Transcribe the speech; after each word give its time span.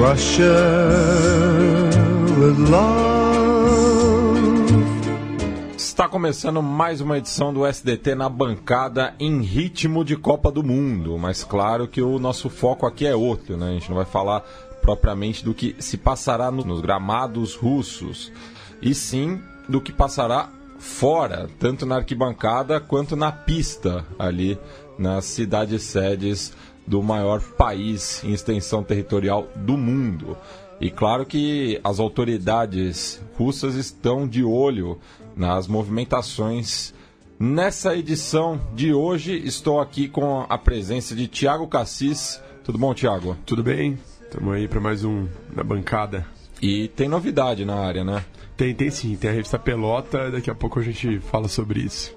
Russia 0.00 0.56
with 2.38 2.70
love. 2.70 4.40
Está 5.76 6.08
começando 6.08 6.62
mais 6.62 7.02
uma 7.02 7.18
edição 7.18 7.52
do 7.52 7.66
SDT 7.66 8.14
na 8.14 8.26
bancada 8.26 9.14
em 9.20 9.42
ritmo 9.42 10.02
de 10.02 10.16
Copa 10.16 10.50
do 10.50 10.62
Mundo, 10.62 11.18
mas 11.18 11.44
claro 11.44 11.86
que 11.86 12.00
o 12.00 12.18
nosso 12.18 12.48
foco 12.48 12.86
aqui 12.86 13.06
é 13.06 13.14
outro, 13.14 13.58
né? 13.58 13.68
A 13.68 13.72
gente 13.72 13.90
não 13.90 13.96
vai 13.96 14.06
falar 14.06 14.40
propriamente 14.80 15.44
do 15.44 15.52
que 15.52 15.76
se 15.78 15.98
passará 15.98 16.50
nos 16.50 16.80
gramados 16.80 17.54
russos, 17.54 18.32
e 18.80 18.94
sim 18.94 19.38
do 19.68 19.82
que 19.82 19.92
passará 19.92 20.48
fora, 20.78 21.46
tanto 21.58 21.84
na 21.84 21.96
arquibancada 21.96 22.80
quanto 22.80 23.14
na 23.14 23.30
pista 23.30 24.06
ali 24.18 24.58
nas 24.98 25.26
cidades 25.26 25.82
sedes 25.82 26.54
do 26.90 27.00
maior 27.00 27.40
país 27.40 28.20
em 28.24 28.32
extensão 28.32 28.82
territorial 28.82 29.46
do 29.54 29.78
mundo. 29.78 30.36
E 30.80 30.90
claro 30.90 31.24
que 31.24 31.80
as 31.84 32.00
autoridades 32.00 33.22
russas 33.38 33.76
estão 33.76 34.26
de 34.26 34.42
olho 34.42 34.98
nas 35.36 35.68
movimentações. 35.68 36.92
Nessa 37.38 37.96
edição 37.96 38.60
de 38.74 38.92
hoje, 38.92 39.40
estou 39.46 39.80
aqui 39.80 40.08
com 40.08 40.44
a 40.48 40.58
presença 40.58 41.14
de 41.14 41.28
Tiago 41.28 41.68
Cassis. 41.68 42.42
Tudo 42.64 42.76
bom, 42.76 42.92
Tiago? 42.92 43.36
Tudo 43.46 43.62
bem? 43.62 43.96
Estamos 44.22 44.52
aí 44.52 44.66
para 44.66 44.80
mais 44.80 45.04
um 45.04 45.28
na 45.54 45.62
bancada. 45.62 46.26
E 46.60 46.88
tem 46.88 47.08
novidade 47.08 47.64
na 47.64 47.76
área, 47.76 48.02
né? 48.02 48.24
Tem, 48.56 48.74
tem 48.74 48.90
sim. 48.90 49.14
Tem 49.14 49.30
a 49.30 49.32
revista 49.32 49.60
Pelota, 49.60 50.28
daqui 50.30 50.50
a 50.50 50.54
pouco 50.56 50.80
a 50.80 50.82
gente 50.82 51.20
fala 51.20 51.46
sobre 51.46 51.80
isso. 51.80 52.14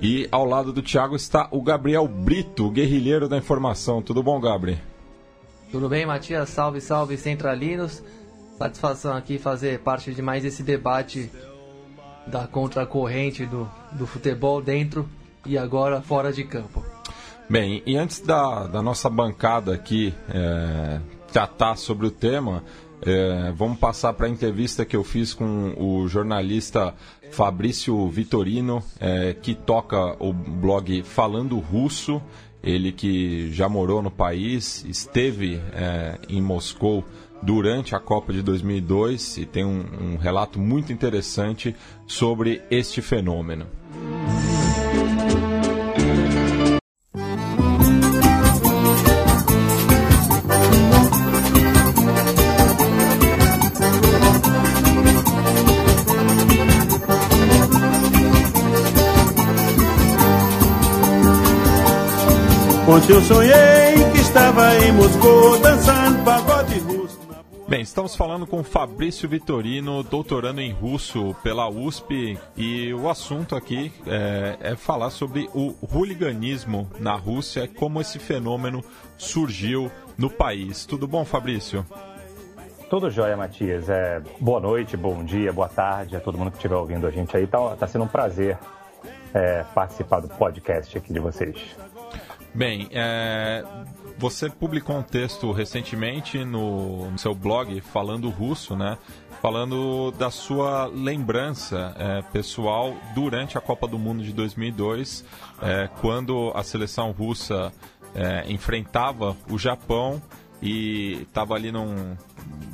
E 0.00 0.26
ao 0.32 0.46
lado 0.46 0.72
do 0.72 0.80
Thiago 0.80 1.14
está 1.14 1.46
o 1.50 1.60
Gabriel 1.60 2.08
Brito, 2.08 2.70
guerrilheiro 2.70 3.28
da 3.28 3.36
informação. 3.36 4.00
Tudo 4.00 4.22
bom, 4.22 4.40
Gabriel? 4.40 4.78
Tudo 5.70 5.90
bem, 5.90 6.06
Matias? 6.06 6.48
Salve, 6.48 6.80
salve, 6.80 7.18
centralinos. 7.18 8.02
Satisfação 8.56 9.14
aqui 9.14 9.38
fazer 9.38 9.80
parte 9.80 10.12
de 10.14 10.22
mais 10.22 10.44
esse 10.44 10.62
debate 10.62 11.30
da 12.26 12.46
contracorrente 12.46 13.44
do, 13.44 13.68
do 13.92 14.06
futebol 14.06 14.62
dentro 14.62 15.08
e 15.44 15.58
agora 15.58 16.00
fora 16.00 16.32
de 16.32 16.44
campo. 16.44 16.84
Bem, 17.48 17.82
e 17.84 17.96
antes 17.96 18.20
da, 18.20 18.66
da 18.66 18.80
nossa 18.80 19.10
bancada 19.10 19.74
aqui 19.74 20.14
é, 20.28 21.00
tratar 21.32 21.76
sobre 21.76 22.06
o 22.06 22.10
tema, 22.10 22.62
é, 23.02 23.52
vamos 23.52 23.78
passar 23.78 24.12
para 24.12 24.26
a 24.26 24.30
entrevista 24.30 24.84
que 24.84 24.94
eu 24.94 25.02
fiz 25.02 25.34
com 25.34 25.74
o 25.76 26.06
jornalista 26.06 26.94
Fabrício 27.30 28.08
Vitorino, 28.08 28.82
é, 28.98 29.34
que 29.34 29.54
toca 29.54 30.16
o 30.18 30.32
blog 30.32 31.02
Falando 31.02 31.58
Russo. 31.58 32.20
Ele 32.62 32.92
que 32.92 33.50
já 33.52 33.68
morou 33.68 34.02
no 34.02 34.10
país, 34.10 34.84
esteve 34.84 35.60
é, 35.72 36.18
em 36.28 36.42
Moscou 36.42 37.04
durante 37.42 37.94
a 37.94 38.00
Copa 38.00 38.32
de 38.32 38.42
2002 38.42 39.38
e 39.38 39.46
tem 39.46 39.64
um, 39.64 40.12
um 40.12 40.16
relato 40.16 40.60
muito 40.60 40.92
interessante 40.92 41.74
sobre 42.06 42.60
este 42.70 43.00
fenômeno. 43.00 43.66
Ontem 62.90 63.12
eu 63.12 63.20
sonhei 63.20 63.94
que 64.12 64.18
estava 64.18 64.74
em 64.78 64.90
Moscou 64.90 65.60
dançando 65.60 66.24
pagode 66.24 66.76
russo. 66.80 67.20
Bem, 67.68 67.82
estamos 67.82 68.16
falando 68.16 68.48
com 68.48 68.64
Fabrício 68.64 69.28
Vitorino, 69.28 70.02
doutorando 70.02 70.60
em 70.60 70.72
russo 70.72 71.36
pela 71.40 71.70
USP, 71.70 72.36
e 72.56 72.92
o 72.92 73.08
assunto 73.08 73.54
aqui 73.54 73.92
é, 74.08 74.72
é 74.72 74.74
falar 74.74 75.10
sobre 75.10 75.48
o 75.54 75.72
hooliganismo 75.80 76.90
na 76.98 77.14
Rússia 77.14 77.62
e 77.62 77.68
como 77.68 78.00
esse 78.00 78.18
fenômeno 78.18 78.82
surgiu 79.16 79.88
no 80.18 80.28
país. 80.28 80.84
Tudo 80.84 81.06
bom, 81.06 81.24
Fabrício? 81.24 81.86
Tudo 82.90 83.08
jóia, 83.08 83.36
Matias. 83.36 83.88
É, 83.88 84.20
boa 84.40 84.58
noite, 84.58 84.96
bom 84.96 85.22
dia, 85.22 85.52
boa 85.52 85.68
tarde 85.68 86.16
a 86.16 86.20
todo 86.20 86.36
mundo 86.36 86.50
que 86.50 86.56
estiver 86.56 86.74
ouvindo 86.74 87.06
a 87.06 87.10
gente 87.12 87.36
aí. 87.36 87.46
Tá, 87.46 87.76
tá 87.76 87.86
sendo 87.86 88.02
um 88.02 88.08
prazer 88.08 88.58
é, 89.32 89.62
participar 89.72 90.18
do 90.18 90.28
podcast 90.28 90.98
aqui 90.98 91.12
de 91.12 91.20
vocês. 91.20 91.56
Bem, 92.60 92.88
é, 92.92 93.64
você 94.18 94.50
publicou 94.50 94.94
um 94.94 95.02
texto 95.02 95.50
recentemente 95.50 96.44
no, 96.44 97.10
no, 97.10 97.18
seu 97.18 97.34
blog 97.34 97.80
falando 97.80 98.28
russo, 98.28 98.76
né? 98.76 98.98
Falando 99.40 100.10
da 100.10 100.30
sua 100.30 100.84
lembrança 100.84 101.94
é, 101.98 102.20
pessoal 102.30 102.94
durante 103.14 103.56
a 103.56 103.62
Copa 103.62 103.88
do 103.88 103.98
Mundo 103.98 104.22
de 104.22 104.34
2002, 104.34 105.24
é, 105.62 105.88
quando 106.02 106.52
a 106.54 106.62
seleção 106.62 107.12
russa 107.12 107.72
é, 108.14 108.44
enfrentava 108.52 109.34
o 109.50 109.58
Japão 109.58 110.20
e 110.60 111.22
estava 111.22 111.54
ali 111.54 111.72
num. 111.72 112.14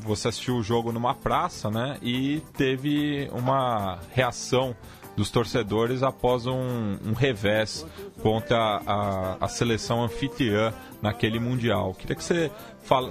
Você 0.00 0.26
assistiu 0.26 0.56
o 0.56 0.64
jogo 0.64 0.90
numa 0.90 1.14
praça, 1.14 1.70
né? 1.70 1.96
E 2.02 2.42
teve 2.56 3.30
uma 3.32 4.00
reação 4.12 4.74
dos 5.16 5.30
torcedores 5.30 6.02
após 6.02 6.46
um, 6.46 6.98
um 7.04 7.14
revés 7.14 7.86
contra 8.22 8.82
a, 8.86 9.36
a, 9.40 9.48
seleção 9.48 10.04
anfitriã 10.04 10.72
naquele 11.00 11.40
Mundial. 11.40 11.94
Queria 11.94 12.14
que 12.14 12.22
você 12.22 12.50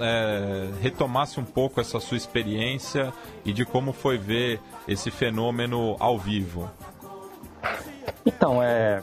é, 0.02 0.70
retomasse 0.82 1.40
um 1.40 1.44
pouco 1.44 1.82
essa 1.82 2.00
sua 2.00 2.16
experiência 2.16 3.12
e 3.44 3.52
de 3.52 3.66
como 3.66 3.92
foi 3.92 4.18
ver 4.18 4.62
esse 4.88 5.10
fenômeno 5.10 5.96
ao 6.00 6.18
vivo. 6.18 6.70
Então, 8.24 8.62
é, 8.62 9.02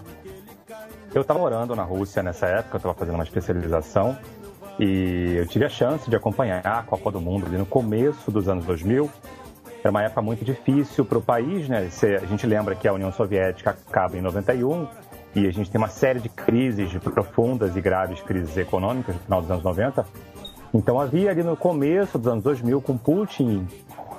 eu 1.12 1.22
estava 1.22 1.40
morando 1.40 1.74
na 1.74 1.82
Rússia 1.82 2.22
nessa 2.22 2.46
época, 2.46 2.76
estava 2.76 2.94
fazendo 2.94 3.14
uma 3.14 3.24
especialização 3.24 4.16
e 4.78 5.34
eu 5.36 5.46
tive 5.46 5.64
a 5.64 5.68
chance 5.68 6.08
de 6.08 6.16
acompanhar 6.16 6.64
a 6.64 6.82
Copa 6.82 7.10
do 7.10 7.20
Mundo 7.20 7.46
ali 7.46 7.58
no 7.58 7.66
começo 7.66 8.30
dos 8.30 8.48
anos 8.48 8.64
2000 8.64 9.10
era 9.82 9.90
uma 9.90 10.02
época 10.02 10.22
muito 10.22 10.44
difícil 10.44 11.04
para 11.04 11.18
o 11.18 11.22
país, 11.22 11.68
né? 11.68 11.88
A 12.22 12.26
gente 12.26 12.46
lembra 12.46 12.74
que 12.74 12.86
a 12.86 12.92
União 12.92 13.10
Soviética 13.10 13.70
acaba 13.70 14.16
em 14.16 14.20
91 14.20 14.86
e 15.34 15.46
a 15.46 15.50
gente 15.50 15.70
tem 15.70 15.78
uma 15.80 15.88
série 15.88 16.20
de 16.20 16.28
crises 16.28 16.92
profundas 16.98 17.76
e 17.76 17.80
graves 17.80 18.20
crises 18.20 18.56
econômicas 18.56 19.16
no 19.16 19.20
final 19.22 19.40
dos 19.40 19.50
anos 19.50 19.64
90. 19.64 20.06
Então 20.72 21.00
havia 21.00 21.30
ali 21.30 21.42
no 21.42 21.56
começo 21.56 22.16
dos 22.16 22.30
anos 22.30 22.44
2000, 22.44 22.80
com 22.80 22.96
Putin 22.96 23.66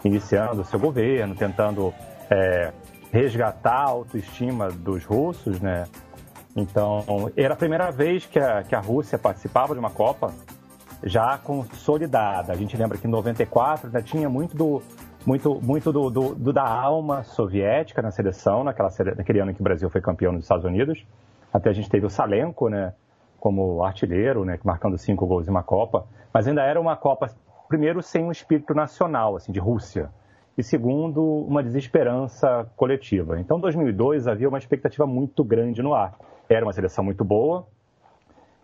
iniciando 0.03 0.65
seu 0.65 0.79
governo, 0.79 1.33
tentando 1.33 1.93
é, 2.29 2.73
resgatar 3.11 3.83
a 3.83 3.89
autoestima 3.89 4.69
dos 4.69 5.05
russos, 5.05 5.61
né? 5.61 5.85
Então 6.55 7.31
era 7.37 7.53
a 7.53 7.57
primeira 7.57 7.89
vez 7.89 8.25
que 8.25 8.37
a, 8.37 8.63
que 8.63 8.75
a 8.75 8.79
Rússia 8.79 9.17
participava 9.17 9.73
de 9.73 9.79
uma 9.79 9.89
Copa 9.89 10.33
já 11.03 11.37
consolidada. 11.37 12.53
A 12.53 12.55
gente 12.55 12.75
lembra 12.75 12.97
que 12.97 13.07
em 13.07 13.09
94 13.09 13.87
ainda 13.87 14.01
tinha 14.01 14.29
muito 14.29 14.55
do, 14.55 14.81
muito, 15.25 15.59
muito 15.61 15.91
do, 15.91 16.09
do, 16.09 16.35
do, 16.35 16.53
da 16.53 16.67
alma 16.67 17.23
soviética 17.23 18.01
na 18.01 18.11
seleção, 18.11 18.63
naquela, 18.63 18.89
naquele 19.15 19.39
ano 19.39 19.53
que 19.53 19.61
o 19.61 19.63
Brasil 19.63 19.89
foi 19.89 20.01
campeão 20.01 20.31
nos 20.33 20.43
Estados 20.43 20.65
Unidos. 20.65 21.05
Até 21.51 21.69
a 21.69 21.73
gente 21.73 21.89
teve 21.89 22.05
o 22.05 22.09
Salenko, 22.09 22.69
né, 22.69 22.93
como 23.39 23.83
artilheiro, 23.83 24.43
né, 24.43 24.59
marcando 24.63 24.97
cinco 24.97 25.25
gols 25.25 25.47
em 25.47 25.51
uma 25.51 25.63
Copa. 25.63 26.05
Mas 26.33 26.47
ainda 26.47 26.63
era 26.63 26.79
uma 26.79 26.95
Copa, 26.95 27.29
primeiro, 27.67 28.01
sem 28.01 28.23
um 28.23 28.31
espírito 28.31 28.73
nacional, 28.73 29.35
assim, 29.35 29.51
de 29.51 29.59
Rússia. 29.59 30.09
E 30.57 30.63
segundo, 30.63 31.23
uma 31.23 31.63
desesperança 31.63 32.69
coletiva. 32.75 33.39
Então, 33.39 33.57
em 33.57 33.61
2002, 33.61 34.27
havia 34.27 34.47
uma 34.47 34.57
expectativa 34.57 35.05
muito 35.05 35.43
grande 35.43 35.81
no 35.81 35.93
ar. 35.93 36.15
Era 36.49 36.65
uma 36.65 36.73
seleção 36.73 37.03
muito 37.03 37.23
boa, 37.23 37.65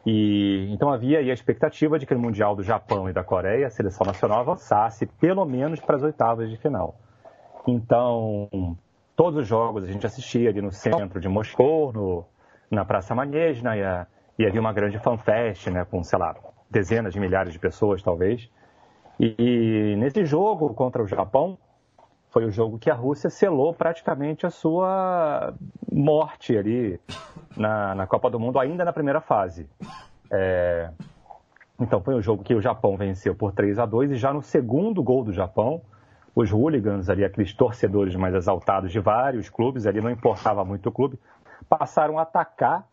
e 0.05 0.67
então 0.71 0.89
havia 0.89 1.19
a 1.19 1.21
expectativa 1.21 1.99
de 1.99 2.05
que 2.05 2.13
no 2.13 2.19
Mundial 2.19 2.55
do 2.55 2.63
Japão 2.63 3.09
e 3.09 3.13
da 3.13 3.23
Coreia 3.23 3.67
a 3.67 3.69
seleção 3.69 4.05
nacional 4.05 4.39
avançasse 4.39 5.05
pelo 5.05 5.45
menos 5.45 5.79
para 5.79 5.97
as 5.97 6.03
oitavas 6.03 6.49
de 6.49 6.57
final. 6.57 6.95
Então, 7.67 8.77
todos 9.15 9.39
os 9.39 9.47
jogos 9.47 9.83
a 9.83 9.87
gente 9.87 10.05
assistia 10.05 10.49
ali 10.49 10.61
no 10.61 10.71
centro 10.71 11.19
de 11.19 11.27
Moscou, 11.27 11.91
no, 11.91 12.25
na 12.71 12.85
Praça 12.85 13.13
Manejna, 13.13 13.75
e, 13.77 13.81
e 14.39 14.45
havia 14.45 14.61
uma 14.61 14.73
grande 14.73 14.97
fanfest, 14.99 15.67
né, 15.67 15.85
com, 15.85 16.03
sei 16.03 16.17
lá, 16.17 16.35
dezenas 16.69 17.13
de 17.13 17.19
milhares 17.19 17.51
de 17.51 17.59
pessoas, 17.59 18.01
talvez. 18.01 18.49
E, 19.19 19.35
e 19.37 19.95
nesse 19.97 20.23
jogo 20.25 20.73
contra 20.73 21.03
o 21.03 21.07
Japão, 21.07 21.57
foi 22.29 22.45
o 22.45 22.51
jogo 22.51 22.77
que 22.77 22.89
a 22.89 22.93
Rússia 22.93 23.29
selou 23.29 23.73
praticamente 23.73 24.45
a 24.45 24.49
sua 24.49 25.53
morte 25.91 26.55
ali 26.57 26.99
na, 27.57 27.95
na 27.95 28.07
Copa 28.07 28.29
do 28.29 28.39
Mundo, 28.39 28.59
ainda 28.59 28.85
na 28.85 28.93
primeira 28.93 29.19
fase. 29.19 29.67
É... 30.31 30.89
Então 31.79 32.01
foi 32.01 32.13
o 32.13 32.21
jogo 32.21 32.43
que 32.43 32.53
o 32.53 32.61
Japão 32.61 32.97
venceu 32.97 33.33
por 33.33 33.51
3 33.51 33.79
a 33.79 33.85
2 33.85 34.11
e 34.11 34.15
já 34.15 34.33
no 34.33 34.41
segundo 34.41 35.01
gol 35.01 35.23
do 35.23 35.33
Japão, 35.33 35.81
os 36.35 36.51
hooligans 36.51 37.09
ali, 37.09 37.23
aqueles 37.23 37.53
torcedores 37.53 38.15
mais 38.15 38.35
exaltados 38.35 38.91
de 38.91 38.99
vários 38.99 39.49
clubes, 39.49 39.87
ali 39.87 40.01
não 40.01 40.11
importava 40.11 40.63
muito 40.63 40.89
o 40.89 40.91
clube, 40.91 41.17
passaram 41.67 42.19
a 42.19 42.23
atacar 42.23 42.85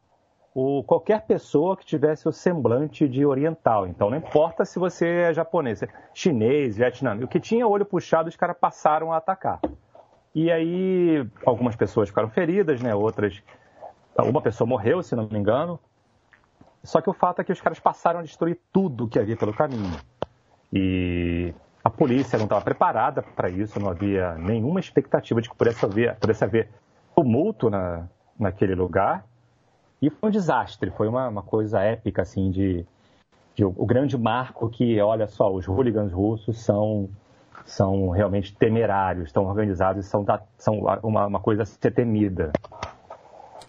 o, 0.58 0.82
qualquer 0.82 1.26
pessoa 1.26 1.76
que 1.76 1.85
tivesse 1.85 2.26
o 2.26 2.32
semblante 2.32 3.06
de 3.06 3.26
oriental. 3.26 3.87
Então, 3.87 4.08
não 4.08 4.17
importa 4.17 4.64
se 4.64 4.79
você 4.79 5.06
é 5.06 5.35
japonês, 5.35 5.85
chinês, 6.14 6.79
vietnamita, 6.79 7.26
o 7.26 7.29
que 7.29 7.38
tinha 7.38 7.69
olho 7.69 7.85
puxado, 7.85 8.31
os 8.31 8.37
caras 8.37 8.56
passaram 8.58 9.12
a 9.12 9.19
atacar. 9.19 9.61
E 10.35 10.50
aí, 10.50 11.29
algumas 11.44 11.76
pessoas 11.76 12.08
ficaram 12.08 12.31
feridas, 12.31 12.81
né? 12.81 12.94
Outras. 12.94 13.43
Uma 14.19 14.41
pessoa 14.41 14.67
morreu, 14.67 15.03
se 15.03 15.14
não 15.14 15.29
me 15.29 15.38
engano. 15.38 15.79
Só 16.82 17.02
que 17.02 17.11
o 17.11 17.12
fato 17.12 17.43
é 17.43 17.44
que 17.44 17.52
os 17.52 17.61
caras 17.61 17.79
passaram 17.79 18.20
a 18.20 18.23
destruir 18.23 18.59
tudo 18.73 19.06
que 19.06 19.19
havia 19.19 19.37
pelo 19.37 19.52
caminho. 19.52 20.00
E 20.73 21.52
a 21.85 21.91
polícia 21.91 22.38
não 22.38 22.47
estava 22.47 22.64
preparada 22.64 23.23
para 23.23 23.50
isso, 23.50 23.79
não 23.79 23.91
havia 23.91 24.35
nenhuma 24.37 24.81
expectativa 24.81 25.43
de 25.43 25.50
que 25.50 25.56
pudesse 25.56 25.85
haver, 25.85 26.17
pudesse 26.17 26.44
haver 26.44 26.70
tumulto 27.14 27.69
na, 27.69 28.09
naquele 28.38 28.75
lugar. 28.75 29.26
E 30.01 30.11
foi 30.11 30.29
um 30.29 30.33
desastre, 30.33 30.91
foi 30.91 31.09
uma, 31.09 31.29
uma 31.29 31.43
coisa 31.43 31.81
épica, 31.81 32.23
assim, 32.23 32.51
de, 32.51 32.85
de, 33.55 33.65
o 33.65 33.87
grande 33.87 34.17
marco 34.17 34.69
que, 34.69 35.01
olha 35.01 35.27
só, 35.27 35.53
os 35.53 35.67
hooligans 35.67 36.13
russos 36.13 36.59
são, 36.59 37.09
são 37.65 38.11
realmente 38.11 38.55
temerários, 38.55 39.27
estão 39.27 39.45
organizados, 39.45 40.07
são, 40.07 40.25
são 40.59 40.75
uma, 41.03 41.27
uma 41.27 41.41
coisa 41.41 41.63
a 41.63 41.67
ser 41.67 41.93
temida. 41.93 42.53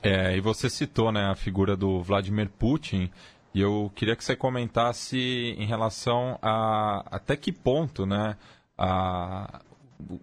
É, 0.04 0.36
e 0.36 0.42
você 0.42 0.70
citou 0.70 1.12
né, 1.12 1.32
a 1.32 1.36
figura 1.36 1.76
do 1.76 2.02
Vladimir 2.02 2.50
Putin, 2.50 3.10
e 3.54 3.62
eu 3.62 3.92
queria 3.96 4.16
que 4.16 4.24
você 4.24 4.36
comentasse 4.36 5.18
em 5.58 5.66
relação 5.66 6.38
a 6.42 7.04
até 7.10 7.36
que 7.36 7.52
ponto 7.52 8.06
né, 8.06 8.36
a, 8.78 9.62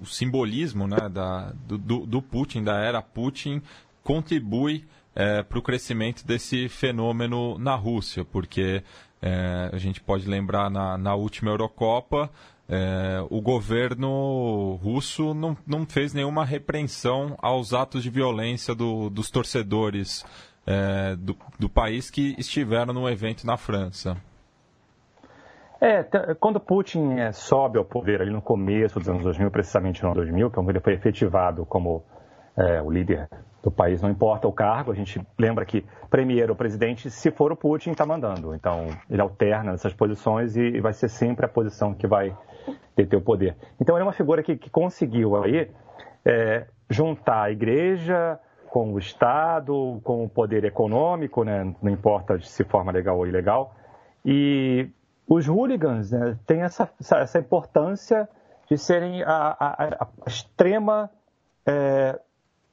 o 0.01 0.07
simbolismo 0.07 0.87
né, 0.87 1.09
da, 1.09 1.53
do, 1.67 2.07
do 2.07 2.23
Putin, 2.23 2.63
da 2.63 2.77
era 2.77 3.03
Putin, 3.03 3.61
contribui 4.03 4.85
é, 5.15 5.43
para 5.43 5.59
o 5.59 5.63
crescimento 5.63 6.27
desse 6.27 6.69
fenômeno 6.69 7.59
na 7.59 7.75
Rússia, 7.75 8.25
porque 8.25 8.83
é, 9.23 9.71
a 9.73 9.79
gente 9.79 10.01
pode 10.01 10.29
lembrar 10.29 10.71
na, 10.71 10.99
na 10.99 11.15
última 11.15 11.51
Eurocopa, 11.51 12.31
é, 12.69 13.25
o 13.31 13.41
governo 13.41 14.79
russo 14.83 15.35
não, 15.35 15.57
não 15.67 15.85
fez 15.85 16.15
nenhuma 16.15 16.45
repreensão 16.45 17.37
aos 17.41 17.75
atos 17.75 18.03
de 18.03 18.11
violência 18.11 18.75
do, 18.75 19.11
dos 19.11 19.31
torcedores 19.31 20.25
é, 20.67 21.15
do, 21.17 21.37
do 21.59 21.69
país 21.69 22.11
que 22.11 22.35
estiveram 22.39 22.95
no 22.95 23.09
evento 23.09 23.47
na 23.47 23.57
França. 23.57 24.17
É, 25.81 26.03
quando 26.41 26.59
Putin 26.59 27.19
é, 27.19 27.31
sobe 27.33 27.77
ao 27.77 27.85
poder 27.85 28.23
ali 28.23 28.31
no 28.31 28.41
começo 28.41 28.99
dos 28.99 29.09
anos 29.09 29.23
2000, 29.23 29.51
precisamente 29.51 30.03
no 30.03 30.09
ano 30.09 30.17
2000, 30.17 30.51
que 30.51 30.59
é 30.59 30.63
ele 30.63 30.81
foi 30.81 30.95
efetivado 30.95 31.67
como 31.67 32.03
é, 32.57 32.81
o 32.83 32.91
líder 32.91 33.29
do 33.63 33.71
país, 33.71 34.03
não 34.03 34.11
importa 34.11 34.47
o 34.47 34.53
cargo, 34.53 34.93
a 34.93 34.95
gente 34.95 35.21
lembra 35.39 35.65
que 35.65 35.85
premier 36.11 36.51
ou 36.51 36.57
presidente, 36.57 37.11
se 37.11 37.31
for 37.31 37.51
o 37.51 37.57
Putin, 37.57 37.93
está 37.93 38.05
mandando. 38.05 38.55
Então, 38.55 38.89
ele 39.09 39.23
alterna 39.23 39.73
essas 39.73 39.95
posições 39.95 40.55
e, 40.57 40.81
vai 40.81 40.93
ser 40.93 41.09
sempre 41.09 41.47
a 41.47 41.49
posição 41.49 41.95
que 41.95 42.07
vai 42.07 42.37
deter 42.95 43.19
o 43.19 43.23
poder. 43.23 43.57
Então, 43.81 43.97
ele 43.97 44.03
é 44.03 44.07
uma 44.07 44.13
figura 44.13 44.43
que, 44.43 44.57
que 44.57 44.69
conseguiu 44.69 45.43
aí 45.43 45.71
é, 46.25 46.67
juntar 46.91 47.45
a 47.45 47.51
igreja, 47.51 48.39
com 48.75 48.93
o 48.93 48.99
Estado, 48.99 50.01
com 50.03 50.25
o 50.25 50.29
poder 50.29 50.65
econômico, 50.65 51.45
né? 51.45 51.73
não 51.81 51.93
importa 51.93 52.41
se 52.41 52.65
forma 52.65 52.91
legal 52.91 53.17
ou 53.17 53.25
ilegal. 53.25 53.73
E 54.25 54.91
os 55.29 55.47
hooligans 55.47 56.11
né, 56.11 56.37
têm 56.45 56.63
essa, 56.63 56.91
essa 57.01 57.39
importância 57.39 58.29
de 58.69 58.77
serem 58.77 59.23
a, 59.23 59.57
a, 59.61 59.85
a 60.01 60.09
extrema, 60.27 61.09
é, 61.65 62.19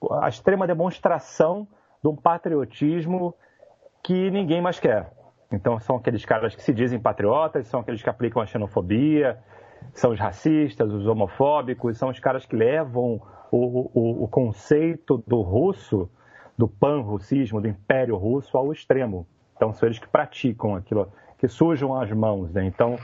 a 0.10 0.28
extrema 0.28 0.66
demonstração 0.66 1.68
de 2.02 2.10
um 2.10 2.16
patriotismo 2.16 3.36
que 4.04 4.32
ninguém 4.32 4.62
mais 4.62 4.80
quer. 4.80 5.12
Então, 5.52 5.80
são 5.80 5.98
aqueles 5.98 6.26
caras 6.26 6.56
que 6.56 6.62
se 6.64 6.74
dizem 6.74 7.00
patriotas, 7.00 7.68
são 7.68 7.82
aqueles 7.82 8.02
que 8.02 8.10
aplicam 8.10 8.42
a 8.42 8.46
xenofobia, 8.46 9.38
são 9.94 10.12
os 10.12 10.20
racistas, 10.20 10.92
os 10.92 11.06
homofóbicos, 11.06 11.98
são 11.98 12.10
os 12.10 12.20
caras 12.20 12.46
que 12.46 12.56
levam 12.56 13.22
o, 13.52 13.90
o, 13.94 14.24
o 14.24 14.28
conceito 14.28 15.24
do 15.28 15.42
russo, 15.42 16.10
do 16.58 16.68
pan-russismo, 16.68 17.60
do 17.60 17.68
império 17.68 18.16
russo 18.16 18.58
ao 18.58 18.72
extremo. 18.72 19.28
Então, 19.56 19.74
são 19.74 19.88
eles 19.88 20.00
que 20.00 20.08
praticam 20.08 20.76
aquilo, 20.76 21.12
que 21.38 21.48
sujam 21.48 22.00
as 22.00 22.12
mãos. 22.12 22.52
Né? 22.54 22.66
Então, 22.66 22.96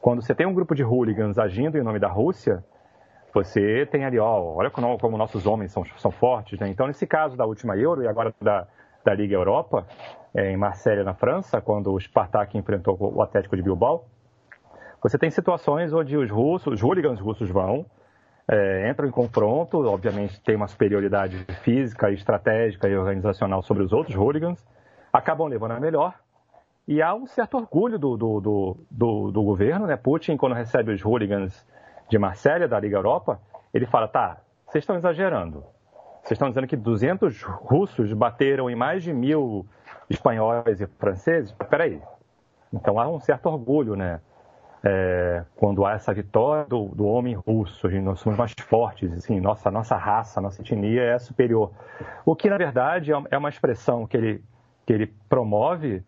quando 0.00 0.22
você 0.22 0.34
tem 0.34 0.46
um 0.46 0.54
grupo 0.54 0.74
de 0.74 0.84
hooligans 0.84 1.38
agindo 1.38 1.76
em 1.76 1.82
nome 1.82 1.98
da 1.98 2.08
Rússia, 2.08 2.64
você 3.32 3.86
tem 3.86 4.04
ali, 4.04 4.18
ó, 4.18 4.54
olha 4.54 4.70
como, 4.70 4.98
como 4.98 5.16
nossos 5.16 5.46
homens 5.46 5.72
são, 5.72 5.84
são 5.96 6.10
fortes. 6.10 6.58
Né? 6.58 6.68
Então, 6.68 6.86
nesse 6.86 7.06
caso 7.06 7.36
da 7.36 7.44
última 7.44 7.76
Euro 7.76 8.02
e 8.02 8.08
agora 8.08 8.34
da, 8.40 8.66
da 9.04 9.14
Liga 9.14 9.34
Europa, 9.34 9.86
é, 10.34 10.50
em 10.50 10.56
Marselha, 10.56 11.04
na 11.04 11.14
França, 11.14 11.60
quando 11.60 11.92
o 11.92 12.00
Spartak 12.00 12.56
enfrentou 12.56 12.96
o 13.00 13.22
Atlético 13.22 13.56
de 13.56 13.62
Bilbao, 13.62 14.04
você 15.02 15.18
tem 15.18 15.30
situações 15.30 15.92
onde 15.92 16.16
os 16.16 16.30
russos, 16.30 16.74
os 16.74 16.82
hooligans 16.82 17.18
russos 17.18 17.48
vão, 17.48 17.86
é, 18.46 18.90
entram 18.90 19.08
em 19.08 19.10
confronto, 19.10 19.78
obviamente 19.86 20.40
tem 20.42 20.56
uma 20.56 20.66
superioridade 20.66 21.44
física, 21.62 22.10
estratégica 22.10 22.88
e 22.88 22.96
organizacional 22.96 23.62
sobre 23.62 23.82
os 23.82 23.92
outros 23.92 24.16
hooligans, 24.16 24.66
acabam 25.12 25.46
levando 25.46 25.72
a 25.72 25.80
melhor. 25.80 26.14
E 26.86 27.00
há 27.00 27.14
um 27.14 27.26
certo 27.26 27.56
orgulho 27.56 27.98
do, 27.98 28.16
do, 28.16 28.40
do, 28.40 28.76
do, 28.90 29.30
do 29.30 29.42
governo, 29.42 29.86
né? 29.86 29.96
Putin, 29.96 30.36
quando 30.36 30.54
recebe 30.54 30.92
os 30.92 31.00
hooligans 31.00 31.64
de 32.10 32.18
Marsella, 32.18 32.68
da 32.68 32.78
Liga 32.78 32.96
Europa, 32.96 33.40
ele 33.72 33.86
fala, 33.86 34.06
tá, 34.06 34.38
vocês 34.66 34.82
estão 34.82 34.96
exagerando. 34.96 35.64
Vocês 36.22 36.32
estão 36.32 36.48
dizendo 36.48 36.66
que 36.66 36.76
200 36.76 37.42
russos 37.42 38.12
bateram 38.12 38.68
em 38.68 38.76
mais 38.76 39.02
de 39.02 39.12
mil 39.12 39.66
espanhóis 40.10 40.80
e 40.80 40.86
franceses? 40.86 41.52
Peraí. 41.70 42.02
Então 42.72 43.00
há 43.00 43.08
um 43.08 43.18
certo 43.18 43.46
orgulho, 43.46 43.96
né? 43.96 44.20
é, 44.82 45.44
quando 45.56 45.84
há 45.84 45.92
essa 45.92 46.12
vitória 46.12 46.64
do, 46.64 46.88
do 46.88 47.06
homem 47.06 47.34
russo, 47.34 47.88
nós 48.00 48.20
somos 48.20 48.38
mais 48.38 48.52
fortes, 48.52 49.12
assim, 49.12 49.38
nossa, 49.40 49.70
nossa 49.70 49.96
raça, 49.96 50.40
nossa 50.40 50.62
etnia 50.62 51.02
é 51.02 51.18
superior. 51.18 51.70
O 52.24 52.34
que, 52.34 52.48
na 52.48 52.56
verdade, 52.56 53.12
é 53.30 53.38
uma 53.38 53.48
expressão 53.48 54.06
que 54.06 54.16
ele, 54.16 54.44
que 54.86 54.92
ele 54.92 55.06
promove 55.28 56.02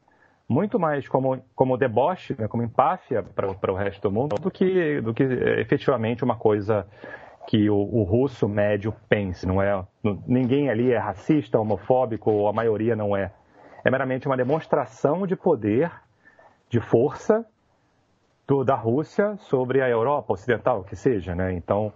muito 0.48 0.78
mais 0.78 1.08
como, 1.08 1.42
como 1.54 1.76
deboche, 1.76 2.34
né, 2.38 2.48
como 2.48 2.62
empáfia 2.62 3.22
para 3.22 3.72
o 3.72 3.76
resto 3.76 4.02
do 4.02 4.12
mundo, 4.12 4.36
do 4.36 4.50
que, 4.50 5.00
do 5.00 5.14
que 5.14 5.22
é, 5.22 5.60
efetivamente 5.60 6.24
uma 6.24 6.36
coisa 6.36 6.86
que 7.46 7.68
o, 7.68 7.76
o, 7.76 8.02
russo 8.04 8.48
médio 8.48 8.94
pense. 9.08 9.46
Não 9.46 9.60
é, 9.60 9.84
ninguém 10.26 10.70
ali 10.70 10.92
é 10.92 10.98
racista, 10.98 11.58
homofóbico, 11.58 12.30
ou 12.30 12.48
a 12.48 12.52
maioria 12.52 12.94
não 12.94 13.16
é. 13.16 13.32
É 13.84 13.90
meramente 13.90 14.26
uma 14.26 14.36
demonstração 14.36 15.26
de 15.26 15.34
poder, 15.34 15.90
de 16.68 16.80
força, 16.80 17.44
do, 18.46 18.64
da 18.64 18.74
Rússia 18.74 19.36
sobre 19.38 19.80
a 19.80 19.88
Europa 19.88 20.32
Ocidental, 20.32 20.84
que 20.84 20.94
seja, 20.94 21.34
né? 21.34 21.52
Então, 21.52 21.92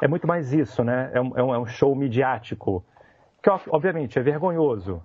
é 0.00 0.06
muito 0.06 0.26
mais 0.26 0.52
isso, 0.52 0.84
né? 0.84 1.10
É 1.12 1.20
um, 1.20 1.36
é 1.36 1.42
um 1.42 1.66
é 1.66 1.68
show 1.68 1.94
midiático, 1.94 2.84
que 3.42 3.50
obviamente 3.70 4.18
é 4.18 4.22
vergonhoso, 4.22 5.02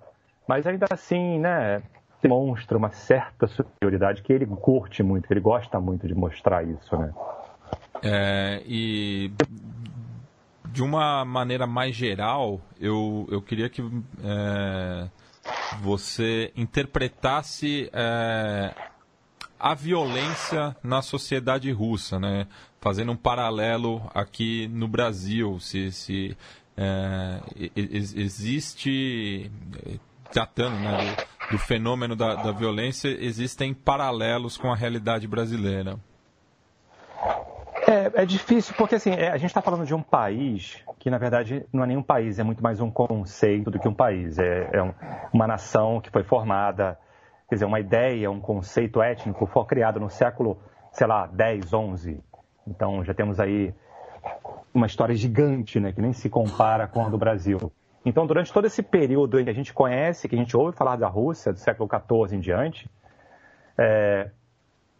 mas 0.47 0.67
ainda 0.67 0.85
assim, 0.91 1.39
né? 1.39 1.81
Demonstra 2.23 2.77
uma 2.77 2.89
certa 2.89 3.47
superioridade 3.47 4.21
que 4.21 4.31
ele 4.31 4.45
curte 4.45 5.03
muito, 5.03 5.27
que 5.27 5.33
ele 5.33 5.41
gosta 5.41 5.77
muito 5.79 6.07
de 6.07 6.15
mostrar 6.15 6.63
isso, 6.63 6.97
né? 6.97 7.13
É, 8.01 8.63
e 8.65 9.29
de 10.71 10.81
uma 10.81 11.25
maneira 11.25 11.67
mais 11.67 11.95
geral, 11.95 12.61
eu, 12.79 13.27
eu 13.29 13.41
queria 13.41 13.69
que 13.69 13.81
é, 14.23 15.09
você 15.81 16.51
interpretasse 16.55 17.89
é, 17.91 18.73
a 19.59 19.73
violência 19.73 20.75
na 20.81 21.01
sociedade 21.01 21.71
russa, 21.71 22.19
né? 22.19 22.47
Fazendo 22.79 23.11
um 23.11 23.17
paralelo 23.17 24.01
aqui 24.13 24.67
no 24.69 24.87
Brasil, 24.87 25.59
se, 25.59 25.91
se 25.91 26.37
é, 26.75 27.39
existe 27.75 29.51
tratando 30.31 30.75
né, 30.79 31.15
do, 31.51 31.57
fenômeno 31.57 32.15
da, 32.15 32.35
da 32.35 32.51
violência, 32.51 33.09
existem 33.09 33.73
paralelos 33.73 34.57
com 34.57 34.71
a 34.71 34.75
realidade 34.75 35.27
brasileira. 35.27 35.97
É, 37.87 38.21
é, 38.21 38.25
difícil, 38.25 38.73
porque 38.77 38.95
assim, 38.95 39.11
é, 39.11 39.29
a 39.29 39.37
gente 39.37 39.49
está 39.49 39.61
falando 39.61 39.85
de 39.85 39.93
um 39.93 40.01
país 40.01 40.81
que, 40.99 41.09
na 41.09 41.17
verdade, 41.17 41.65
não 41.71 41.83
é 41.83 41.87
nenhum 41.87 42.03
país, 42.03 42.39
é 42.39 42.43
muito 42.43 42.63
mais 42.63 42.79
um 42.79 42.89
conceito 42.89 43.69
do 43.69 43.77
que 43.77 43.87
um 43.87 43.93
país. 43.93 44.39
É, 44.39 44.69
é 44.71 44.81
um, 44.81 44.93
uma 45.33 45.45
nação 45.45 45.99
que 45.99 46.09
foi 46.09 46.23
formada 46.23 46.97
quer 47.53 47.55
dizer, 47.55 47.65
uma 47.65 47.79
ideia, 47.79 48.31
um 48.31 48.39
conceito 48.39 49.01
étnico 49.01 49.45
foi 49.45 49.63
criado 49.65 49.99
no 49.99 50.09
século, 50.09 50.57
sei 50.91 51.05
lá, 51.05 51.27
10, 51.27 51.71
11. 51.73 52.19
Então 52.67 53.03
já 53.03 53.13
temos 53.13 53.39
aí 53.39 53.73
uma 54.73 54.87
história 54.87 55.15
gigante, 55.15 55.79
né, 55.79 55.91
que 55.91 56.01
nem 56.01 56.13
se 56.13 56.29
compara 56.29 56.87
com 56.87 57.05
a 57.05 57.09
do 57.09 57.17
Brasil. 57.17 57.71
Então, 58.05 58.27
durante 58.27 58.51
todo 58.51 58.65
esse 58.65 58.83
período 58.83 59.39
em 59.39 59.45
que 59.45 59.49
a 59.49 59.53
gente 59.53 59.73
conhece, 59.73 60.27
que 60.27 60.35
a 60.35 60.37
gente 60.37 60.55
ouve 60.55 60.75
falar 60.75 60.97
da 60.97 61.07
Rússia, 61.07 61.53
do 61.53 61.59
século 61.59 61.89
XIV 61.89 62.35
em 62.35 62.39
diante, 62.39 62.89
é, 63.77 64.29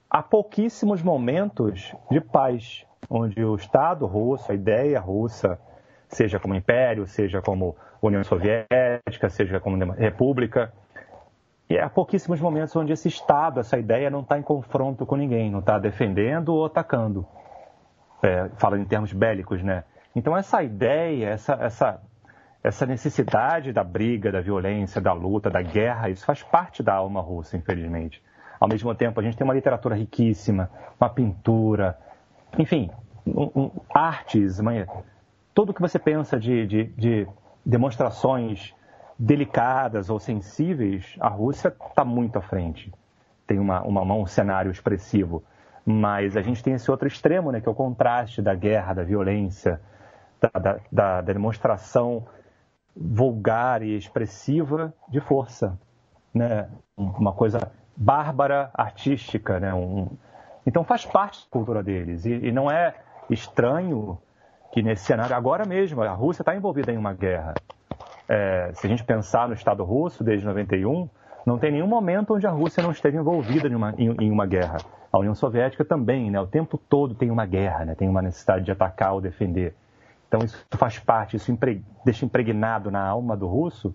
há 0.09 0.23
pouquíssimos 0.23 1.01
momentos 1.01 1.93
de 2.09 2.21
paz, 2.21 2.85
onde 3.09 3.43
o 3.43 3.55
Estado 3.55 4.05
russo, 4.05 4.51
a 4.51 4.55
ideia 4.55 4.99
russa, 4.99 5.59
seja 6.07 6.39
como 6.39 6.55
império, 6.55 7.05
seja 7.05 7.41
como 7.41 7.75
União 8.01 8.23
Soviética, 8.23 9.29
seja 9.29 9.59
como 9.59 9.77
república, 9.93 10.71
E 11.69 11.79
há 11.79 11.89
pouquíssimos 11.89 12.39
momentos 12.39 12.75
onde 12.75 12.93
esse 12.93 13.07
Estado, 13.07 13.59
essa 13.59 13.77
ideia, 13.77 14.09
não 14.09 14.19
está 14.19 14.37
em 14.37 14.41
confronto 14.43 15.05
com 15.05 15.15
ninguém, 15.15 15.49
não 15.49 15.59
está 15.59 15.79
defendendo 15.79 16.49
ou 16.49 16.65
atacando. 16.65 17.25
É, 18.21 18.49
falando 18.55 18.81
em 18.81 18.85
termos 18.85 19.11
bélicos, 19.11 19.61
né? 19.63 19.83
Então, 20.15 20.37
essa 20.37 20.61
ideia, 20.61 21.29
essa, 21.29 21.53
essa, 21.55 22.01
essa 22.63 22.85
necessidade 22.85 23.73
da 23.73 23.83
briga, 23.83 24.31
da 24.31 24.39
violência, 24.39 25.01
da 25.01 25.11
luta, 25.11 25.49
da 25.49 25.61
guerra, 25.61 26.09
isso 26.09 26.25
faz 26.25 26.41
parte 26.41 26.81
da 26.81 26.93
alma 26.93 27.19
russa, 27.19 27.57
infelizmente. 27.57 28.23
Ao 28.57 28.69
mesmo 28.69 28.95
tempo, 28.95 29.19
a 29.19 29.23
gente 29.23 29.35
tem 29.35 29.43
uma 29.43 29.53
literatura 29.53 29.95
riquíssima, 29.95 30.71
uma 30.99 31.09
pintura, 31.09 31.99
enfim, 32.57 32.89
um, 33.27 33.49
um, 33.53 33.71
artes, 33.93 34.59
tudo 35.53 35.73
que 35.73 35.81
você 35.81 35.99
pensa 35.99 36.39
de, 36.39 36.65
de, 36.65 36.83
de 36.95 37.27
demonstrações 37.65 38.73
delicadas 39.19 40.09
ou 40.09 40.17
sensíveis, 40.17 41.17
a 41.19 41.27
Rússia 41.27 41.67
está 41.89 42.05
muito 42.05 42.37
à 42.37 42.41
frente. 42.41 42.93
Tem 43.45 43.59
uma, 43.59 43.81
uma, 43.83 44.01
um 44.13 44.25
cenário 44.25 44.71
expressivo. 44.71 45.43
Mas 45.85 46.37
a 46.37 46.41
gente 46.41 46.63
tem 46.63 46.73
esse 46.73 46.89
outro 46.89 47.09
extremo, 47.09 47.51
né, 47.51 47.59
que 47.59 47.67
é 47.67 47.71
o 47.71 47.75
contraste 47.75 48.41
da 48.41 48.55
guerra, 48.55 48.93
da 48.93 49.03
violência, 49.03 49.81
da, 50.39 50.59
da, 50.59 50.79
da 50.89 51.21
demonstração 51.21 52.25
vulgar 52.95 53.81
e 53.81 53.95
expressiva 53.95 54.93
de 55.09 55.19
força. 55.19 55.77
Né? 56.33 56.69
Uma 56.95 57.33
coisa 57.33 57.71
bárbara, 57.95 58.69
artística. 58.73 59.59
Né? 59.59 59.73
Um... 59.73 60.07
Então 60.65 60.83
faz 60.83 61.05
parte 61.05 61.41
da 61.41 61.49
cultura 61.49 61.83
deles. 61.83 62.25
E, 62.25 62.31
e 62.31 62.51
não 62.51 62.69
é 62.69 62.95
estranho 63.29 64.17
que 64.71 64.81
nesse 64.81 65.05
cenário, 65.05 65.35
agora 65.35 65.65
mesmo, 65.65 66.01
a 66.01 66.11
Rússia 66.11 66.41
está 66.41 66.55
envolvida 66.55 66.91
em 66.91 66.97
uma 66.97 67.13
guerra. 67.13 67.53
É, 68.27 68.71
se 68.73 68.87
a 68.87 68.89
gente 68.89 69.03
pensar 69.03 69.47
no 69.47 69.53
Estado 69.53 69.83
russo 69.83 70.23
desde 70.23 70.45
91, 70.45 71.07
não 71.45 71.59
tem 71.59 71.71
nenhum 71.71 71.87
momento 71.87 72.33
onde 72.33 72.47
a 72.47 72.49
Rússia 72.49 72.81
não 72.81 72.91
esteve 72.91 73.17
envolvida 73.17 73.67
em 73.67 73.75
uma, 73.75 73.93
em, 73.97 74.15
em 74.19 74.31
uma 74.31 74.45
guerra. 74.45 74.77
A 75.11 75.19
União 75.19 75.35
Soviética 75.35 75.85
também, 75.85 76.31
né? 76.31 76.39
O 76.39 76.47
tempo 76.47 76.77
todo 76.77 77.13
tem 77.13 77.29
uma 77.29 77.45
guerra, 77.45 77.85
né? 77.85 77.95
Tem 77.95 78.09
uma 78.09 78.21
necessidade 78.21 78.65
de 78.65 78.71
atacar 78.71 79.13
ou 79.13 79.21
defender. 79.21 79.75
Então 80.33 80.43
isso 80.43 80.65
faz 80.71 80.97
parte, 80.97 81.35
isso 81.35 81.51
impre... 81.51 81.85
deixa 82.03 82.25
impregnado 82.25 82.89
na 82.89 83.07
alma 83.07 83.37
do 83.37 83.45
russo 83.45 83.93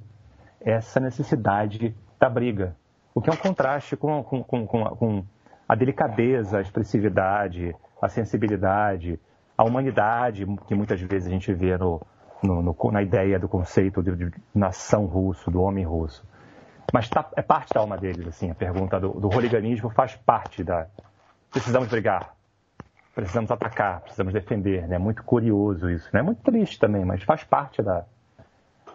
essa 0.61 1.00
necessidade 1.00 1.97
da 2.16 2.30
briga. 2.30 2.76
O 3.12 3.21
que 3.21 3.28
é 3.28 3.33
um 3.33 3.37
contraste 3.37 3.97
com, 3.97 4.23
com, 4.23 4.45
com, 4.45 4.66
com 4.66 5.25
a 5.68 5.75
delicadeza, 5.75 6.59
a 6.59 6.61
expressividade, 6.61 7.75
a 8.00 8.09
sensibilidade, 8.09 9.18
a 9.57 9.64
humanidade 9.64 10.47
que 10.68 10.76
muitas 10.76 11.00
vezes 11.00 11.26
a 11.26 11.30
gente 11.33 11.52
vê 11.52 11.76
no, 11.76 12.00
no, 12.40 12.62
no, 12.62 12.76
na 12.92 13.02
ideia 13.02 13.37
do 13.37 13.49
conceito 13.49 14.00
de, 14.00 14.14
de, 14.14 14.30
nação 14.54 15.07
russo, 15.07 15.50
do 15.50 15.61
homem 15.61 15.85
russo. 15.85 16.25
Mas 16.95 17.09
tá, 17.09 17.28
é 17.37 17.42
parte 17.42 17.75
da 17.75 17.80
alma 17.80 17.97
deles, 17.97 18.28
assim, 18.28 18.49
a 18.49 18.54
pergunta 18.54 19.00
do, 19.00 19.09
do 19.09 19.28
faz 19.90 20.14
parte 20.14 20.62
da... 20.62 20.87
Precisamos 21.50 21.88
brigar, 21.88 22.38
precisamos 23.19 23.51
atacar, 23.51 24.01
precisamos 24.03 24.33
defender, 24.33 24.87
né? 24.87 24.95
É 24.95 24.99
muito 24.99 25.25
curioso 25.25 25.91
isso, 25.91 26.09
né? 26.15 26.21
É 26.21 26.23
muito 26.23 26.41
triste 26.41 26.79
também, 26.79 27.05
mas 27.05 27.21
faz 27.25 27.43
parte 27.43 27.83
da, 27.83 28.05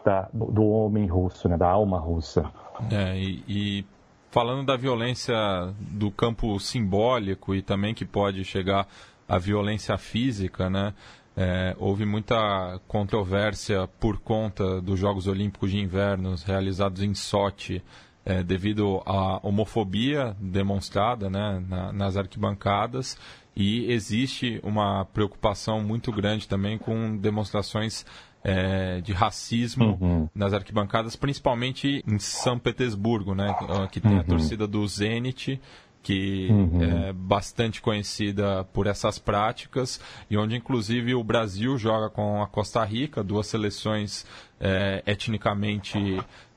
da 0.05 0.29
do 0.33 0.63
homem 0.63 1.05
russo, 1.07 1.49
né? 1.49 1.57
Da 1.57 1.67
alma 1.67 1.99
russa. 1.99 2.49
É, 2.89 3.17
e, 3.17 3.43
e 3.49 3.85
falando 4.31 4.65
da 4.65 4.77
violência 4.77 5.35
do 5.77 6.09
campo 6.09 6.57
simbólico 6.57 7.53
e 7.53 7.61
também 7.61 7.93
que 7.93 8.05
pode 8.05 8.45
chegar 8.45 8.87
à 9.27 9.37
violência 9.37 9.97
física, 9.97 10.69
né? 10.69 10.93
É, 11.35 11.75
houve 11.77 12.05
muita 12.05 12.79
controvérsia 12.87 13.89
por 13.99 14.21
conta 14.21 14.79
dos 14.79 14.97
Jogos 14.97 15.27
Olímpicos 15.27 15.69
de 15.69 15.79
Inverno 15.79 16.35
realizados 16.45 17.03
em 17.03 17.13
Sochi, 17.13 17.83
é, 18.23 18.41
devido 18.41 19.01
à 19.05 19.45
homofobia 19.45 20.33
demonstrada 20.39 21.29
né, 21.29 21.61
na, 21.67 21.91
nas 21.91 22.15
arquibancadas, 22.15 23.17
e 23.55 23.91
existe 23.91 24.59
uma 24.63 25.05
preocupação 25.05 25.81
muito 25.81 26.11
grande 26.11 26.47
também 26.47 26.77
com 26.77 27.17
demonstrações 27.17 28.05
é, 28.43 28.99
de 29.01 29.13
racismo 29.13 29.97
uhum. 30.01 30.29
nas 30.35 30.53
arquibancadas, 30.53 31.15
principalmente 31.15 32.03
em 32.05 32.19
São 32.19 32.59
Petersburgo, 32.59 33.33
né, 33.33 33.55
que 33.91 34.01
tem 34.01 34.13
a 34.13 34.17
uhum. 34.17 34.23
torcida 34.23 34.67
do 34.67 34.85
Zenit, 34.87 35.61
que 36.01 36.49
uhum. 36.49 36.83
é 36.83 37.13
bastante 37.13 37.81
conhecida 37.81 38.65
por 38.65 38.87
essas 38.87 39.17
práticas 39.17 40.01
e 40.29 40.37
onde 40.37 40.55
inclusive 40.55 41.15
o 41.15 41.23
Brasil 41.23 41.77
joga 41.77 42.09
com 42.09 42.43
a 42.43 42.47
Costa 42.47 42.83
Rica, 42.83 43.23
duas 43.23 43.47
seleções 43.47 44.25
é, 44.59 45.01
etnicamente 45.05 45.97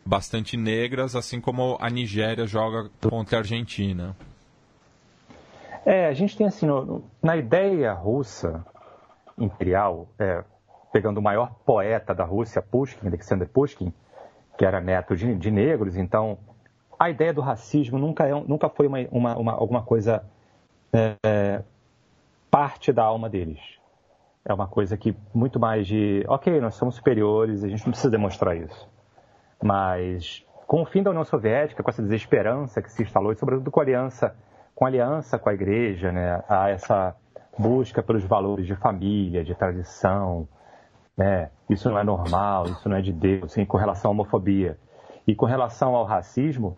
bastante 0.04 0.56
negras, 0.56 1.14
assim 1.14 1.40
como 1.40 1.76
a 1.80 1.88
Nigéria 1.88 2.46
joga 2.46 2.90
contra 3.00 3.38
a 3.38 3.40
Argentina. 3.40 4.16
É, 5.86 6.08
a 6.08 6.12
gente 6.12 6.36
tem 6.36 6.48
assim, 6.48 6.66
no, 6.66 7.04
na 7.22 7.36
ideia 7.36 7.92
russa 7.92 8.66
imperial, 9.38 10.08
é, 10.18 10.42
pegando 10.92 11.18
o 11.18 11.22
maior 11.22 11.54
poeta 11.64 12.12
da 12.12 12.24
Rússia, 12.24 12.60
Pushkin, 12.60 13.06
Alexander 13.06 13.48
Pushkin, 13.48 13.94
que 14.58 14.64
era 14.64 14.80
neto 14.80 15.14
de, 15.14 15.32
de 15.36 15.48
negros, 15.48 15.96
então 15.96 16.38
a 16.98 17.08
ideia 17.08 17.32
do 17.32 17.40
racismo 17.40 18.00
nunca, 18.00 18.26
é, 18.26 18.32
nunca 18.32 18.68
foi 18.68 18.88
uma, 18.88 18.98
uma, 19.12 19.38
uma 19.38 19.52
alguma 19.52 19.82
coisa 19.82 20.24
é, 20.92 21.14
é, 21.24 21.62
parte 22.50 22.92
da 22.92 23.04
alma 23.04 23.30
deles. 23.30 23.60
É 24.44 24.52
uma 24.52 24.66
coisa 24.66 24.96
que 24.96 25.16
muito 25.32 25.60
mais 25.60 25.86
de, 25.86 26.24
ok, 26.26 26.60
nós 26.60 26.74
somos 26.74 26.96
superiores, 26.96 27.62
a 27.62 27.68
gente 27.68 27.84
não 27.84 27.92
precisa 27.92 28.10
demonstrar 28.10 28.56
isso. 28.56 28.88
Mas 29.62 30.44
com 30.66 30.82
o 30.82 30.86
fim 30.86 31.00
da 31.00 31.10
União 31.10 31.24
Soviética, 31.24 31.80
com 31.80 31.90
essa 31.90 32.02
desesperança 32.02 32.82
que 32.82 32.90
se 32.90 33.04
instalou, 33.04 33.30
e 33.30 33.36
sobretudo 33.36 33.70
com 33.70 33.78
a 33.78 33.84
aliança, 33.84 34.34
com 34.76 34.84
aliança 34.84 35.38
com 35.38 35.48
a 35.48 35.54
igreja, 35.54 36.12
né, 36.12 36.44
a 36.46 36.68
essa 36.68 37.16
busca 37.58 38.02
pelos 38.02 38.22
valores 38.24 38.66
de 38.66 38.76
família, 38.76 39.42
de 39.42 39.54
tradição, 39.54 40.46
né, 41.16 41.50
isso 41.68 41.88
não 41.88 41.98
é 41.98 42.04
normal, 42.04 42.66
isso 42.66 42.86
não 42.86 42.96
é 42.98 43.00
de 43.00 43.10
Deus, 43.10 43.44
assim, 43.44 43.64
com 43.64 43.78
relação 43.78 44.10
à 44.10 44.12
homofobia. 44.12 44.78
E 45.26 45.34
com 45.34 45.46
relação 45.46 45.96
ao 45.96 46.04
racismo, 46.04 46.76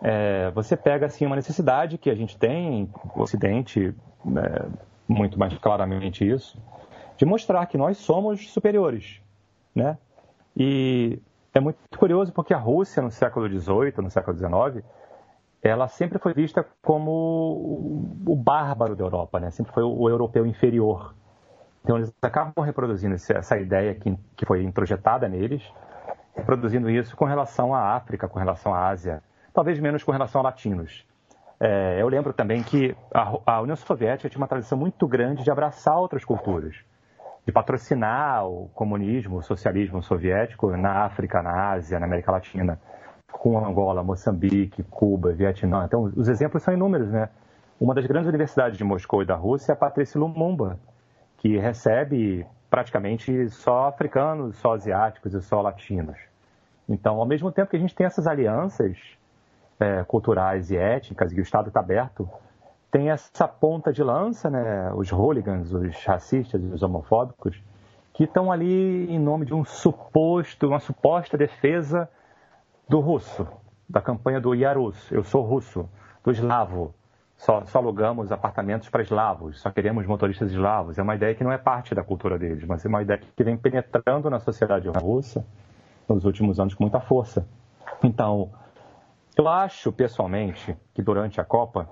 é, 0.00 0.50
você 0.52 0.74
pega 0.74 1.04
assim 1.04 1.26
uma 1.26 1.36
necessidade 1.36 1.98
que 1.98 2.08
a 2.08 2.14
gente 2.14 2.36
tem 2.38 2.90
no 3.14 3.22
Ocidente, 3.22 3.94
é, 4.24 4.66
muito 5.06 5.38
mais 5.38 5.56
claramente 5.58 6.26
isso, 6.26 6.58
de 7.18 7.26
mostrar 7.26 7.66
que 7.66 7.76
nós 7.76 7.98
somos 7.98 8.50
superiores, 8.50 9.20
né? 9.74 9.98
E 10.56 11.20
é 11.52 11.60
muito 11.60 11.78
curioso 11.98 12.32
porque 12.32 12.54
a 12.54 12.58
Rússia 12.58 13.02
no 13.02 13.10
século 13.10 13.46
XVIII, 13.48 13.92
no 13.98 14.10
século 14.10 14.36
XIX, 14.36 14.84
ela 15.62 15.88
sempre 15.88 16.18
foi 16.18 16.32
vista 16.32 16.64
como 16.82 18.14
o 18.26 18.36
bárbaro 18.36 18.94
da 18.94 19.04
Europa, 19.04 19.40
né? 19.40 19.50
Sempre 19.50 19.72
foi 19.72 19.82
o 19.82 20.08
europeu 20.08 20.46
inferior. 20.46 21.14
Então 21.82 21.96
eles 21.96 22.12
acabam 22.22 22.64
reproduzindo 22.64 23.14
essa 23.14 23.58
ideia 23.58 23.94
que, 23.94 24.46
foi 24.46 24.62
introjetada 24.62 25.28
neles, 25.28 25.62
reproduzindo 26.36 26.90
isso 26.90 27.16
com 27.16 27.24
relação 27.24 27.74
à 27.74 27.96
África, 27.96 28.28
com 28.28 28.38
relação 28.38 28.74
à 28.74 28.88
Ásia, 28.88 29.22
talvez 29.52 29.78
menos 29.80 30.04
com 30.04 30.12
relação 30.12 30.40
a 30.40 30.44
latinos. 30.44 31.06
É, 31.60 32.00
eu 32.00 32.06
lembro 32.08 32.32
também 32.32 32.62
que 32.62 32.96
a, 33.12 33.60
União 33.60 33.74
Soviética 33.74 34.28
tinha 34.28 34.40
uma 34.40 34.46
tradição 34.46 34.78
muito 34.78 35.08
grande 35.08 35.42
de 35.42 35.50
abraçar 35.50 35.96
outras 35.96 36.24
culturas, 36.24 36.76
de 37.44 37.50
patrocinar 37.50 38.46
o 38.46 38.68
comunismo, 38.74 39.38
o 39.38 39.42
socialismo 39.42 40.02
soviético 40.02 40.76
na 40.76 41.04
África, 41.04 41.42
na 41.42 41.72
Ásia, 41.72 41.98
na 41.98 42.06
América 42.06 42.30
Latina, 42.30 42.78
com 43.32 43.58
Angola, 43.58 44.02
Moçambique, 44.02 44.82
Cuba, 44.84 45.32
Vietnã. 45.32 45.84
Então, 45.84 46.04
os 46.16 46.28
exemplos 46.28 46.62
são 46.62 46.74
inúmeros, 46.74 47.08
né? 47.10 47.28
Uma 47.80 47.94
das 47.94 48.06
grandes 48.06 48.28
universidades 48.28 48.76
de 48.76 48.84
Moscou 48.84 49.22
e 49.22 49.26
da 49.26 49.36
Rússia 49.36 49.72
é 49.72 49.74
a 49.74 49.76
Patrícia 49.76 50.18
Lumumba, 50.18 50.78
que 51.36 51.56
recebe 51.56 52.44
praticamente 52.68 53.48
só 53.50 53.88
africanos, 53.88 54.56
só 54.56 54.74
asiáticos 54.74 55.32
e 55.32 55.40
só 55.40 55.60
latinos. 55.60 56.18
Então, 56.88 57.20
ao 57.20 57.26
mesmo 57.26 57.52
tempo 57.52 57.70
que 57.70 57.76
a 57.76 57.80
gente 57.80 57.94
tem 57.94 58.06
essas 58.06 58.26
alianças 58.26 58.96
é, 59.78 60.02
culturais 60.04 60.70
e 60.70 60.76
étnicas, 60.76 61.32
e 61.32 61.38
o 61.38 61.42
Estado 61.42 61.68
está 61.68 61.80
aberto, 61.80 62.28
tem 62.90 63.10
essa 63.10 63.46
ponta 63.46 63.92
de 63.92 64.02
lança, 64.02 64.50
né, 64.50 64.90
os 64.94 65.12
hooligans, 65.12 65.72
os 65.72 66.04
racistas, 66.04 66.60
os 66.60 66.82
homofóbicos, 66.82 67.62
que 68.12 68.24
estão 68.24 68.50
ali 68.50 69.08
em 69.08 69.18
nome 69.18 69.46
de 69.46 69.54
um 69.54 69.64
suposto, 69.64 70.66
uma 70.66 70.80
suposta 70.80 71.36
defesa 71.36 72.08
do 72.88 73.00
russo, 73.00 73.46
da 73.88 74.00
campanha 74.00 74.40
do 74.40 74.54
Yarus, 74.54 75.10
eu 75.12 75.22
sou 75.22 75.42
russo, 75.42 75.88
do 76.24 76.30
eslavo, 76.30 76.94
só, 77.36 77.64
só, 77.66 77.78
alugamos 77.78 78.32
apartamentos 78.32 78.88
para 78.88 79.02
eslavos, 79.02 79.60
só 79.60 79.70
queremos 79.70 80.04
motoristas 80.06 80.50
eslavos. 80.50 80.98
É 80.98 81.02
uma 81.02 81.14
ideia 81.14 81.36
que 81.36 81.44
não 81.44 81.52
é 81.52 81.58
parte 81.58 81.94
da 81.94 82.02
cultura 82.02 82.36
deles, 82.36 82.64
mas 82.64 82.84
é 82.84 82.88
uma 82.88 83.00
ideia 83.00 83.18
que 83.18 83.44
vem 83.44 83.56
penetrando 83.56 84.28
na 84.28 84.40
sociedade 84.40 84.88
russa 84.88 85.46
nos 86.08 86.24
últimos 86.24 86.58
anos 86.58 86.74
com 86.74 86.82
muita 86.82 87.00
força. 87.00 87.46
Então, 88.02 88.50
eu 89.36 89.46
acho, 89.46 89.92
pessoalmente, 89.92 90.76
que 90.92 91.00
durante 91.00 91.40
a 91.40 91.44
Copa 91.44 91.88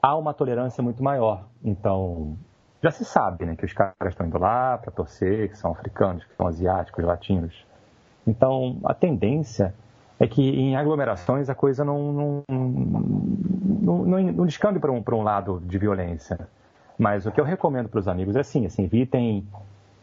há 0.00 0.16
uma 0.16 0.32
tolerância 0.32 0.82
muito 0.82 1.02
maior. 1.02 1.44
Então, 1.62 2.38
já 2.82 2.90
se 2.90 3.04
sabe 3.04 3.44
né, 3.44 3.56
que 3.56 3.66
os 3.66 3.72
caras 3.74 3.94
estão 4.08 4.26
indo 4.26 4.38
lá 4.38 4.78
para 4.78 4.90
torcer, 4.90 5.50
que 5.50 5.58
são 5.58 5.72
africanos, 5.72 6.24
que 6.24 6.34
são 6.34 6.46
asiáticos, 6.46 7.04
latinos. 7.04 7.66
Então, 8.26 8.80
a 8.84 8.94
tendência 8.94 9.74
é 10.20 10.26
que 10.26 10.42
em 10.42 10.76
aglomerações 10.76 11.48
a 11.48 11.54
coisa 11.54 11.82
não, 11.82 12.12
não, 12.12 12.44
não, 12.46 14.04
não, 14.04 14.22
não 14.22 14.46
descambe 14.46 14.78
para 14.78 14.92
um, 14.92 15.02
um 15.02 15.22
lado 15.22 15.62
de 15.64 15.78
violência. 15.78 16.38
Mas 16.98 17.24
o 17.24 17.32
que 17.32 17.40
eu 17.40 17.44
recomendo 17.44 17.88
para 17.88 17.98
os 17.98 18.06
amigos 18.06 18.36
é 18.36 18.40
assim, 18.40 18.66
assim, 18.66 18.84
evitem 18.84 19.48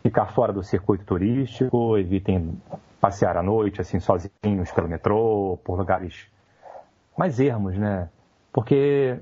ficar 0.02 0.26
fora 0.34 0.52
do 0.52 0.64
circuito 0.64 1.06
turístico, 1.06 1.96
evitem 2.00 2.60
passear 3.00 3.38
à 3.38 3.44
noite, 3.44 3.80
assim, 3.80 4.00
sozinhos 4.00 4.72
pelo 4.74 4.88
metrô, 4.88 5.60
por 5.64 5.78
lugares 5.78 6.26
mais 7.16 7.40
ermos, 7.40 7.78
né? 7.78 8.10
Porque 8.52 9.20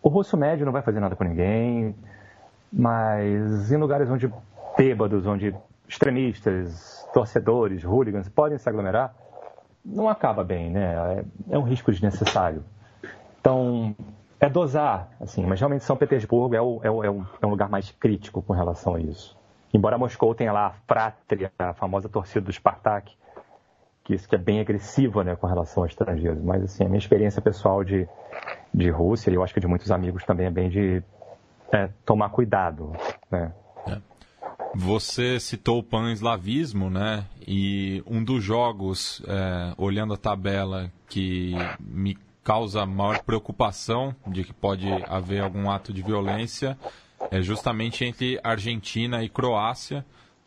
o 0.00 0.08
russo 0.08 0.36
médio 0.36 0.64
não 0.64 0.72
vai 0.72 0.82
fazer 0.82 1.00
nada 1.00 1.16
com 1.16 1.24
ninguém, 1.24 1.96
mas 2.72 3.72
em 3.72 3.76
lugares 3.76 4.08
onde 4.08 4.32
bêbados, 4.78 5.26
onde 5.26 5.52
extremistas, 5.88 7.04
torcedores, 7.12 7.82
hooligans 7.84 8.28
podem 8.28 8.56
se 8.56 8.68
aglomerar, 8.68 9.12
não 9.84 10.08
acaba 10.08 10.44
bem, 10.44 10.70
né? 10.70 11.24
É, 11.50 11.54
é 11.54 11.58
um 11.58 11.62
risco 11.62 11.90
desnecessário. 11.90 12.64
Então, 13.40 13.94
é 14.38 14.48
dosar, 14.48 15.08
assim, 15.20 15.44
mas 15.44 15.60
realmente 15.60 15.84
São 15.84 15.96
Petersburgo 15.96 16.54
é, 16.54 16.60
o, 16.60 16.80
é, 16.82 16.90
o, 16.90 17.04
é, 17.04 17.10
um, 17.10 17.24
é 17.40 17.46
um 17.46 17.50
lugar 17.50 17.68
mais 17.68 17.90
crítico 17.90 18.42
com 18.42 18.52
relação 18.52 18.94
a 18.94 19.00
isso. 19.00 19.36
Embora 19.72 19.96
Moscou 19.96 20.34
tenha 20.34 20.52
lá 20.52 20.66
a 20.66 20.70
Frátria, 20.86 21.50
a 21.58 21.72
famosa 21.72 22.08
torcida 22.08 22.42
do 22.42 22.52
Spartak, 22.52 23.16
que 24.04 24.14
isso 24.14 24.28
que 24.28 24.34
é 24.34 24.38
bem 24.38 24.60
agressiva 24.60 25.24
né, 25.24 25.36
com 25.36 25.46
relação 25.46 25.82
a 25.82 25.86
estrangeiros. 25.86 26.42
Mas 26.42 26.62
assim, 26.64 26.84
a 26.84 26.88
minha 26.88 26.98
experiência 26.98 27.40
pessoal 27.40 27.84
de, 27.84 28.08
de 28.74 28.90
Rússia, 28.90 29.30
e 29.30 29.34
eu 29.34 29.42
acho 29.42 29.54
que 29.54 29.60
de 29.60 29.66
muitos 29.66 29.90
amigos 29.90 30.24
também, 30.24 30.46
é 30.46 30.50
bem 30.50 30.68
de 30.68 31.02
é, 31.72 31.88
tomar 32.04 32.28
cuidado. 32.30 32.92
Né? 33.30 33.52
É. 33.86 33.98
Você 34.74 35.38
citou 35.38 35.78
o 35.78 35.82
pan-eslavismo, 35.82 36.88
né? 36.88 37.26
E 37.46 38.02
um 38.06 38.24
dos 38.24 38.42
jogos, 38.42 39.22
é, 39.26 39.74
olhando 39.76 40.14
a 40.14 40.16
tabela, 40.16 40.90
que 41.08 41.54
me 41.78 42.16
causa 42.42 42.84
maior 42.86 43.22
preocupação 43.22 44.14
de 44.26 44.44
que 44.44 44.52
pode 44.52 44.88
haver 45.06 45.42
algum 45.42 45.70
ato 45.70 45.92
de 45.92 46.02
violência 46.02 46.76
é 47.30 47.40
justamente 47.40 48.04
entre 48.04 48.38
Argentina 48.42 49.22
e 49.22 49.28
Croácia, 49.28 50.04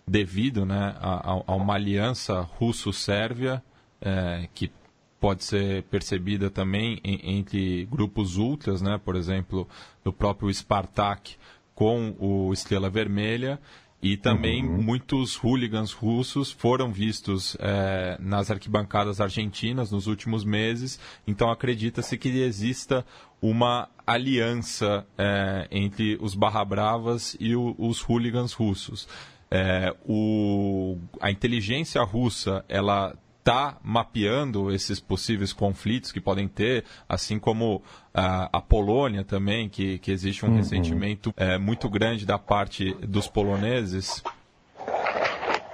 devido 0.08 0.65
né, 0.65 0.96
a, 1.00 1.41
a 1.48 1.55
uma 1.55 1.74
aliança 1.74 2.41
russo-sérvia 2.41 3.63
é, 4.01 4.48
que 4.53 4.72
pode 5.20 5.44
ser 5.44 5.84
percebida 5.84 6.50
também 6.50 7.00
em, 7.03 7.38
entre 7.38 7.86
grupos 7.86 8.38
ultras, 8.38 8.82
né, 8.82 9.00
por 9.03 9.15
exemplo, 9.15 9.67
do 10.03 10.13
próprio 10.13 10.53
Spartak 10.53 11.38
com 11.74 12.15
o 12.20 12.53
Estrela 12.53 12.89
Vermelha 12.89 13.60
e 14.06 14.16
também 14.16 14.64
uhum. 14.64 14.84
muitos 14.84 15.36
hooligans 15.36 15.92
russos 15.92 16.52
foram 16.52 16.92
vistos 16.92 17.58
é, 17.60 18.16
nas 18.20 18.52
arquibancadas 18.52 19.20
argentinas 19.20 19.90
nos 19.90 20.06
últimos 20.06 20.46
meses. 20.46 21.00
Então 21.26 21.50
acredita-se 21.50 22.16
que 22.16 22.30
exista 22.30 23.04
uma 23.42 23.90
aliança 24.06 25.08
é, 25.18 25.68
entre 25.72 26.20
os 26.22 26.36
barra 26.36 26.64
bravas 26.64 27.36
e 27.40 27.56
o, 27.56 27.74
os 27.80 28.00
hooligans 28.00 28.54
russos. 28.54 29.08
É, 29.50 29.92
o, 30.08 31.00
a 31.20 31.32
inteligência 31.32 32.04
russa 32.04 32.64
ela 32.70 33.18
está 33.46 33.78
mapeando 33.84 34.74
esses 34.74 35.00
possíveis 35.00 35.54
conflitos 35.54 36.12
que 36.12 36.20
podem 36.20 36.48
ter, 36.48 36.84
assim 37.08 37.38
como 37.38 37.84
a, 38.12 38.50
a 38.52 38.60
Polônia 38.60 39.24
também, 39.24 39.70
que, 39.70 40.00
que 40.00 40.12
existe 40.12 40.44
um 40.44 40.50
uhum. 40.50 40.56
ressentimento 40.56 41.32
é, 41.38 41.56
muito 41.60 41.88
grande 41.88 42.25
da 42.25 42.40
parte 42.40 42.96
dos 43.06 43.28
poloneses? 43.28 44.24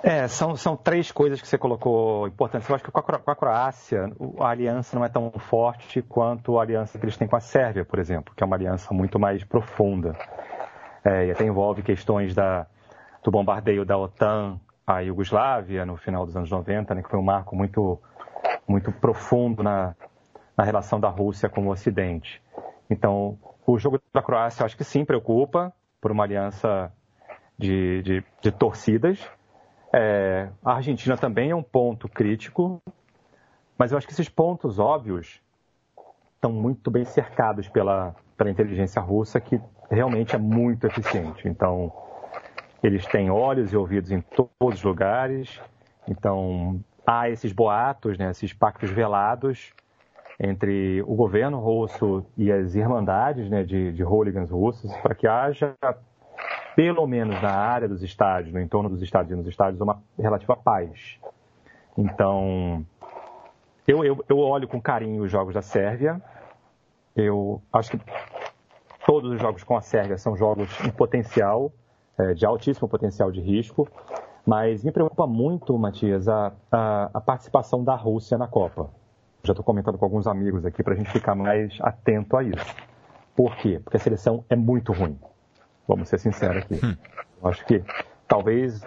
É, 0.04 0.28
são, 0.28 0.58
são 0.58 0.76
três 0.76 1.14
coisas 1.14 1.40
que 1.40 1.48
você 1.48 1.58
colocou 1.58 2.28
importantes. 2.28 2.68
Eu 2.68 2.76
acho 2.76 2.84
que 2.84 2.92
com 2.92 3.00
a, 3.00 3.04
com 3.04 3.32
a 3.32 3.36
Croácia, 3.36 4.12
a 4.40 4.48
aliança 4.50 4.98
não 4.98 5.06
é 5.06 5.10
tão 5.10 5.32
forte 5.32 6.02
quanto 6.02 6.60
a 6.60 6.64
aliança 6.64 7.00
que 7.00 7.06
eles 7.06 7.16
têm 7.16 7.28
com 7.28 7.38
a 7.38 7.40
Sérvia, 7.40 7.86
por 7.86 8.00
exemplo, 8.00 8.34
que 8.36 8.44
é 8.44 8.46
uma 8.46 8.58
aliança 8.58 8.94
muito 8.94 9.18
mais 9.18 9.46
profunda. 9.46 10.18
É, 11.06 11.28
e 11.28 11.32
até 11.32 11.46
envolve 11.46 11.84
questões 11.84 12.36
da, 12.36 12.68
do 13.24 13.32
bombardeio 13.32 13.86
da 13.86 13.98
OTAN 13.98 14.60
a 14.96 15.00
Iugoslávia 15.00 15.86
no 15.86 15.96
final 15.98 16.26
dos 16.26 16.36
anos 16.36 16.50
90, 16.50 16.96
né, 16.96 17.02
que 17.02 17.10
foi 17.10 17.20
um 17.20 17.24
marco 17.24 17.56
muito, 17.56 18.00
muito 18.68 18.92
profundo 18.92 19.64
na, 19.64 19.96
na 20.58 20.64
relação 20.64 21.00
da 21.00 21.10
Rússia 21.10 21.50
com 21.50 21.68
o 21.68 21.70
Ocidente. 21.70 22.42
Então, 22.90 23.38
o 23.66 23.78
jogo 23.78 24.02
da 24.14 24.22
Croácia, 24.22 24.66
acho 24.66 24.76
que 24.76 24.84
sim, 24.84 25.06
preocupa 25.06 25.74
por 26.00 26.12
uma 26.12 26.24
aliança 26.24 26.92
de, 27.58 28.02
de, 28.02 28.24
de 28.42 28.52
torcidas. 28.52 29.20
É, 29.94 30.50
a 30.64 30.74
Argentina 30.74 31.18
também 31.18 31.52
é 31.52 31.56
um 31.56 31.64
ponto 31.64 32.10
crítico, 32.10 32.82
mas 33.78 33.92
eu 33.92 33.98
acho 33.98 34.08
que 34.08 34.14
esses 34.14 34.30
pontos 34.30 34.80
óbvios 34.80 35.42
estão 36.36 36.52
muito 36.52 36.90
bem 36.90 37.06
cercados 37.06 37.68
pela, 37.68 38.16
pela 38.36 38.50
inteligência 38.50 39.02
russa, 39.02 39.40
que 39.40 39.62
realmente 39.90 40.36
é 40.36 40.40
muito 40.40 40.88
eficiente. 40.88 41.48
Então, 41.48 41.94
eles 42.84 43.06
têm 43.06 43.30
olhos 43.30 43.72
e 43.72 43.78
ouvidos 43.78 44.12
em 44.12 44.22
todos 44.22 44.80
os 44.80 44.84
lugares. 44.84 45.62
Então, 46.08 46.80
há 47.06 47.30
esses 47.30 47.52
boatos, 47.52 48.18
né, 48.18 48.32
esses 48.32 48.54
pactos 48.54 48.90
velados 48.90 49.74
entre 50.40 51.04
o 51.04 51.14
governo 51.14 51.60
russo 51.60 52.26
e 52.36 52.52
as 52.52 52.74
irmandades 52.74 53.48
né, 53.50 53.64
de, 53.64 53.92
de 53.92 54.04
hooligans 54.04 54.50
russos 54.50 54.92
para 54.98 55.14
que 55.14 55.28
haja, 55.28 55.76
pelo 56.76 57.06
menos 57.06 57.40
na 57.42 57.52
área 57.52 57.88
dos 57.88 58.02
estádios, 58.02 58.52
no 58.52 58.60
entorno 58.60 58.90
dos 58.90 59.04
estádios 59.04 59.32
e 59.34 59.36
nos 59.36 59.48
estádios, 59.48 59.80
uma 59.80 60.02
relativa 60.18 60.56
paz. 60.56 61.20
Então, 61.96 62.84
eu, 63.88 64.04
eu, 64.04 64.26
eu 64.28 64.40
olho 64.40 64.68
com 64.68 64.82
carinho 64.82 65.24
os 65.24 65.32
jogos 65.32 65.54
da 65.54 65.62
Sérvia. 65.62 66.20
Eu 67.16 67.62
acho 67.72 67.92
que 67.92 68.00
todos 69.06 69.32
os 69.32 69.40
jogos 69.40 69.64
com 69.64 69.78
a 69.78 69.82
Sérvia 69.82 70.18
são 70.18 70.36
jogos 70.36 70.70
em 70.84 70.90
potencial 70.90 71.72
é, 72.22 72.34
de 72.34 72.46
altíssimo 72.46 72.88
potencial 72.88 73.32
de 73.32 73.42
risco, 73.42 73.88
mas 74.46 74.84
me 74.84 74.92
preocupa 74.92 75.26
muito, 75.28 75.78
Matias, 75.78 76.28
a, 76.28 76.52
a, 76.72 77.10
a 77.14 77.22
participação 77.22 77.84
da 77.84 77.96
Rússia 77.96 78.38
na 78.38 78.48
Copa. 78.48 78.90
Já 79.44 79.54
estou 79.54 79.64
comentando 79.64 79.98
com 79.98 80.06
alguns 80.06 80.28
amigos 80.28 80.66
aqui 80.66 80.84
para 80.84 80.94
a 80.94 80.98
gente 80.98 81.10
ficar 81.10 81.36
mais 81.36 81.78
atento 81.82 82.38
a 82.38 82.44
isso. 82.44 82.76
Por 83.36 83.56
quê? 83.56 83.80
Porque 83.84 83.98
a 83.98 84.00
seleção 84.00 84.46
é 84.50 84.56
muito 84.56 84.94
ruim. 84.94 85.18
Vamos 85.88 86.10
ser 86.10 86.20
sinceros 86.20 86.64
aqui. 86.64 86.80
Hum. 86.84 86.96
Eu 87.42 87.50
acho 87.50 87.66
que 87.66 87.84
talvez 88.28 88.84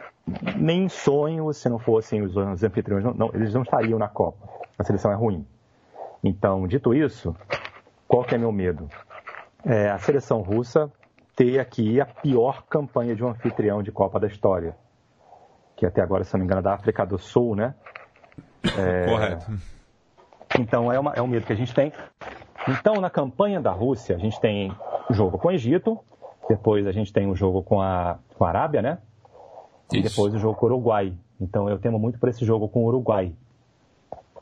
nem 0.56 0.88
sonho 0.88 1.52
se 1.52 1.68
não 1.68 1.78
fossem 1.78 2.22
os, 2.22 2.36
os 2.36 2.62
anfitriões, 2.62 3.04
não, 3.04 3.14
não, 3.14 3.30
eles 3.34 3.52
não 3.52 3.62
estariam 3.62 3.98
na 3.98 4.08
Copa. 4.08 4.48
A 4.78 4.84
seleção 4.84 5.10
é 5.10 5.14
ruim. 5.14 5.46
Então, 6.22 6.66
dito 6.66 6.94
isso, 6.94 7.34
qual 8.06 8.24
que 8.24 8.34
é 8.34 8.38
meu 8.38 8.52
medo? 8.52 8.88
É, 9.64 9.90
a 9.90 9.98
seleção 9.98 10.40
russa 10.40 10.90
ter 11.34 11.58
aqui 11.58 12.00
a 12.00 12.06
pior 12.06 12.64
campanha 12.68 13.14
de 13.14 13.24
um 13.24 13.28
anfitrião 13.28 13.82
de 13.82 13.90
Copa 13.90 14.20
da 14.20 14.26
história. 14.26 14.76
Que 15.76 15.84
até 15.84 16.00
agora, 16.00 16.24
se 16.24 16.32
não 16.34 16.40
me 16.40 16.46
engano, 16.46 16.60
é 16.60 16.62
da 16.62 16.74
África 16.74 17.04
do 17.04 17.18
Sul, 17.18 17.56
né? 17.56 17.74
É... 18.78 19.06
Correto. 19.06 19.46
Então 20.58 20.92
é, 20.92 20.98
uma, 20.98 21.12
é 21.12 21.20
um 21.20 21.26
medo 21.26 21.46
que 21.46 21.52
a 21.52 21.56
gente 21.56 21.74
tem. 21.74 21.92
Então, 22.68 22.94
na 22.94 23.10
campanha 23.10 23.60
da 23.60 23.72
Rússia, 23.72 24.16
a 24.16 24.18
gente 24.18 24.40
tem 24.40 24.72
o 25.10 25.12
jogo 25.12 25.36
com 25.36 25.48
o 25.48 25.50
Egito, 25.50 25.98
depois 26.48 26.86
a 26.86 26.92
gente 26.92 27.12
tem 27.12 27.30
o 27.30 27.34
jogo 27.34 27.62
com 27.62 27.80
a, 27.80 28.18
com 28.36 28.44
a 28.44 28.48
Arábia, 28.48 28.80
né? 28.80 28.98
Isso. 29.92 29.96
E 29.96 30.02
depois 30.02 30.34
o 30.34 30.38
jogo 30.38 30.58
com 30.58 30.66
o 30.66 30.68
Uruguai. 30.70 31.12
Então 31.40 31.68
eu 31.68 31.78
temo 31.78 31.98
muito 31.98 32.18
por 32.18 32.28
esse 32.28 32.44
jogo 32.44 32.68
com 32.68 32.84
o 32.84 32.86
Uruguai, 32.86 33.34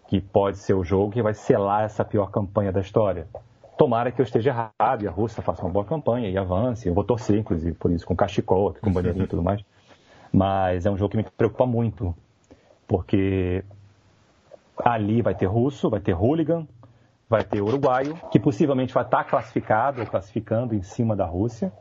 que 0.07 0.20
pode 0.20 0.59
ser 0.59 0.74
o 0.74 0.85
jogo 0.85 1.12
que 1.12 1.22
vai 1.22 1.35
selar 1.35 1.85
essa 1.85 2.05
pior 2.05 2.31
campanha 2.31 2.70
da 2.70 2.81
história. 2.81 3.26
Tomara 3.76 4.12
que 4.12 4.20
eu 4.20 4.24
esteja 4.24 4.50
errado 4.50 5.02
e 5.02 5.08
a 5.08 5.11
Rússia 5.11 5.42
faça 5.42 5.62
uma 5.62 5.70
boa 5.70 5.85
campanha 5.85 6.28
e 6.28 6.37
avance. 6.37 6.87
Eu 6.87 6.94
vou 6.94 7.04
torcer, 7.04 7.38
inclusive, 7.38 7.72
por 7.76 7.90
isso, 7.90 8.06
com 8.06 8.14
cachecol, 8.14 8.74
com 8.80 8.92
bandeirinha 8.92 9.24
e 9.24 9.28
tudo 9.28 9.42
mais. 9.42 9.64
Mas 10.32 10.87
é 10.87 10.90
um 10.90 10.96
jogo 10.96 11.11
que 11.11 11.16
me 11.16 11.24
preocupa 11.24 11.66
muito, 11.66 12.14
porque 12.87 13.64
ali 14.76 15.20
vai 15.20 15.35
ter 15.35 15.46
russo, 15.46 15.90
vai 15.90 16.00
ter 16.00 16.14
hooligan, 16.14 16.66
vai 17.28 17.44
ter 17.44 17.61
uruguaio, 17.61 18.18
que 18.30 18.38
possivelmente 18.38 18.92
vai 18.92 19.04
estar 19.04 19.24
classificado 19.24 20.00
ou 20.00 20.06
classificando 20.06 20.74
em 20.74 20.82
cima 20.82 21.16
da 21.16 21.24
Rússia. 21.24 21.72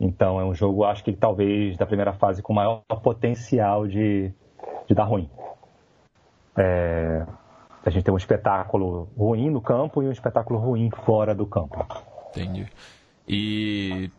Então 0.00 0.40
é 0.40 0.44
um 0.44 0.54
jogo, 0.54 0.84
acho 0.84 1.04
que 1.04 1.12
talvez 1.12 1.76
da 1.76 1.84
primeira 1.84 2.14
fase 2.14 2.42
com 2.42 2.54
maior 2.54 2.82
potencial 3.02 3.86
de, 3.86 4.32
de 4.86 4.94
dar 4.94 5.04
ruim. 5.04 5.28
É, 6.56 7.26
a 7.84 7.90
gente 7.90 8.04
tem 8.04 8.12
um 8.12 8.18
espetáculo 8.18 9.08
ruim 9.16 9.50
no 9.50 9.60
campo 9.60 10.02
e 10.02 10.06
um 10.06 10.12
espetáculo 10.12 10.58
ruim 10.58 10.90
fora 11.04 11.34
do 11.34 11.46
campo. 11.46 11.86
Entendi. 12.30 12.66
E 13.26 14.10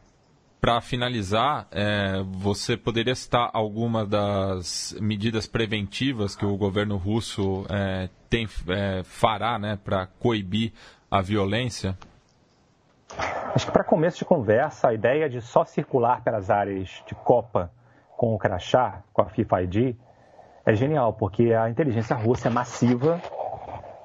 para 0.59 0.79
finalizar, 0.79 1.67
é, 1.71 2.23
você 2.23 2.77
poderia 2.77 3.15
citar 3.15 3.49
alguma 3.53 4.05
das 4.05 4.95
medidas 4.99 5.47
preventivas 5.47 6.35
que 6.35 6.45
o 6.45 6.55
governo 6.55 6.97
russo 6.97 7.65
é, 7.69 8.09
tem, 8.29 8.47
é, 8.69 9.01
fará 9.03 9.57
né, 9.57 9.77
para 9.83 10.05
coibir 10.05 10.71
a 11.09 11.21
violência? 11.21 11.97
Acho 13.53 13.65
que 13.65 13.71
para 13.71 13.83
começo 13.83 14.19
de 14.19 14.25
conversa, 14.25 14.89
a 14.89 14.93
ideia 14.93 15.29
de 15.29 15.41
só 15.41 15.65
circular 15.65 16.23
pelas 16.23 16.49
áreas 16.49 17.03
de 17.05 17.15
Copa 17.15 17.71
com 18.15 18.33
o 18.33 18.37
crachá, 18.37 19.01
com 19.11 19.23
a 19.23 19.25
FIFA 19.25 19.63
ID, 19.63 19.95
é 20.65 20.73
genial, 20.75 21.13
porque 21.13 21.53
a 21.53 21.69
inteligência 21.69 22.15
russa 22.15 22.47
é 22.47 22.51
massiva 22.51 23.19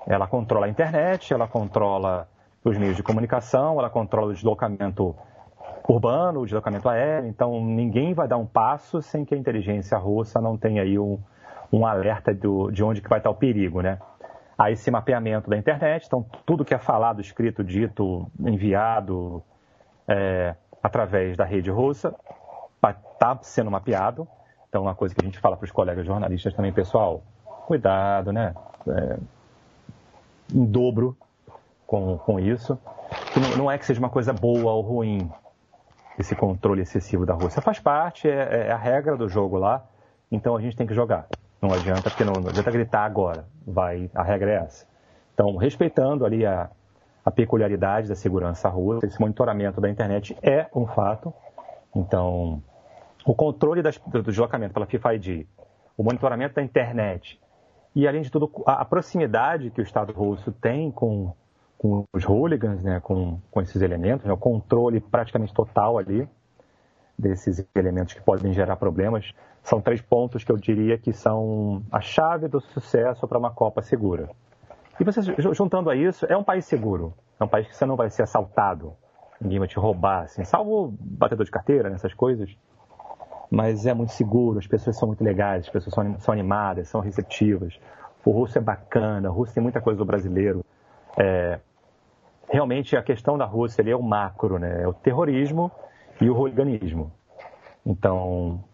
Ela 0.07 0.27
controla 0.27 0.67
a 0.67 0.69
internet, 0.69 1.33
ela 1.33 1.49
controla 1.49 2.29
os 2.65 2.77
meios 2.79 2.97
de 2.97 3.03
comunicação, 3.03 3.79
ela 3.79 3.91
controla 3.91 4.31
o 4.31 4.35
deslocamento 4.35 5.15
urbano, 5.89 6.41
o 6.41 6.45
deslocamento 6.45 6.89
aéreo, 6.89 7.29
então 7.29 7.65
ninguém 7.65 8.13
vai 8.13 8.27
dar 8.27 8.37
um 8.37 8.47
passo 8.47 9.01
sem 9.01 9.25
que 9.25 9.35
a 9.35 9.39
inteligência 9.39 9.97
russa 9.99 10.41
não 10.41 10.57
tenha 10.57 10.83
aí 10.83 10.99
um, 10.99 11.19
um 11.73 11.87
alerta 11.87 12.35
do, 12.35 12.71
de 12.71 12.83
onde 12.83 13.01
que 13.01 13.09
vai 13.09 13.19
estar 13.19 13.31
o 13.31 13.35
perigo, 13.35 13.81
né? 13.81 13.99
Há 14.59 14.71
esse 14.71 14.91
mapeamento 14.91 15.51
da 15.51 15.57
internet, 15.57 16.07
então 16.07 16.25
tudo 16.45 16.65
que 16.65 16.75
é 16.75 16.79
falado, 16.79 17.21
escrito, 17.21 17.63
dito, 17.63 18.31
enviado 18.41 19.43
é, 20.09 20.55
através 20.83 21.37
da 21.37 21.45
rede 21.45 21.71
russa 21.71 22.15
está 23.17 23.39
sendo 23.43 23.71
mapeado. 23.71 24.29
Então, 24.69 24.83
uma 24.83 24.95
coisa 24.95 25.15
que 25.15 25.21
a 25.23 25.25
gente 25.25 25.39
fala 25.39 25.57
para 25.57 25.65
os 25.65 25.73
colegas 25.73 26.07
jornalistas 26.07 26.53
também, 26.55 26.73
pessoal, 26.73 27.23
cuidado, 27.67 28.33
né? 28.33 28.55
É, 28.89 29.19
em 30.55 30.65
dobro 30.65 31.17
com, 31.87 32.19
com 32.19 32.41
isso. 32.41 32.79
Não, 33.37 33.59
não 33.59 33.71
é 33.71 33.79
que 33.79 33.87
seja 33.87 34.01
uma 34.01 34.11
coisa 34.11 34.33
boa 34.33 34.73
ou 34.73 34.83
ruim, 34.83 35.31
esse 36.19 36.35
controle 36.35 36.83
excessivo 36.83 37.27
da 37.27 37.35
Rússia. 37.35 37.63
Faz 37.63 37.79
parte, 37.79 38.29
é, 38.29 38.69
é, 38.69 38.73
a 38.73 38.77
regra 38.77 39.17
do 39.17 39.29
jogo 39.29 39.59
lá, 39.59 39.85
então 40.31 40.57
a 40.57 40.61
gente 40.61 40.77
tem 40.77 40.87
que 40.87 40.95
jogar. 40.95 41.27
Não 41.61 41.73
adianta, 41.73 42.11
porque 42.11 42.25
não, 42.25 42.35
não 42.35 42.49
adianta 42.49 42.71
gritar 42.71 43.05
agora, 43.05 43.47
vai, 43.67 44.11
a 44.15 44.23
regra 44.23 44.51
é 44.51 44.55
essa. 44.57 44.87
Então, 45.35 45.57
respeitando 45.57 46.25
ali 46.25 46.47
a, 46.47 46.71
a 47.25 47.31
peculiaridade 47.31 48.09
da 48.09 48.15
segurança 48.15 48.69
russa, 48.69 49.07
esse 49.07 49.21
monitoramento 49.21 49.81
da 49.81 49.89
internet 49.89 50.37
é 50.43 50.67
um 50.75 50.87
fato. 50.87 51.33
Então, 51.95 52.63
o 53.25 53.35
controle 53.35 53.83
das, 53.83 53.99
do 53.99 54.23
deslocamento 54.23 54.73
pela 54.73 54.87
FIFA 54.87 55.15
ID, 55.15 55.47
o 55.97 56.03
monitoramento 56.03 56.55
da 56.55 56.63
internet 56.63 57.41
e, 57.97 58.07
além 58.07 58.21
de 58.21 58.31
tudo, 58.31 58.51
a, 58.67 58.85
proximidade 58.85 59.71
que 59.71 59.81
o 59.81 59.83
Estado 59.83 60.13
russo 60.13 60.53
tem 60.53 60.93
com 60.93 61.33
com 61.79 62.05
os 62.13 62.25
hooligans, 62.25 62.83
né, 62.83 63.01
com, 63.01 63.39
com 63.51 63.61
esses 63.61 63.83
elementos, 63.83 64.25
né, 64.25 64.33
o 64.33 64.37
controle 64.37 64.99
praticamente 64.99 65.53
total 65.53 65.99
ali 65.99 66.27
desses 67.19 67.67
elementos 67.75 68.15
que 68.15 68.23
podem 68.23 68.53
gerar 68.53 68.77
problemas, 68.77 69.31
são 69.63 69.81
três 69.81 70.01
pontos 70.01 70.43
que 70.43 70.51
eu 70.51 70.57
diria 70.57 70.97
que 70.97 71.13
são 71.13 71.83
a 71.91 72.01
chave 72.01 72.49
do 72.49 72.61
sucesso 72.61 73.27
para 73.27 73.39
uma 73.39 73.51
Copa 73.51 73.83
segura. 73.83 74.31
E 74.99 75.05
você 75.05 75.21
juntando 75.53 75.91
a 75.91 75.97
isso, 75.97 76.25
é 76.27 76.37
um 76.37 76.45
país 76.45 76.65
seguro, 76.65 77.13
é 77.39 77.45
um 77.45 77.49
país 77.49 77.67
que 77.67 77.77
você 77.77 77.85
não 77.85 77.97
vai 77.97 78.09
ser 78.09 78.23
assaltado, 78.23 78.95
ninguém 79.41 79.59
vai 79.59 79.69
te 79.69 79.79
roubar, 79.79 80.23
assim, 80.23 80.45
salvo 80.45 80.95
batedor 80.99 81.45
de 81.45 81.51
carteira, 81.51 81.91
nessas 81.91 82.15
coisas. 82.15 82.57
Mas 83.51 83.87
é 83.87 83.95
muito 83.95 84.13
seguro, 84.13 84.59
as 84.59 84.67
pessoas 84.67 84.97
são 84.97 85.09
muito 85.09 85.23
legais, 85.23 85.65
as 85.65 85.71
pessoas 85.71 85.95
são, 86.23 86.33
animadas, 86.33 86.89
são 86.89 87.01
receptivas. 87.01 87.79
O 88.25 88.31
russo 88.31 88.59
é 88.59 88.61
bacana, 88.61 89.31
o 89.31 89.33
russo 89.33 89.55
tem 89.55 89.63
muita 89.63 89.81
coisa 89.81 89.99
do 89.99 90.05
brasileiro. 90.05 90.65
É, 91.17 91.61
realmente 92.51 92.97
a 92.97 93.03
questão 93.03 93.39
da 93.39 93.45
Rússia 93.45 93.83
é 93.89 93.95
o 93.95 94.03
macro, 94.03 94.59
né? 94.59 94.83
É 94.83 94.89
o 94.89 94.93
terrorismo 94.93 95.71
e 96.21 96.29
o 96.29 96.37
hooliganismo. 96.37 97.13
Então, 97.85 98.65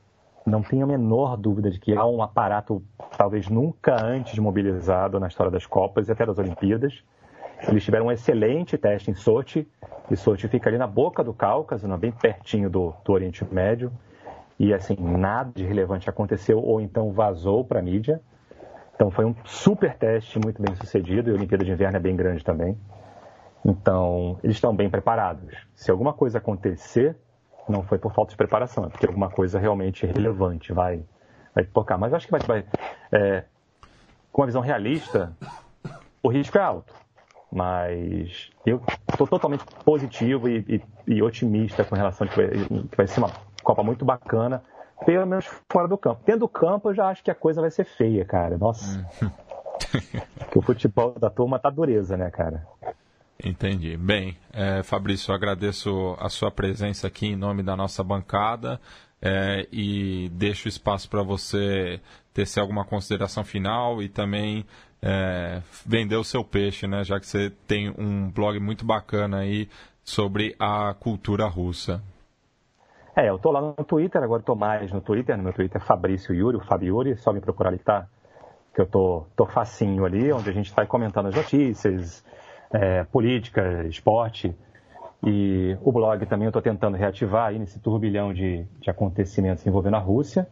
não 0.46 0.62
tenho 0.62 0.84
a 0.84 0.86
menor 0.86 1.36
dúvida 1.36 1.70
de 1.70 1.78
que 1.78 1.94
há 1.94 2.04
um 2.06 2.22
aparato 2.22 2.82
talvez 3.16 3.48
nunca 3.48 4.02
antes 4.02 4.38
mobilizado 4.38 5.20
na 5.20 5.28
história 5.28 5.52
das 5.52 5.66
Copas 5.66 6.08
e 6.08 6.12
até 6.12 6.24
das 6.24 6.38
Olimpíadas. 6.38 7.04
Eles 7.68 7.84
tiveram 7.84 8.06
um 8.06 8.12
excelente 8.12 8.76
teste 8.76 9.10
em 9.10 9.14
Sochi, 9.14 9.68
e 10.10 10.16
Sochi 10.16 10.48
fica 10.48 10.68
ali 10.68 10.78
na 10.78 10.86
boca 10.86 11.22
do 11.22 11.32
Cáucaso, 11.32 11.86
bem 11.96 12.10
pertinho 12.10 12.68
do, 12.68 12.92
do 13.04 13.12
Oriente 13.12 13.46
Médio, 13.52 13.92
e 14.58 14.72
assim, 14.72 14.96
nada 14.98 15.50
de 15.54 15.64
relevante 15.64 16.08
aconteceu 16.08 16.62
ou 16.62 16.80
então 16.80 17.12
vazou 17.12 17.64
para 17.64 17.80
a 17.80 17.82
mídia. 17.82 18.20
Então 18.94 19.10
foi 19.10 19.24
um 19.24 19.34
super 19.44 19.94
teste, 19.96 20.38
muito 20.38 20.62
bem 20.62 20.74
sucedido, 20.76 21.30
e 21.30 21.32
a 21.32 21.34
Olimpíada 21.34 21.64
de 21.64 21.72
Inverno 21.72 21.96
é 21.96 22.00
bem 22.00 22.14
grande 22.14 22.44
também. 22.44 22.76
Então, 23.64 24.38
eles 24.42 24.56
estão 24.56 24.74
bem 24.74 24.90
preparados. 24.90 25.54
Se 25.74 25.90
alguma 25.90 26.12
coisa 26.12 26.38
acontecer, 26.38 27.16
não 27.68 27.82
foi 27.82 27.98
por 27.98 28.12
falta 28.12 28.30
de 28.30 28.36
preparação, 28.36 28.84
é 28.84 28.88
porque 28.88 29.06
alguma 29.06 29.30
coisa 29.30 29.58
realmente 29.58 30.04
relevante 30.04 30.72
vai, 30.72 31.02
vai 31.54 31.64
tocar. 31.64 31.96
Mas 31.96 32.12
acho 32.12 32.26
que 32.26 32.32
vai, 32.32 32.40
vai 32.40 32.64
é, 33.12 33.44
com 34.32 34.42
uma 34.42 34.46
visão 34.46 34.62
realista, 34.62 35.32
o 36.22 36.28
risco 36.28 36.58
é 36.58 36.62
alto. 36.62 36.92
Mas 37.52 38.50
eu 38.64 38.82
estou 39.10 39.26
totalmente 39.26 39.64
positivo 39.84 40.48
e, 40.48 40.64
e, 41.06 41.14
e, 41.16 41.22
otimista 41.22 41.84
com 41.84 41.94
relação 41.94 42.26
a 42.26 42.30
que 42.30 42.36
vai, 42.36 42.48
que 42.48 42.96
vai 42.96 43.06
ser 43.06 43.20
uma 43.20 43.30
Copa 43.62 43.82
muito 43.82 44.04
bacana, 44.04 44.62
pelo 45.04 45.26
menos 45.26 45.46
fora 45.70 45.88
do 45.88 45.98
campo. 45.98 46.22
Dentro 46.24 46.40
do 46.40 46.48
campo, 46.48 46.90
eu 46.90 46.94
já 46.94 47.08
acho 47.08 47.22
que 47.22 47.30
a 47.30 47.34
coisa 47.34 47.60
vai 47.60 47.70
ser 47.70 47.84
feia, 47.84 48.24
cara. 48.24 48.58
Nossa. 48.58 49.06
Hum. 49.22 49.30
que 50.50 50.58
o 50.58 50.62
futebol 50.62 51.14
da 51.18 51.30
turma 51.30 51.58
tá 51.58 51.70
dureza, 51.70 52.16
né, 52.16 52.30
cara? 52.30 52.66
Entendi. 53.42 53.96
Bem, 53.96 54.36
é, 54.52 54.82
Fabrício, 54.82 55.34
agradeço 55.34 56.16
a 56.20 56.28
sua 56.28 56.50
presença 56.50 57.08
aqui 57.08 57.26
em 57.26 57.36
nome 57.36 57.62
da 57.62 57.76
nossa 57.76 58.02
bancada 58.04 58.80
é, 59.20 59.66
e 59.72 60.28
deixo 60.32 60.68
espaço 60.68 61.08
para 61.08 61.22
você 61.22 62.00
tecer 62.32 62.60
alguma 62.60 62.84
consideração 62.84 63.44
final 63.44 64.02
e 64.02 64.08
também 64.08 64.64
é, 65.00 65.60
vender 65.84 66.16
o 66.16 66.24
seu 66.24 66.44
peixe, 66.44 66.86
né? 66.86 67.02
Já 67.02 67.18
que 67.18 67.26
você 67.26 67.50
tem 67.66 67.92
um 67.98 68.30
blog 68.30 68.58
muito 68.60 68.84
bacana 68.84 69.38
aí 69.38 69.68
sobre 70.04 70.54
a 70.58 70.94
cultura 70.94 71.46
russa. 71.46 72.02
É, 73.14 73.28
eu 73.28 73.38
tô 73.38 73.50
lá 73.50 73.60
no 73.60 73.84
Twitter, 73.84 74.22
agora 74.22 74.42
tô 74.42 74.54
mais 74.54 74.90
no 74.90 75.00
Twitter, 75.00 75.36
no 75.36 75.42
meu 75.42 75.52
Twitter 75.52 75.80
é 75.80 75.84
Fabrício 75.84 76.34
Yuri, 76.34 76.56
o 76.56 76.82
Yuri, 76.82 77.16
só 77.16 77.30
me 77.30 77.42
procurar 77.42 77.68
ali 77.68 77.78
tá, 77.78 78.06
que 78.74 78.80
eu 78.80 78.86
tô, 78.86 79.26
tô 79.36 79.44
facinho 79.44 80.06
ali, 80.06 80.32
onde 80.32 80.48
a 80.48 80.52
gente 80.52 80.72
vai 80.72 80.86
comentando 80.86 81.26
as 81.26 81.34
notícias, 81.34 82.24
é, 82.72 83.04
política, 83.04 83.84
esporte. 83.84 84.56
E 85.22 85.76
o 85.82 85.92
blog 85.92 86.24
também 86.24 86.46
eu 86.46 86.48
estou 86.48 86.62
tentando 86.62 86.96
reativar 86.96 87.48
aí 87.48 87.58
nesse 87.58 87.78
turbilhão 87.78 88.32
de, 88.32 88.64
de 88.80 88.88
acontecimentos 88.88 89.66
envolvendo 89.66 89.96
a 89.96 90.00
Rússia. 90.00 90.48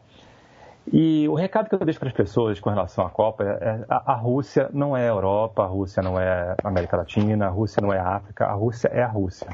E 0.92 1.27
o 1.29 1.35
recado 1.35 1.68
que 1.68 1.75
eu 1.75 1.79
deixo 1.79 1.99
para 1.99 2.09
as 2.09 2.14
pessoas 2.14 2.61
com 2.61 2.68
relação 2.68 3.07
à 3.07 3.11
Copa 3.11 3.42
é 3.42 3.85
a, 3.88 4.12
a 4.12 4.14
Rússia 4.14 4.68
não 4.73 4.94
é 4.94 5.05
a 5.05 5.12
Europa, 5.12 5.62
a 5.62 5.66
Rússia 5.66 6.03
não 6.03 6.20
é 6.20 6.55
a 6.62 6.68
América 6.68 6.99
Latina, 6.99 7.46
a 7.46 7.51
Rússia 7.51 7.81
não 7.81 7.92
é 7.92 7.99
a 7.99 8.16
África, 8.16 8.44
a 8.44 8.53
Rússia 8.53 8.88
é 8.88 9.03
a 9.03 9.09
Rússia. 9.09 9.49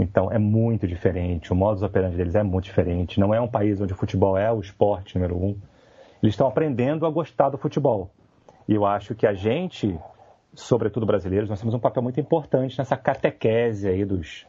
Então 0.00 0.32
é 0.32 0.38
muito 0.38 0.88
diferente, 0.88 1.52
o 1.52 1.54
modus 1.54 1.82
operandi 1.82 2.16
deles 2.16 2.34
é 2.34 2.42
muito 2.42 2.64
diferente. 2.64 3.20
Não 3.20 3.34
é 3.34 3.40
um 3.40 3.48
país 3.48 3.80
onde 3.80 3.92
o 3.92 3.96
futebol 3.96 4.36
é 4.36 4.50
o 4.50 4.58
esporte 4.58 5.14
número 5.14 5.36
um. 5.36 5.58
Eles 6.22 6.32
estão 6.32 6.48
aprendendo 6.48 7.04
a 7.04 7.10
gostar 7.10 7.50
do 7.50 7.58
futebol. 7.58 8.10
E 8.66 8.74
eu 8.74 8.86
acho 8.86 9.14
que 9.14 9.26
a 9.26 9.34
gente, 9.34 9.98
sobretudo 10.54 11.04
brasileiros, 11.04 11.50
nós 11.50 11.60
temos 11.60 11.74
um 11.74 11.78
papel 11.78 12.02
muito 12.02 12.18
importante 12.18 12.78
nessa 12.78 12.96
catequese 12.96 13.88
aí 13.88 14.04
dos, 14.04 14.46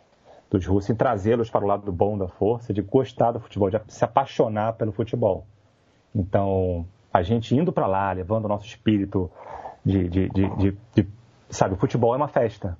dos 0.49 0.65
russos, 0.65 0.89
em 0.89 0.95
trazê-los 0.95 1.49
para 1.49 1.65
o 1.65 1.67
lado 1.67 1.83
do 1.83 1.91
bom 1.91 2.17
da 2.17 2.29
força, 2.29 2.73
de 2.73 2.81
gostar 2.81 3.33
do 3.33 3.41
futebol, 3.41 3.69
de 3.69 3.79
se 3.89 4.05
apaixonar 4.05 4.73
pelo 4.73 4.93
futebol. 4.93 5.45
Então, 6.15 6.85
a 7.13 7.21
gente 7.21 7.53
indo 7.53 7.73
para 7.73 7.87
lá, 7.87 8.11
levando 8.13 8.45
o 8.45 8.47
nosso 8.47 8.65
espírito 8.65 9.29
de, 9.83 10.07
de, 10.07 10.29
de, 10.29 10.77
de, 10.95 11.07
sabe, 11.49 11.73
o 11.73 11.77
futebol 11.77 12.13
é 12.13 12.17
uma 12.17 12.29
festa. 12.29 12.77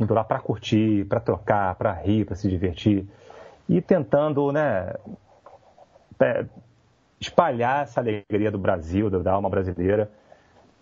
Indo 0.00 0.14
lá 0.14 0.24
para 0.24 0.40
curtir, 0.40 1.04
para 1.04 1.20
trocar, 1.20 1.74
para 1.76 1.92
rir, 1.92 2.24
para 2.24 2.34
se 2.34 2.48
divertir. 2.48 3.06
E 3.68 3.80
tentando, 3.80 4.50
né, 4.50 4.94
é, 6.18 6.44
espalhar 7.20 7.82
essa 7.82 8.00
alegria 8.00 8.50
do 8.50 8.58
Brasil, 8.58 9.10
da 9.10 9.32
alma 9.32 9.48
brasileira, 9.48 10.10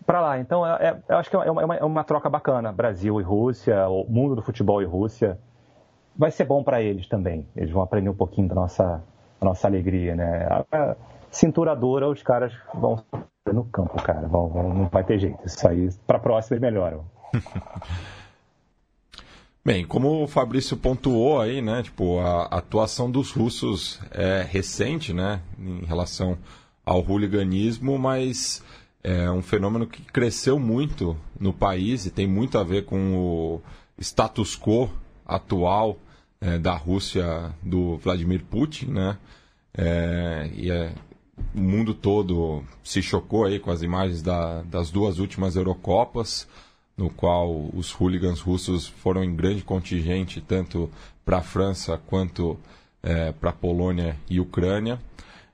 para 0.06 0.20
lá. 0.20 0.38
Então, 0.38 0.64
é, 0.66 0.88
é, 0.88 0.96
eu 1.08 1.16
acho 1.16 1.28
que 1.28 1.36
é 1.36 1.50
uma, 1.50 1.76
é 1.76 1.84
uma, 1.84 2.04
troca 2.04 2.30
bacana. 2.30 2.72
Brasil 2.72 3.20
e 3.20 3.24
Rússia, 3.24 3.88
o 3.88 4.06
mundo 4.08 4.36
do 4.36 4.42
futebol 4.42 4.80
e 4.80 4.84
Rússia. 4.84 5.38
Vai 6.16 6.30
ser 6.30 6.44
bom 6.44 6.62
para 6.64 6.80
eles 6.80 7.06
também. 7.08 7.46
Eles 7.54 7.70
vão 7.70 7.82
aprender 7.82 8.08
um 8.08 8.14
pouquinho 8.14 8.48
da 8.48 8.54
nossa, 8.54 9.02
da 9.40 9.46
nossa 9.46 9.68
alegria, 9.68 10.16
né? 10.16 10.46
A, 10.72 10.96
os 12.10 12.22
caras 12.22 12.52
vão 12.74 13.04
no 13.52 13.64
campo, 13.64 14.02
cara. 14.02 14.26
Vão, 14.26 14.48
vão, 14.48 14.74
não 14.74 14.86
vai 14.86 15.04
ter 15.04 15.18
jeito. 15.18 15.38
Isso 15.44 15.66
aí, 15.68 15.90
para 16.06 16.18
próxima, 16.18 16.56
eles 16.56 16.62
melhoram. 16.62 17.04
Bem, 19.64 19.84
como 19.84 20.22
o 20.22 20.28
Fabrício 20.28 20.76
pontuou 20.76 21.40
aí, 21.40 21.60
né, 21.60 21.82
tipo, 21.82 22.18
a 22.20 22.44
atuação 22.44 23.10
dos 23.10 23.30
russos 23.30 24.00
é 24.10 24.46
recente, 24.48 25.12
né, 25.12 25.42
em 25.58 25.84
relação 25.84 26.38
ao 26.86 27.04
hooliganismo, 27.06 27.98
mas 27.98 28.62
é 29.02 29.30
um 29.30 29.42
fenômeno 29.42 29.86
que 29.86 30.02
cresceu 30.02 30.58
muito 30.58 31.16
no 31.38 31.52
país 31.52 32.06
e 32.06 32.10
tem 32.10 32.26
muito 32.26 32.58
a 32.58 32.64
ver 32.64 32.84
com 32.84 33.16
o 33.16 33.62
status 33.98 34.56
quo 34.56 34.90
atual 35.26 35.98
é, 36.40 36.58
da 36.58 36.74
Rússia 36.74 37.52
do 37.62 37.96
Vladimir 37.98 38.44
Putin, 38.44 38.86
né? 38.86 39.18
É, 39.76 40.50
e 40.54 40.70
é, 40.70 40.92
o 41.54 41.60
mundo 41.60 41.94
todo 41.94 42.64
se 42.82 43.02
chocou 43.02 43.44
aí 43.44 43.58
com 43.58 43.70
as 43.70 43.82
imagens 43.82 44.22
da, 44.22 44.62
das 44.62 44.90
duas 44.90 45.18
últimas 45.18 45.56
Eurocopas, 45.56 46.48
no 46.98 47.08
qual 47.08 47.70
os 47.72 47.92
hooligans 47.92 48.40
russos 48.40 48.88
foram 48.88 49.22
em 49.22 49.34
grande 49.34 49.62
contingente 49.62 50.40
tanto 50.40 50.90
para 51.24 51.38
a 51.38 51.42
França 51.42 51.96
quanto 51.96 52.58
é, 53.00 53.30
para 53.30 53.50
a 53.50 53.52
Polônia 53.52 54.16
e 54.28 54.40
Ucrânia. 54.40 54.98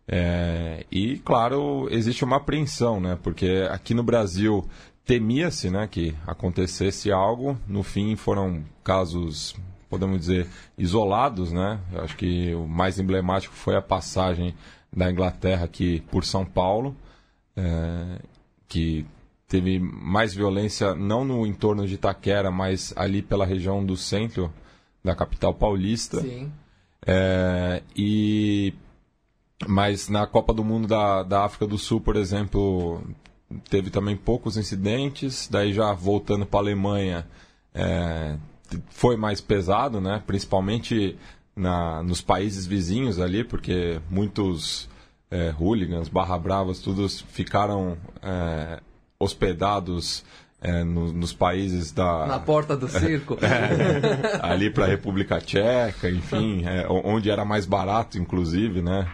É, 0.08 0.84
e, 0.90 1.18
claro, 1.18 1.86
existe 1.90 2.24
uma 2.24 2.36
apreensão, 2.36 2.98
né? 2.98 3.18
Porque 3.22 3.66
aqui 3.70 3.92
no 3.92 4.02
Brasil 4.02 4.64
temia-se 5.04 5.70
né, 5.70 5.86
que 5.86 6.14
acontecesse 6.26 7.12
algo. 7.12 7.58
No 7.66 7.82
fim, 7.82 8.16
foram 8.16 8.64
casos, 8.82 9.54
podemos 9.88 10.18
dizer, 10.18 10.46
isolados. 10.78 11.52
Né? 11.52 11.78
Eu 11.92 12.02
acho 12.02 12.16
que 12.16 12.54
o 12.54 12.66
mais 12.66 12.98
emblemático 12.98 13.54
foi 13.54 13.76
a 13.76 13.82
passagem 13.82 14.54
da 14.94 15.10
Inglaterra 15.10 15.64
aqui 15.64 16.00
por 16.10 16.24
São 16.24 16.44
Paulo, 16.46 16.96
é, 17.56 18.20
que 18.68 19.04
teve 19.54 19.78
mais 19.78 20.34
violência 20.34 20.96
não 20.96 21.24
no 21.24 21.46
entorno 21.46 21.86
de 21.86 21.94
Itaquera, 21.94 22.50
mas 22.50 22.92
ali 22.96 23.22
pela 23.22 23.46
região 23.46 23.86
do 23.86 23.96
centro 23.96 24.52
da 25.04 25.14
capital 25.14 25.54
paulista. 25.54 26.20
Sim. 26.20 26.50
É, 27.06 27.80
e 27.94 28.74
mas 29.68 30.08
na 30.08 30.26
Copa 30.26 30.52
do 30.52 30.64
Mundo 30.64 30.88
da, 30.88 31.22
da 31.22 31.44
África 31.44 31.68
do 31.68 31.78
Sul, 31.78 32.00
por 32.00 32.16
exemplo, 32.16 33.00
teve 33.70 33.90
também 33.90 34.16
poucos 34.16 34.56
incidentes. 34.56 35.46
Daí 35.48 35.72
já 35.72 35.92
voltando 35.92 36.44
para 36.44 36.58
a 36.58 36.62
Alemanha, 36.62 37.24
é, 37.72 38.36
foi 38.88 39.16
mais 39.16 39.40
pesado, 39.40 40.00
né? 40.00 40.20
Principalmente 40.26 41.16
na, 41.54 42.02
nos 42.02 42.20
países 42.20 42.66
vizinhos 42.66 43.20
ali, 43.20 43.44
porque 43.44 44.00
muitos 44.10 44.88
é, 45.30 45.54
hooligans, 45.56 46.08
barra 46.08 46.36
bravas, 46.36 46.80
todos 46.80 47.20
ficaram 47.20 47.96
é, 48.20 48.80
hospedados 49.24 50.24
é, 50.60 50.82
no, 50.82 51.12
nos 51.12 51.32
países 51.32 51.92
da. 51.92 52.26
Na 52.26 52.38
porta 52.38 52.76
do 52.76 52.88
circo. 52.88 53.36
É, 53.42 54.38
ali 54.40 54.70
para 54.70 54.84
a 54.84 54.88
República 54.88 55.38
Tcheca, 55.40 56.08
enfim, 56.10 56.64
é, 56.64 56.86
onde 56.88 57.30
era 57.30 57.44
mais 57.44 57.66
barato, 57.66 58.18
inclusive, 58.18 58.80
né? 58.80 59.06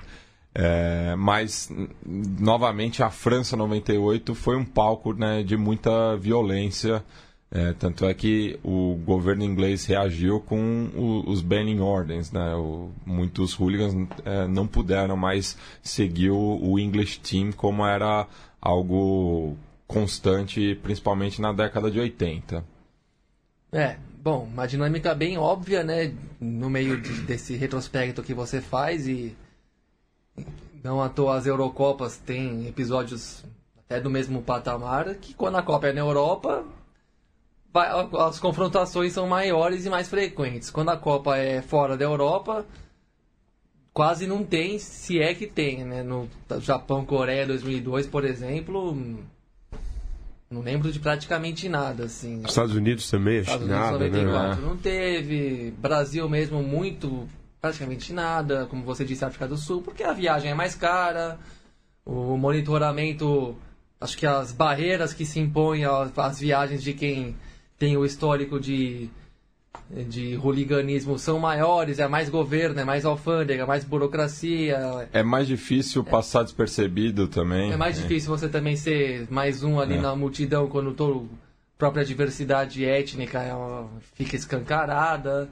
É, 0.55 1.15
mas, 1.17 1.71
novamente, 2.05 3.03
a 3.03 3.11
França 3.11 3.57
98 3.57 4.35
foi 4.35 4.57
um 4.57 4.65
palco 4.65 5.13
né, 5.13 5.43
de 5.43 5.57
muita 5.57 6.17
violência. 6.17 7.05
É, 7.53 7.73
tanto 7.73 8.05
é 8.05 8.15
que 8.15 8.61
o 8.63 8.95
governo 9.05 9.43
inglês 9.43 9.85
reagiu 9.85 10.39
com 10.41 10.89
o, 10.95 11.29
os 11.29 11.41
banning 11.41 11.81
orders. 11.81 12.31
Né? 12.31 12.55
O, 12.55 12.91
muitos 13.05 13.59
hooligans 13.59 14.09
é, 14.25 14.47
não 14.47 14.67
puderam 14.67 15.17
mais 15.17 15.57
seguir 15.83 16.31
o, 16.31 16.59
o 16.63 16.79
English 16.79 17.19
Team 17.21 17.51
como 17.53 17.85
era 17.85 18.27
algo 18.61 19.57
constante, 19.91 20.77
principalmente 20.77 21.41
na 21.41 21.53
década 21.53 21.91
de 21.91 21.99
80. 21.99 22.65
É, 23.73 23.97
bom, 24.23 24.45
uma 24.45 24.67
dinâmica 24.67 25.15
bem 25.15 25.37
óbvia, 25.37 25.83
né? 25.83 26.15
No 26.41 26.71
meio 26.71 27.01
de, 27.01 27.23
desse 27.23 27.57
retrospecto 27.57 28.23
que 28.23 28.33
você 28.33 28.61
faz 28.61 29.09
e 29.09 29.37
não 30.83 31.03
à 31.03 31.09
toa 31.09 31.37
as 31.37 31.47
Eurocopas 31.47 32.17
têm 32.17 32.69
episódios 32.69 33.45
até 33.77 34.01
do 34.01 34.09
mesmo 34.09 34.41
patamar, 34.43 35.15
que 35.17 35.35
quando 35.35 35.57
a 35.57 35.63
Copa 35.63 35.89
é 35.89 35.93
na 35.93 36.01
Europa, 36.01 36.65
vai, 37.73 37.89
as 38.21 38.39
confrontações 38.39 39.13
são 39.13 39.27
maiores 39.27 39.85
e 39.85 39.91
mais 39.91 40.09
frequentes. 40.09 40.71
Quando 40.71 40.91
a 40.91 40.97
Copa 40.97 41.37
é 41.37 41.61
fora 41.61 41.97
da 41.97 42.05
Europa, 42.05 42.65
quase 43.93 44.27
não 44.29 44.45
tem, 44.45 44.79
se 44.79 45.21
é 45.21 45.35
que 45.35 45.49
tem, 45.49 45.85
né? 45.85 46.05
No 46.05 46.29
Japão, 46.61 47.05
Coreia 47.05 47.45
2002, 47.45 48.07
por 48.07 48.25
exemplo, 48.25 48.97
não 50.51 50.63
lembro 50.63 50.91
de 50.91 50.99
praticamente 50.99 51.69
nada, 51.69 52.05
assim. 52.05 52.43
Estados 52.45 52.75
Unidos 52.75 53.09
também, 53.09 53.39
acho 53.39 53.51
Estados 53.51 53.67
Unidos 53.67 53.81
nada, 53.81 53.99
94 53.99 54.61
né? 54.61 54.69
não 54.69 54.77
teve. 54.77 55.71
Brasil 55.79 56.29
mesmo, 56.29 56.61
muito, 56.61 57.29
praticamente 57.61 58.13
nada. 58.13 58.67
Como 58.67 58.83
você 58.83 59.05
disse, 59.05 59.25
África 59.25 59.47
do 59.47 59.57
Sul, 59.57 59.81
porque 59.81 60.03
a 60.03 60.13
viagem 60.13 60.51
é 60.51 60.55
mais 60.55 60.75
cara. 60.75 61.39
O 62.05 62.37
monitoramento, 62.37 63.57
acho 64.01 64.19
que 64.19 64.27
as 64.27 64.51
barreiras 64.51 65.15
que 65.15 65.25
se 65.25 65.39
impõem 65.39 65.85
às 65.85 66.41
viagens 66.41 66.83
de 66.83 66.95
quem 66.95 67.37
tem 67.79 67.97
o 67.97 68.05
histórico 68.05 68.59
de, 68.59 69.09
de 69.91 70.37
hooliganismo 70.37 71.19
são 71.19 71.39
maiores, 71.39 71.99
é 71.99 72.07
mais 72.07 72.29
governo, 72.29 72.81
é 72.81 72.85
mais 72.85 73.05
alfândega, 73.05 73.65
é 73.65 73.67
mais 73.67 73.85
burocracia. 73.85 75.09
É 75.13 75.23
mais 75.23 75.47
difícil 75.47 76.05
passar 76.05 76.43
despercebido 76.45 77.27
também. 77.27 77.73
É 77.73 77.77
mais 77.77 77.97
difícil 77.97 78.31
você 78.31 78.49
também 78.49 78.77
ser 78.77 79.27
mais 79.31 79.63
um 79.63 79.81
ali 79.81 79.95
É. 79.97 80.01
na 80.01 80.15
multidão 80.15 80.69
quando 80.69 80.91
a 80.91 81.79
própria 81.79 82.05
diversidade 82.05 82.85
étnica 82.85 83.41
é 83.43 83.53
fica 84.15 84.37
escancarada. 84.37 85.49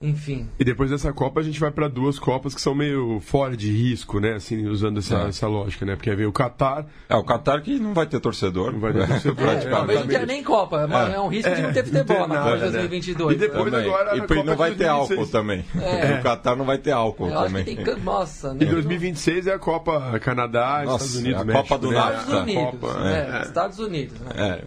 Enfim. 0.00 0.48
E 0.60 0.62
depois 0.64 0.90
dessa 0.90 1.12
Copa 1.12 1.40
a 1.40 1.42
gente 1.42 1.58
vai 1.58 1.72
para 1.72 1.88
duas 1.88 2.20
Copas 2.20 2.54
que 2.54 2.60
são 2.60 2.72
meio 2.72 3.18
fora 3.20 3.56
de 3.56 3.68
risco, 3.72 4.20
né? 4.20 4.34
Assim, 4.34 4.64
usando 4.68 4.98
essa, 4.98 5.16
É. 5.24 5.28
essa 5.28 5.48
lógica, 5.48 5.84
né? 5.84 5.96
Porque 5.96 6.08
aí 6.08 6.14
vem 6.14 6.24
o 6.26 6.32
Qatar, 6.32 6.86
É, 7.08 7.16
o 7.16 7.24
Qatar 7.24 7.60
que 7.62 7.80
não 7.80 7.92
vai 7.94 8.06
ter 8.06 8.20
torcedor. 8.20 8.70
Não 8.72 8.78
vai 8.78 8.92
ter 8.92 9.08
torcedor, 9.08 9.34
É, 9.42 9.50
Praticamente. 9.50 9.76
talvez 9.76 10.00
não 10.00 10.06
tenha 10.06 10.26
nem 10.26 10.44
Copa, 10.44 10.86
mas 10.86 11.10
É. 11.10 11.16
é 11.16 11.20
um 11.20 11.26
risco 11.26 11.52
de 11.52 11.62
não 11.62 11.72
ter 11.72 11.80
É, 11.80 11.82
futebol 11.82 12.16
não 12.16 12.26
tem 12.28 12.36
na 12.36 12.42
Copa 12.44 12.56
de 12.58 12.62
né? 12.64 12.70
2022. 12.70 13.34
E 13.34 13.38
depois 13.40 13.64
Também. 13.72 13.86
agora 13.88 14.16
e 14.16 14.20
Copa 14.20 14.34
não 14.36 14.42
de 14.44 14.54
vai 14.58 14.70
ter 14.70 14.76
2026. 14.86 15.18
álcool 15.18 15.32
também. 15.32 15.64
É. 15.82 16.14
O 16.20 16.22
Qatar 16.22 16.56
não 16.56 16.64
vai 16.64 16.78
ter 16.78 16.92
álcool 16.92 17.26
Eu 17.28 17.34
acho 17.38 17.46
também. 17.48 17.64
que 17.64 17.84
tem. 17.84 17.96
Nossa, 18.04 18.50
Em 18.50 18.58
né? 18.58 18.66
2026 18.66 19.46
é 19.48 19.54
a 19.54 19.58
Copa 19.58 20.16
Canadá, 20.20 20.82
Nossa, 20.84 21.04
Estados 21.06 21.16
Unidos, 21.16 21.40
a 21.40 21.44
México, 21.44 21.62
Copa 21.68 21.78
do 21.80 21.90
né? 21.90 21.96
NAFTA. 21.98 22.20
Estados 22.20 22.38
Unidos. 22.44 22.70
Copa, 22.70 23.08
é, 23.08 23.38
é. 23.38 23.42
Estados 23.42 23.78
Unidos. 23.80 24.20
Né? 24.20 24.60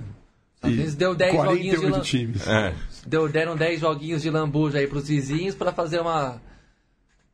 Unidos 0.63 0.95
deu 0.95 1.15
10 1.15 1.33
joguinhos 1.33 1.79
de 1.81 1.87
48 1.87 1.91
lam- 1.91 2.01
times. 2.01 2.47
é. 2.47 2.73
deu, 3.07 3.27
deram 3.27 3.55
10 3.55 3.79
joguinhos 3.79 4.21
de 4.21 4.29
lambuja 4.29 4.77
aí 4.79 4.87
pros 4.87 5.07
vizinhos 5.07 5.55
para 5.55 5.71
fazer 5.73 5.99
uma. 5.99 6.41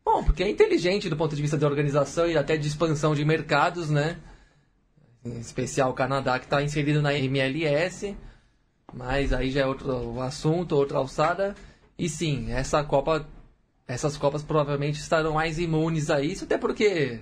Bom, 0.06 0.24
porque 0.24 0.44
é 0.44 0.50
inteligente 0.50 1.10
do 1.10 1.18
ponto 1.18 1.36
de 1.36 1.42
vista 1.42 1.58
de 1.58 1.66
organização 1.66 2.28
e 2.28 2.38
até 2.38 2.56
de 2.56 2.68
expansão 2.68 3.13
de 3.13 3.26
mercados, 3.26 3.90
né? 3.90 4.18
Em 5.26 5.40
especial 5.40 5.90
o 5.90 5.94
Canadá, 5.94 6.40
que 6.40 6.46
está 6.46 6.62
inserido 6.63 7.02
na 7.02 7.13
MLS. 7.13 8.16
Mas 8.94 9.34
aí 9.34 9.52
já 9.52 9.62
é 9.62 9.66
outro 9.66 10.22
assunto, 10.22 10.74
outra 10.76 10.98
alçada. 10.98 11.54
E 12.00 12.08
sim, 12.08 12.52
essa 12.52 12.84
Copa. 12.84 13.28
Essas 13.86 14.16
Copas 14.18 14.44
provavelmente 14.44 15.00
estarão 15.00 15.34
mais 15.34 15.60
imunes 15.60 16.10
a 16.10 16.22
isso, 16.22 16.46
até 16.46 16.58
porque. 16.58 17.20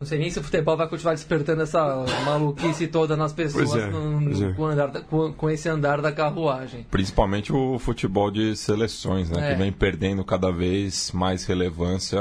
Não 0.00 0.06
sei 0.06 0.18
nem 0.18 0.28
se 0.28 0.38
o 0.38 0.42
futebol 0.42 0.76
vai 0.76 0.88
continuar 0.88 1.14
despertando 1.14 1.62
essa 1.62 2.04
maluquice 2.26 2.86
toda 2.88 3.16
nas 3.16 3.32
pessoas 3.32 3.74
é, 3.76 3.86
no- 3.86 4.22
pois 4.24 4.42
é. 4.42 4.52
com, 4.52 4.64
andar 4.66 4.88
da- 4.88 5.00
com- 5.00 5.32
com 5.32 5.48
esse 5.50 5.68
andar 5.68 6.02
da 6.02 6.10
carruagem. 6.12 6.84
Principalmente 6.90 7.52
o 7.52 7.78
futebol 7.78 8.30
de 8.30 8.56
seleções, 8.56 9.30
né? 9.30 9.50
É. 9.50 9.52
Que 9.52 9.58
vem 9.58 9.72
perdendo 9.72 10.24
cada 10.24 10.50
vez 10.50 11.10
mais 11.12 11.46
relevância 11.46 12.18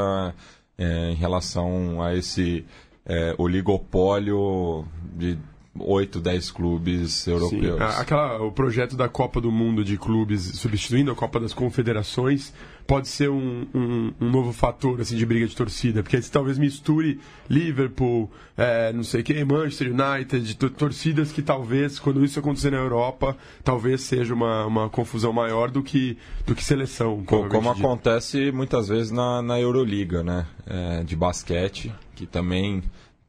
é, 0.78 1.10
em 1.12 1.16
relação 1.16 2.02
a 2.02 2.16
esse 2.16 2.64
é, 3.06 3.36
oligopólio 3.38 4.86
de 5.16 5.38
8, 5.78 6.20
10 6.22 6.52
clubes 6.52 7.14
Sim, 7.14 7.32
europeus. 7.32 7.82
a- 7.82 8.00
aquela, 8.02 8.42
o 8.44 8.52
projeto 8.52 8.96
da 8.96 9.10
Copa 9.10 9.42
do 9.42 9.52
Mundo 9.52 9.84
de 9.84 9.98
clubes 9.98 10.42
substituindo 10.60 11.12
a 11.12 11.16
Copa 11.16 11.40
das 11.40 11.52
Confederações 11.54 12.54
pode 12.86 13.08
ser 13.08 13.30
um, 13.30 13.66
um, 13.74 14.14
um 14.22 14.30
novo 14.30 14.52
fator 14.54 15.02
assim, 15.02 15.16
de 15.16 15.26
briga 15.26 15.48
de 15.48 15.56
torcida, 15.56 16.04
porque 16.04 16.18
aí 16.18 16.22
talvez 16.24 16.58
misture 16.60 17.20
Liverpool, 17.50 18.30
é, 18.58 18.92
não 18.94 19.04
sei 19.04 19.22
o 19.22 19.24
que, 19.24 19.44
Manchester 19.46 19.92
United, 19.94 20.56
to- 20.58 20.70
torcidas 20.70 21.32
que 21.32 21.42
talvez, 21.42 21.98
quando 21.98 22.24
isso 22.26 22.40
acontecer 22.40 22.72
na 22.72 22.78
Europa, 22.78 23.36
talvez 23.64 24.02
seja 24.02 24.34
uma, 24.34 24.66
uma 24.66 24.90
confusão 24.90 25.32
maior 25.34 25.72
do 25.72 25.82
que, 25.82 26.18
do 26.46 26.54
que 26.54 26.64
seleção. 26.64 27.24
Co- 27.26 27.48
Como, 27.48 27.74
dito. 27.74 27.86
acontece 27.86 28.52
muitas 28.52 28.90
vezes 28.90 29.12
na, 29.12 29.42
na 29.42 29.60
Euroliga, 29.60 30.22
né? 30.22 30.46
É, 30.68 31.04
de 31.04 31.16
basquete, 31.16 31.92
que 32.16 32.26
também 32.26 32.84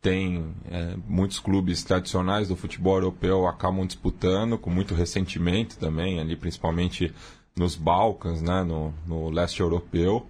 tem 0.04 0.54
é, 0.70 0.96
muitos 1.08 1.38
clubes 1.38 1.82
tradicionais 1.82 2.48
do 2.48 2.54
futebol 2.54 2.96
europeu 2.96 3.46
acabam 3.46 3.86
disputando 3.86 4.58
com 4.58 4.68
muito 4.68 4.94
ressentimento 4.94 5.78
também, 5.78 6.20
ali 6.20 6.36
principalmente 6.36 7.10
nos 7.56 7.74
Balcãs, 7.74 8.42
né? 8.42 8.62
no, 8.62 8.92
no 9.06 9.30
leste 9.30 9.60
europeu. 9.60 10.26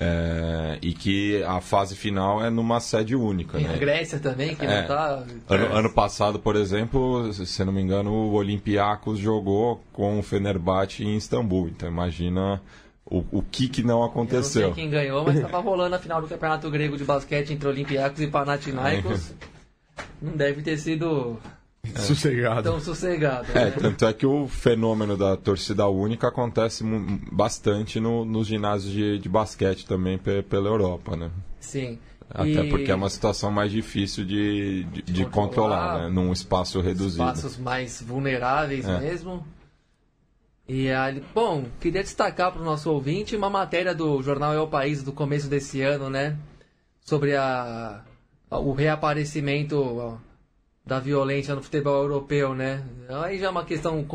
É, 0.00 0.78
e 0.80 0.92
que 0.92 1.42
a 1.42 1.60
fase 1.60 1.96
final 1.96 2.40
é 2.40 2.48
numa 2.48 2.78
sede 2.78 3.16
única. 3.16 3.58
Tem 3.58 3.66
né? 3.66 3.74
a 3.74 3.78
Grécia 3.78 4.20
também, 4.20 4.54
que 4.54 4.64
É. 4.64 4.82
não 4.82 4.86
tá. 4.86 5.24
Ano, 5.48 5.76
ano 5.76 5.92
passado, 5.92 6.38
por 6.38 6.54
exemplo, 6.54 7.32
se 7.32 7.64
não 7.64 7.72
me 7.72 7.82
engano, 7.82 8.12
o 8.12 8.34
Olympiacos 8.34 9.18
jogou 9.18 9.82
com 9.92 10.20
o 10.20 10.22
Fenerbahçe 10.22 11.02
em 11.02 11.16
Istambul. 11.16 11.66
Então 11.66 11.88
imagina 11.88 12.62
o, 13.10 13.24
o 13.38 13.42
que, 13.42 13.68
que 13.68 13.82
não 13.82 13.94
Eu 13.94 13.98
não 14.00 14.04
aconteceu. 14.06 14.66
sei 14.66 14.72
quem 14.74 14.90
ganhou, 14.90 15.24
mas 15.24 15.40
tava 15.40 15.58
rolando 15.60 15.96
a 15.96 15.98
final 15.98 16.20
do 16.20 16.28
Campeonato 16.28 16.70
Grego 16.70 16.96
de 16.96 17.04
Basquete 17.04 17.52
entre 17.52 17.66
Olympiacos 17.68 18.20
e 18.20 18.26
Panathinaikos. 18.26 19.32
Não 20.20 20.36
deve 20.36 20.62
ter 20.62 20.76
sido 20.78 21.38
Sossegado. 21.96 22.62
tão 22.62 22.80
sossegado. 22.80 23.46
É, 23.54 23.66
né? 23.66 23.70
tanto 23.70 24.04
é 24.04 24.12
que 24.12 24.26
o 24.26 24.46
fenômeno 24.46 25.16
da 25.16 25.36
torcida 25.36 25.88
única 25.88 26.28
acontece 26.28 26.84
bastante 27.32 27.98
no- 27.98 28.24
nos 28.24 28.46
ginásios 28.46 28.92
de, 28.92 29.18
de 29.18 29.28
basquete 29.28 29.86
também 29.86 30.18
pe- 30.18 30.42
pela 30.42 30.68
Europa, 30.68 31.16
né? 31.16 31.30
Sim. 31.60 31.98
Até 32.30 32.66
E 32.66 32.68
porque 32.68 32.90
é 32.90 32.94
uma 32.94 33.08
situação 33.08 33.50
mais 33.50 33.72
difícil 33.72 34.22
de, 34.24 34.84
de, 34.84 35.00
de 35.02 35.24
controlar. 35.24 35.92
controlar, 35.94 36.02
né? 36.02 36.08
Num 36.10 36.30
espaço 36.32 36.78
reduzido. 36.80 37.22
espaços 37.24 37.56
mais 37.56 38.02
vulneráveis 38.02 38.86
É. 38.86 39.00
mesmo. 39.00 39.42
E 40.68 40.90
aí, 40.92 41.24
bom, 41.34 41.64
queria 41.80 42.02
destacar 42.02 42.52
para 42.52 42.60
o 42.60 42.64
nosso 42.64 42.92
ouvinte 42.92 43.34
uma 43.34 43.48
matéria 43.48 43.94
do 43.94 44.22
jornal 44.22 44.52
É 44.52 44.60
o 44.60 44.68
País 44.68 45.02
do 45.02 45.14
começo 45.14 45.48
desse 45.48 45.80
ano, 45.80 46.10
né? 46.10 46.36
Sobre 47.00 47.34
a, 47.34 48.04
o 48.50 48.72
reaparecimento 48.72 50.20
da 50.84 51.00
violência 51.00 51.54
no 51.54 51.62
futebol 51.62 52.02
europeu, 52.02 52.54
né? 52.54 52.84
Aí 53.24 53.38
já 53.38 53.46
é 53.46 53.50
uma 53.50 53.64
questão 53.64 54.06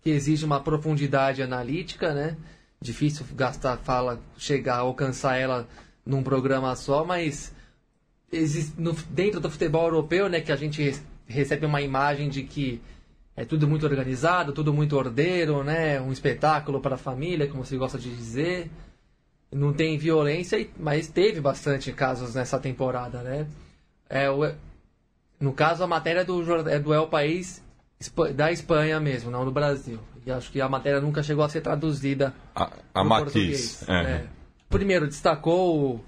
que 0.00 0.08
exige 0.08 0.46
uma 0.46 0.60
profundidade 0.60 1.42
analítica, 1.42 2.14
né? 2.14 2.38
Difícil 2.80 3.26
gastar 3.34 3.76
fala, 3.76 4.18
chegar, 4.38 4.78
alcançar 4.78 5.36
ela 5.36 5.68
num 6.06 6.22
programa 6.22 6.74
só, 6.74 7.04
mas 7.04 7.54
existe, 8.32 8.80
no, 8.80 8.94
dentro 9.10 9.40
do 9.40 9.50
futebol 9.50 9.84
europeu, 9.84 10.30
né, 10.30 10.40
que 10.40 10.50
a 10.50 10.56
gente 10.56 10.98
recebe 11.26 11.66
uma 11.66 11.82
imagem 11.82 12.30
de 12.30 12.42
que 12.42 12.80
é 13.36 13.44
tudo 13.44 13.66
muito 13.66 13.86
organizado, 13.86 14.52
tudo 14.52 14.72
muito 14.72 14.96
ordeiro, 14.96 15.64
né? 15.64 16.00
Um 16.00 16.12
espetáculo 16.12 16.80
para 16.80 16.96
a 16.96 16.98
família, 16.98 17.48
como 17.48 17.64
se 17.64 17.76
gosta 17.76 17.98
de 17.98 18.14
dizer. 18.14 18.70
Não 19.50 19.72
tem 19.72 19.96
violência, 19.98 20.66
mas 20.78 21.08
teve 21.08 21.40
bastante 21.40 21.92
casos 21.92 22.34
nessa 22.34 22.58
temporada, 22.58 23.22
né? 23.22 23.46
É, 24.08 24.26
no 25.40 25.52
caso, 25.52 25.82
a 25.82 25.86
matéria 25.86 26.24
do, 26.24 26.68
é 26.68 26.78
do 26.78 26.92
El 26.92 27.08
País 27.08 27.62
da 28.34 28.50
Espanha 28.50 29.00
mesmo, 29.00 29.30
não 29.30 29.44
do 29.44 29.50
Brasil. 29.50 29.98
E 30.24 30.30
acho 30.30 30.50
que 30.50 30.60
a 30.60 30.68
matéria 30.68 31.00
nunca 31.00 31.22
chegou 31.22 31.44
a 31.44 31.48
ser 31.48 31.60
traduzida 31.60 32.34
a, 32.54 32.70
a 32.94 33.04
Matiz. 33.04 33.88
É. 33.88 33.94
É. 33.94 34.24
Primeiro, 34.68 35.06
destacou 35.06 36.02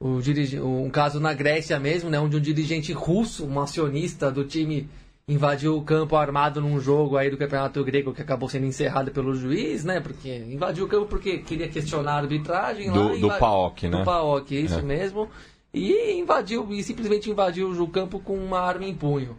o, 0.00 0.20
o, 0.20 0.82
um 0.84 0.90
caso 0.90 1.18
na 1.18 1.32
Grécia 1.32 1.78
mesmo, 1.78 2.08
né, 2.10 2.18
onde 2.20 2.36
um 2.36 2.40
dirigente 2.40 2.92
russo, 2.92 3.46
um 3.46 3.60
acionista 3.60 4.30
do 4.30 4.44
time 4.44 4.88
invadiu 5.28 5.76
o 5.76 5.82
campo 5.82 6.16
armado 6.16 6.60
num 6.60 6.80
jogo 6.80 7.18
aí 7.18 7.30
do 7.30 7.36
Campeonato 7.36 7.84
Grego 7.84 8.14
que 8.14 8.22
acabou 8.22 8.48
sendo 8.48 8.64
encerrado 8.64 9.10
pelo 9.10 9.34
juiz, 9.34 9.84
né? 9.84 10.00
Porque 10.00 10.34
invadiu 10.48 10.86
o 10.86 10.88
campo 10.88 11.04
porque 11.04 11.38
queria 11.38 11.68
questionar 11.68 12.12
a 12.12 12.16
arbitragem 12.16 12.90
do, 12.90 13.08
lá. 13.08 13.16
Do 13.18 13.38
PAOK, 13.38 13.88
né? 13.88 13.98
Do 13.98 14.04
PAOK, 14.04 14.52
isso 14.52 14.78
é. 14.78 14.82
mesmo. 14.82 15.28
E 15.72 16.18
invadiu, 16.18 16.72
e 16.72 16.82
simplesmente 16.82 17.28
invadiu 17.30 17.70
o 17.70 17.88
campo 17.88 18.18
com 18.18 18.34
uma 18.34 18.58
arma 18.58 18.86
em 18.86 18.94
punho. 18.94 19.36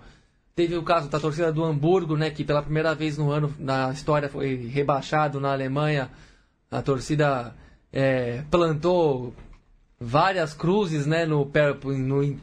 Teve 0.56 0.76
o 0.76 0.84
caso 0.84 1.10
da 1.10 1.20
torcida 1.20 1.52
do 1.52 1.64
Hamburgo, 1.64 2.16
né? 2.16 2.30
Que 2.30 2.44
pela 2.44 2.62
primeira 2.62 2.94
vez 2.94 3.18
no 3.18 3.32
ano, 3.32 3.52
na 3.58 3.92
história, 3.92 4.30
foi 4.30 4.56
rebaixado 4.56 5.40
na 5.40 5.52
Alemanha. 5.52 6.12
A 6.70 6.84
torcida 6.84 7.56
é, 7.92 8.44
plantou 8.52 9.34
várias 10.00 10.54
cruzes, 10.54 11.08
né? 11.08 11.26
No, 11.26 11.50
no, 11.84 12.38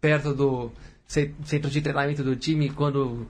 perto 0.00 0.32
do 0.32 0.72
centro 1.44 1.68
de 1.68 1.80
treinamento 1.80 2.22
do 2.22 2.36
time 2.36 2.70
quando 2.70 3.26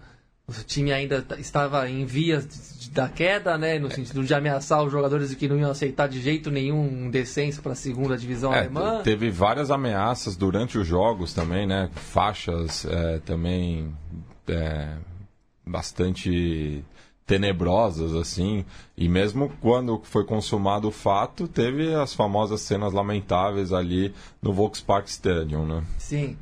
o 0.47 0.53
time 0.67 0.93
ainda 0.93 1.25
estava 1.39 1.89
em 1.89 2.05
vias 2.05 2.91
da 2.93 3.09
queda, 3.09 3.57
né, 3.57 3.79
no 3.79 3.91
sentido 3.91 4.23
de 4.23 4.35
ameaçar 4.35 4.83
os 4.83 4.93
jogadores 4.93 5.33
que 5.35 5.49
não 5.49 5.59
iam 5.59 5.71
aceitar 5.71 6.09
de 6.09 6.21
jeito 6.21 6.51
nenhum 6.51 7.07
um 7.07 7.11
descenso 7.11 7.63
para 7.63 7.73
a 7.73 7.77
segunda 7.77 8.19
divisão 8.19 8.53
é, 8.53 8.59
alemã. 8.59 9.01
Teve 9.03 9.31
várias 9.31 9.71
ameaças 9.71 10.37
durante 10.37 10.77
os 10.77 10.87
jogos 10.87 11.33
também, 11.33 11.67
né, 11.67 11.89
faixas 11.95 12.85
é, 12.85 13.21
também 13.21 13.95
é, 14.49 14.97
bastante 15.65 16.85
tenebrosas 17.25 18.13
assim 18.13 18.65
e 18.97 19.09
mesmo 19.09 19.53
quando 19.61 20.03
foi 20.03 20.25
consumado 20.25 20.89
o 20.89 20.91
fato 20.91 21.47
teve 21.47 21.95
as 21.95 22.13
famosas 22.13 22.61
cenas 22.61 22.93
lamentáveis 22.93 23.73
ali 23.73 24.13
no 24.43 24.53
Volkspark 24.53 25.07
Stadium, 25.07 25.65
né? 25.65 25.85
Sim. 25.97 26.37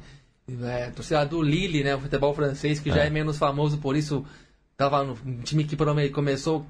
É, 0.62 0.90
torcida 0.90 1.24
do 1.26 1.42
Lille, 1.42 1.84
né? 1.84 1.94
O 1.94 2.00
futebol 2.00 2.34
francês, 2.34 2.80
que 2.80 2.90
é. 2.90 2.94
já 2.94 3.04
é 3.04 3.10
menos 3.10 3.38
famoso 3.38 3.78
por 3.78 3.96
isso. 3.96 4.24
Tava 4.76 5.04
no 5.04 5.18
um 5.26 5.40
time 5.42 5.64
que 5.64 5.76
começou 6.10 6.64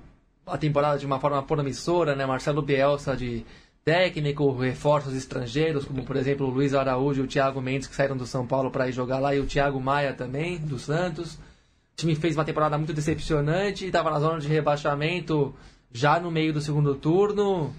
a 0.47 0.57
temporada 0.57 0.99
de 0.99 1.07
uma 1.07 1.21
forma 1.21 1.43
promissora, 1.43 2.17
né? 2.17 2.27
Marcelo 2.27 2.63
Bielsa 2.63 3.17
de 3.17 3.45
técnico, 3.85 4.53
reforços 4.53 5.15
estrangeiros, 5.15 5.85
como 5.85 6.05
por 6.05 6.17
exemplo 6.17 6.47
o 6.47 6.51
Luiz 6.51 6.75
Araújo 6.75 7.23
e 7.23 7.25
o 7.25 7.27
Thiago 7.27 7.61
Mendes, 7.61 7.89
que 7.89 7.95
saíram 7.95 8.17
do 8.17 8.27
São 8.27 8.47
Paulo 8.47 8.71
para 8.71 8.89
ir 8.89 8.93
jogar 8.93 9.19
lá, 9.19 9.35
e 9.35 9.41
o 9.41 9.47
Thiago 9.47 9.81
Maia 9.81 10.13
também, 10.13 10.59
do 10.59 10.79
Santos. 10.79 11.35
O 11.35 11.97
time 11.97 12.15
fez 12.15 12.37
uma 12.37 12.45
temporada 12.45 12.77
muito 12.77 12.93
decepcionante, 12.93 13.87
estava 13.87 14.11
na 14.11 14.21
zona 14.21 14.41
de 14.41 14.49
rebaixamento 14.49 15.55
já 15.91 16.21
no 16.21 16.31
meio 16.31 16.53
do 16.53 16.61
segundo 16.61 16.95
turno. 16.95 17.75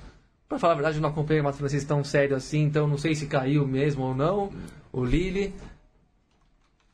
Para 0.47 0.57
falar 0.57 0.73
a 0.73 0.75
verdade, 0.77 0.97
eu 0.97 1.01
não 1.01 1.09
acompanhei 1.09 1.43
o 1.43 1.53
francês 1.53 1.83
tão 1.83 2.03
sério 2.03 2.35
assim, 2.35 2.63
então 2.63 2.88
não 2.88 2.97
sei 2.97 3.13
se 3.13 3.27
caiu 3.27 3.67
mesmo 3.67 4.03
ou 4.03 4.15
não, 4.15 4.51
o 4.91 5.05
Lille. 5.05 5.53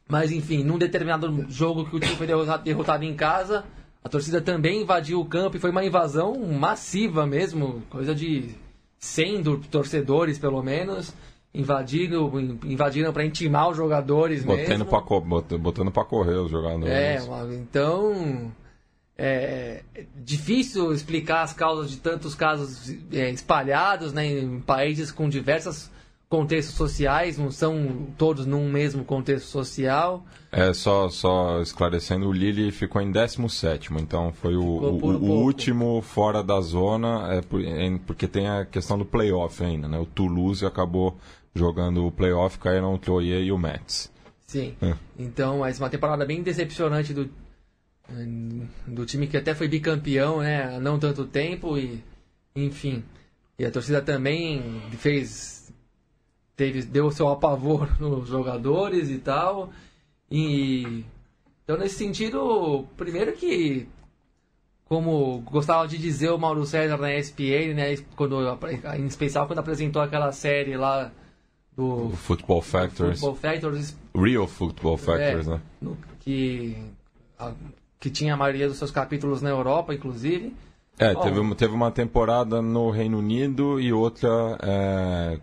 Mas 0.08 0.32
enfim, 0.32 0.64
num 0.64 0.78
determinado 0.78 1.46
jogo 1.50 1.86
que 1.86 1.96
o 1.96 2.00
time 2.00 2.16
foi 2.16 2.28
derrotado, 2.28 3.04
em 3.04 3.16
casa, 3.16 3.66
a 4.04 4.10
torcida 4.10 4.40
também 4.40 4.82
invadiu 4.82 5.20
o 5.20 5.26
campo 5.26 5.58
e 5.58 5.60
foi 5.60 5.72
uma 5.72 5.84
invasão 5.84 6.36
massiva 6.48 7.26
mesmo, 7.26 7.82
coisa 7.90 8.14
de 8.14 8.50
100 9.00 9.44
torcedores 9.72 10.38
pelo 10.38 10.62
menos. 10.62 11.14
Invadiram, 11.54 12.30
invadiram 12.66 13.14
para 13.14 13.26
intimar 13.26 13.70
os 13.70 13.78
jogadores 13.78 14.44
botando 14.44 14.68
mesmo. 14.68 14.86
Pra, 14.86 15.58
botando 15.58 15.90
para 15.90 16.04
correr 16.04 16.36
os 16.36 16.52
jogadores. 16.52 16.94
É, 16.94 17.18
então 17.54 18.52
é, 19.18 19.82
é 19.96 20.06
difícil 20.18 20.92
explicar 20.92 21.44
as 21.44 21.54
causas 21.54 21.90
de 21.90 21.98
tantos 21.98 22.36
casos 22.36 22.94
é, 23.12 23.30
espalhados 23.30 24.12
né, 24.12 24.28
em 24.28 24.60
países 24.60 25.12
com 25.12 25.30
diversas 25.30 25.90
contextos 26.30 26.76
sociais, 26.76 27.38
não 27.38 27.52
são 27.52 28.08
todos 28.18 28.46
num 28.46 28.70
mesmo 28.70 29.04
contexto 29.04 29.46
social. 29.46 30.26
É, 30.52 30.74
só, 30.74 31.10
só 31.10 31.62
esclarecendo, 31.62 32.28
o 32.28 32.34
Lille 32.34 32.72
ficou 32.72 33.02
em 33.02 33.12
17, 33.12 33.94
então 33.94 34.32
foi 34.34 34.56
o, 34.56 34.64
o, 34.64 35.06
o 35.06 35.44
último 35.44 36.02
fora 36.02 36.44
da 36.44 36.60
zona, 36.62 37.34
é, 37.34 37.42
porque 38.06 38.28
tem 38.28 38.48
a 38.48 38.66
questão 38.66 38.98
do 38.98 39.06
playoff 39.06 39.64
ainda, 39.64 39.88
né? 39.88 40.00
O 40.00 40.06
Toulouse 40.06 40.66
acabou 40.66 41.18
jogando 41.54 42.06
o 42.06 42.12
playoff, 42.12 42.58
caíram 42.58 42.94
o 42.94 42.98
Troyer 42.98 43.44
e 43.44 43.52
o 43.52 43.58
Metz. 43.58 44.12
Sim, 44.48 44.76
é. 44.82 44.96
então, 45.18 45.60
mas 45.60 45.80
uma 45.80 45.90
temporada 45.90 46.26
bem 46.26 46.42
decepcionante 46.42 47.14
do, 47.14 47.30
do 48.88 49.06
time 49.06 49.28
que 49.28 49.38
até 49.38 49.54
foi 49.54 49.68
bicampeão, 49.68 50.40
né? 50.40 50.76
Há 50.76 50.80
não 50.80 51.00
tanto 51.00 51.26
tempo 51.26 51.78
e, 51.78 52.04
enfim... 52.56 53.04
E 53.58 53.64
a 53.64 53.72
torcida 53.72 54.02
também 54.02 54.82
fez 54.98 55.55
teve, 56.56 56.84
deu 56.84 57.12
seu 57.12 57.28
apavor 57.28 57.90
nos 58.00 58.28
jogadores 58.28 59.10
e 59.10 59.18
tal. 59.18 59.70
E 60.30 61.04
então 61.64 61.78
nesse 61.78 61.96
sentido, 61.96 62.86
primeiro 62.98 63.34
que 63.34 63.88
como 64.86 65.40
gostava 65.40 65.88
de 65.88 65.98
dizer 65.98 66.30
o 66.30 66.38
Mauro 66.38 66.66
César 66.66 66.98
na 66.98 67.14
ESPN, 67.14 67.74
né, 67.74 67.98
quando 68.16 68.38
em 68.98 69.06
especial 69.08 69.48
quando 69.48 69.60
apresentou 69.60 70.02
aquela 70.02 70.32
série 70.32 70.78
lá 70.78 71.12
do 71.76 72.08
o 72.08 72.10
Football 72.12 72.62
Factors. 72.62 73.20
Football 73.20 73.36
Factors. 73.36 73.98
Real 74.16 74.48
Football 74.48 74.98
Factors, 74.98 75.48
é, 75.48 75.52
né? 75.52 75.62
No, 75.82 75.98
que 76.20 76.78
a, 77.38 77.52
que 78.00 78.10
tinha 78.10 78.34
a 78.34 78.38
maioria 78.38 78.68
dos 78.68 78.78
seus 78.78 78.92
capítulos 78.92 79.42
na 79.42 79.50
Europa, 79.50 79.94
inclusive. 79.94 80.54
É, 80.98 81.14
teve, 81.14 81.56
teve 81.56 81.74
uma 81.74 81.92
temporada 81.92 82.62
no 82.62 82.90
Reino 82.90 83.20
Unido 83.20 83.82
e 83.82 83.92
outra 83.92 84.58
é, 84.62 85.40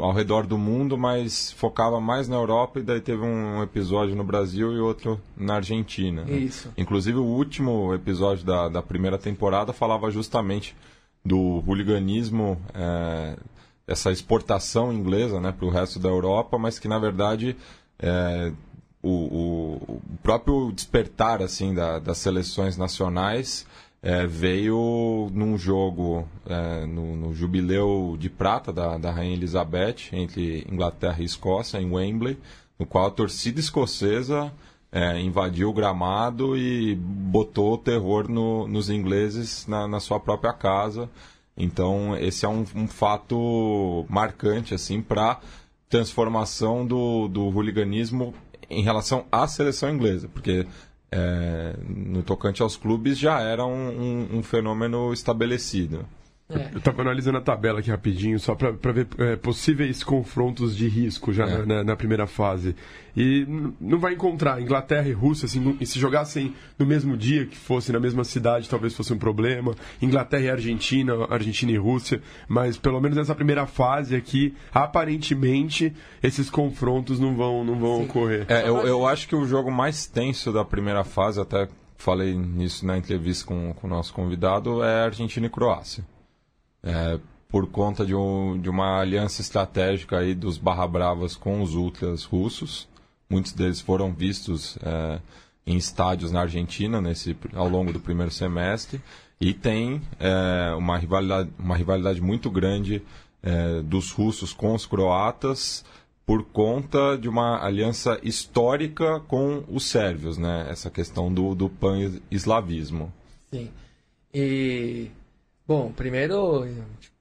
ao 0.00 0.12
redor 0.12 0.46
do 0.46 0.58
mundo, 0.58 0.96
mas 0.96 1.52
focava 1.52 2.00
mais 2.00 2.28
na 2.28 2.36
Europa 2.36 2.80
e 2.80 2.82
daí 2.82 3.00
teve 3.00 3.22
um 3.22 3.62
episódio 3.62 4.14
no 4.14 4.24
Brasil 4.24 4.72
e 4.72 4.78
outro 4.78 5.20
na 5.36 5.56
Argentina. 5.56 6.24
Né? 6.24 6.38
Isso. 6.38 6.72
Inclusive 6.76 7.18
o 7.18 7.24
último 7.24 7.94
episódio 7.94 8.44
da, 8.44 8.68
da 8.68 8.82
primeira 8.82 9.18
temporada 9.18 9.72
falava 9.72 10.10
justamente 10.10 10.74
do 11.24 11.62
hooliganismo, 11.66 12.60
é, 12.74 13.36
essa 13.86 14.10
exportação 14.10 14.92
inglesa 14.92 15.40
né, 15.40 15.52
para 15.52 15.66
o 15.66 15.70
resto 15.70 15.98
da 15.98 16.08
Europa, 16.08 16.58
mas 16.58 16.78
que 16.78 16.88
na 16.88 16.98
verdade 16.98 17.56
é, 17.98 18.52
o, 19.02 19.10
o, 19.10 19.74
o, 19.94 20.02
próprio 20.22 20.72
despertar 20.72 21.42
assim 21.42 21.74
da, 21.74 21.98
das 21.98 22.18
seleções 22.18 22.76
nacionais 22.76 23.66
é, 24.02 24.26
veio 24.26 25.28
num 25.32 25.58
jogo 25.58 26.26
é, 26.46 26.86
no, 26.86 27.16
no, 27.16 27.34
jubileu 27.34 28.16
de 28.18 28.30
prata 28.30 28.72
da, 28.72 28.96
da 28.96 29.10
Rainha 29.10 29.34
Elizabeth 29.34 30.10
entre 30.12 30.64
Inglaterra 30.70 31.20
e 31.20 31.24
Escócia 31.24 31.80
em 31.80 31.90
Wembley, 31.90 32.38
no 32.78 32.86
qual 32.86 33.06
a 33.06 33.10
torcida 33.10 33.58
escocesa 33.58 34.52
é, 34.92 35.20
invadiu 35.20 35.68
o 35.68 35.72
gramado 35.72 36.56
e 36.56 36.94
botou 36.94 37.74
o 37.74 37.78
terror 37.78 38.30
no, 38.30 38.68
nos 38.68 38.88
ingleses 38.88 39.66
na, 39.66 39.88
na, 39.88 40.00
sua 40.00 40.20
própria 40.20 40.52
casa. 40.52 41.10
Então 41.56 42.16
esse 42.16 42.46
é 42.46 42.48
um, 42.48 42.64
um 42.74 42.86
fato 42.86 44.06
marcante 44.08 44.74
assim 44.74 45.02
para 45.02 45.40
transformação 45.88 46.86
do, 46.86 47.26
do 47.28 47.44
hooliganismo 47.46 48.32
em 48.70 48.82
relação 48.82 49.24
à 49.32 49.46
seleção 49.48 49.90
inglesa, 49.90 50.28
porque 50.28 50.66
é, 51.10 51.74
no 51.88 52.22
tocante 52.22 52.62
aos 52.62 52.76
clubes 52.76 53.18
já 53.18 53.40
era 53.40 53.64
um, 53.64 53.72
um, 53.72 54.38
um, 54.38 54.42
fenômeno 54.42 55.12
estabelecido. 55.12 56.06
É. 56.50 56.70
Eu 56.72 56.78
estava 56.78 57.02
analisando 57.02 57.36
a 57.36 57.42
tabela 57.42 57.80
aqui 57.80 57.90
rapidinho, 57.90 58.40
só 58.40 58.54
para 58.54 58.92
ver 58.92 59.06
é, 59.18 59.36
possíveis 59.36 60.02
confrontos 60.02 60.74
de 60.74 60.88
risco 60.88 61.30
já 61.30 61.46
é. 61.46 61.66
na, 61.66 61.84
na, 61.84 61.94
primeira 61.94 62.26
fase. 62.26 62.74
E 63.14 63.46
não 63.78 63.98
vai 63.98 64.14
encontrar 64.14 64.58
Inglaterra 64.62 65.06
e 65.06 65.12
Rússia, 65.12 65.44
assim, 65.44 65.76
e 65.78 65.84
se 65.84 65.98
jogassem 65.98 66.54
no 66.78 66.86
mesmo 66.86 67.18
dia, 67.18 67.44
que 67.44 67.56
fosse 67.56 67.92
na 67.92 68.00
mesma 68.00 68.24
cidade, 68.24 68.66
talvez 68.66 68.94
fosse 68.94 69.12
um 69.12 69.18
problema. 69.18 69.74
Inglaterra 70.00 70.44
e 70.44 70.50
Argentina, 70.50 71.26
Argentina 71.28 71.70
e 71.70 71.76
Rússia. 71.76 72.22
Mas 72.48 72.78
pelo 72.78 72.98
menos 72.98 73.18
nessa 73.18 73.34
primeira 73.34 73.66
fase 73.66 74.16
aqui, 74.16 74.54
aparentemente, 74.72 75.92
esses 76.22 76.48
confrontos 76.48 77.20
não 77.20 77.36
vão, 77.36 77.62
não 77.62 77.78
vão 77.78 78.04
ocorrer. 78.04 78.46
É, 78.48 78.66
eu, 78.66 78.86
eu 78.86 79.06
acho 79.06 79.28
que 79.28 79.36
o 79.36 79.44
jogo 79.44 79.70
mais 79.70 80.06
tenso 80.06 80.50
da 80.50 80.64
primeira 80.64 81.04
fase, 81.04 81.38
até 81.38 81.68
falei 81.98 82.34
nisso 82.34 82.86
na 82.86 82.96
entrevista 82.96 83.44
com, 83.44 83.74
com 83.74 83.86
o 83.86 83.90
nosso 83.90 84.14
convidado, 84.14 84.82
é 84.82 85.04
Argentina 85.04 85.46
e 85.46 85.50
Croácia 85.50 86.02
é, 86.82 87.18
por 87.48 87.66
conta 87.66 88.04
de, 88.04 88.14
um, 88.14 88.60
de, 88.60 88.68
uma 88.68 89.00
aliança 89.00 89.40
estratégica 89.40 90.18
aí 90.18 90.34
dos 90.34 90.58
Barra 90.58 90.86
Bravas 90.86 91.34
com 91.34 91.62
os 91.62 91.74
ultras 91.74 92.24
russos. 92.24 92.88
Muitos 93.28 93.52
deles 93.52 93.80
foram 93.80 94.12
vistos 94.12 94.78
é, 94.82 95.20
em 95.66 95.76
estádios 95.76 96.30
na 96.30 96.42
Argentina 96.42 97.00
nesse, 97.00 97.36
ao 97.54 97.68
longo 97.68 97.92
do 97.92 98.00
primeiro 98.00 98.30
semestre. 98.30 99.00
E 99.40 99.54
tem 99.54 100.02
é, 100.18 100.74
uma, 100.74 100.98
rivalidade, 100.98 101.50
uma 101.58 101.76
rivalidade 101.76 102.20
muito 102.20 102.50
grande 102.50 103.02
é, 103.42 103.80
dos 103.82 104.10
russos 104.10 104.52
com 104.52 104.74
os 104.74 104.84
croatas 104.84 105.84
por 106.26 106.44
conta 106.44 107.16
de 107.16 107.26
uma 107.28 107.64
aliança 107.64 108.20
histórica 108.22 109.20
com 109.20 109.64
os 109.68 109.86
sérvios, 109.86 110.36
né? 110.36 110.66
Essa 110.68 110.90
questão 110.90 111.32
do, 111.32 111.54
do 111.54 111.70
pan-eslavismo. 111.70 113.10
Sim. 113.50 113.70
E 114.34 115.10
Bom, 115.68 115.92
primeiro, 115.92 116.66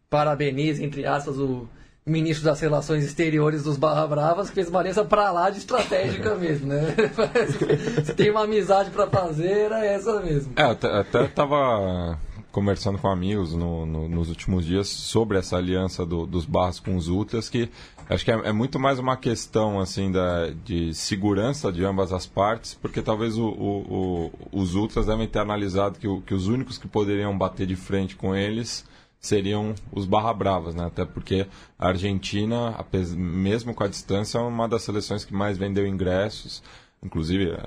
parabenizo, 0.09 0.81
entre 0.81 1.05
aspas, 1.05 1.37
o 1.37 1.67
ministro 2.05 2.45
das 2.45 2.61
Relações 2.61 3.03
Exteriores 3.03 3.63
dos 3.63 3.75
Barra 3.75 4.07
Bravas, 4.07 4.47
que 4.47 4.55
fez 4.55 4.69
uma 4.69 4.79
aliança 4.79 5.03
pra 5.03 5.29
lá 5.31 5.49
de 5.49 5.57
estratégica 5.57 6.33
mesmo, 6.39 6.67
né? 6.67 6.95
Se 8.05 8.13
tem 8.13 8.31
uma 8.31 8.45
amizade 8.45 8.89
para 8.89 9.05
fazer, 9.07 9.65
era 9.65 9.85
essa 9.85 10.21
mesmo. 10.21 10.53
É, 10.55 10.63
até, 10.63 10.87
até 10.87 11.27
tava 11.27 12.17
conversando 12.51 12.97
com 12.97 13.07
amigos 13.07 13.53
no, 13.53 13.85
no, 13.85 14.09
nos 14.09 14.29
últimos 14.29 14.65
dias 14.65 14.87
sobre 14.87 15.37
essa 15.37 15.57
aliança 15.57 16.05
do, 16.05 16.25
dos 16.25 16.45
Barras 16.45 16.79
com 16.79 16.95
os 16.95 17.07
Ultras, 17.07 17.49
que 17.49 17.69
acho 18.09 18.25
que 18.25 18.31
é, 18.31 18.35
é, 18.35 18.51
muito 18.51 18.79
mais 18.79 18.99
uma 18.99 19.15
questão 19.17 19.79
assim 19.79 20.11
da, 20.11 20.49
de 20.49 20.93
segurança 20.93 21.71
de 21.71 21.85
ambas 21.85 22.11
as 22.11 22.25
partes, 22.25 22.73
porque 22.73 23.01
talvez 23.01 23.37
o, 23.37 23.47
o, 23.47 24.31
o, 24.51 24.59
os 24.61 24.75
Ultras 24.75 25.05
devem 25.05 25.27
ter 25.27 25.39
analisado 25.39 25.99
que, 25.99 26.07
que 26.21 26.33
os 26.33 26.47
únicos 26.47 26.77
que 26.77 26.87
poderiam 26.87 27.37
bater 27.37 27.67
de 27.67 27.75
frente 27.75 28.15
com 28.15 28.35
eles 28.35 28.85
seriam 29.19 29.75
os 29.91 30.05
Barra 30.05 30.33
Bravas, 30.33 30.75
né? 30.75 30.85
Até 30.85 31.03
porque 31.05 31.47
a 31.77 31.87
Argentina, 31.89 32.75
mesmo 33.15 33.73
com 33.73 33.83
a 33.83 33.87
distância, 33.87 34.37
é 34.37 34.41
uma 34.41 34.67
das 34.67 34.83
seleções 34.83 35.25
que 35.25 35.33
mais 35.33 35.57
vendeu 35.57 35.85
ingressos. 35.85 36.63
Inclusive, 37.03 37.57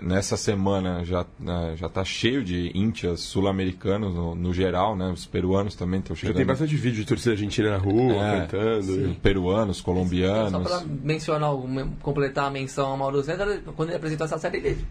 nessa 0.00 0.36
semana 0.36 1.04
já 1.04 1.26
né, 1.40 1.74
já 1.76 1.88
está 1.88 2.04
cheio 2.04 2.44
de 2.44 2.70
íntias 2.72 3.20
sul-americanos 3.20 4.14
no, 4.14 4.34
no, 4.34 4.54
geral, 4.54 4.96
né? 4.96 5.10
Os 5.10 5.26
peruanos 5.26 5.74
também 5.74 5.98
estão 5.98 6.14
chegando. 6.14 6.34
Já 6.34 6.38
tem 6.38 6.46
bastante 6.46 6.76
vídeo 6.76 7.00
de 7.00 7.04
torcida 7.04 7.32
argentina 7.32 7.70
na 7.70 7.76
rua, 7.76 8.14
é, 8.14 8.40
cantando. 8.40 8.82
Sim. 8.82 9.16
Peruanos, 9.20 9.80
colombianos. 9.80 10.68
Só 10.68 10.78
para 10.78 10.86
mencionar, 11.02 11.50
completar 12.00 12.46
a 12.46 12.50
menção 12.50 12.86
ao 12.86 12.96
Mauro 12.96 13.22
César, 13.24 13.60
quando 13.74 13.88
ele 13.88 13.96
apresentou 13.96 14.24
essa 14.24 14.38
série, 14.38 14.58
ele 14.58 14.86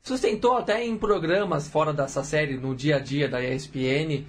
sustentou 0.00 0.56
até 0.56 0.84
em 0.84 0.96
programas 0.96 1.66
fora 1.66 1.92
dessa 1.92 2.22
série, 2.22 2.56
no 2.56 2.76
dia 2.76 2.96
a 2.96 2.98
dia 3.00 3.28
da 3.28 3.42
ESPN, 3.42 4.24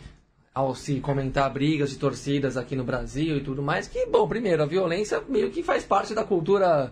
ao 0.54 0.74
se 0.74 1.00
comentar 1.00 1.52
brigas 1.54 1.92
de 1.92 1.98
torcidas 1.98 2.58
aqui 2.58 2.76
no 2.76 2.84
Brasil 2.84 3.38
e 3.38 3.42
tudo 3.42 3.62
mais, 3.62 3.88
que, 3.88 4.08
bom, 4.08 4.28
primeiro, 4.28 4.64
a 4.64 4.66
violência 4.66 5.22
meio 5.30 5.52
que 5.52 5.62
faz 5.62 5.84
parte 5.84 6.16
da 6.16 6.24
cultura 6.24 6.92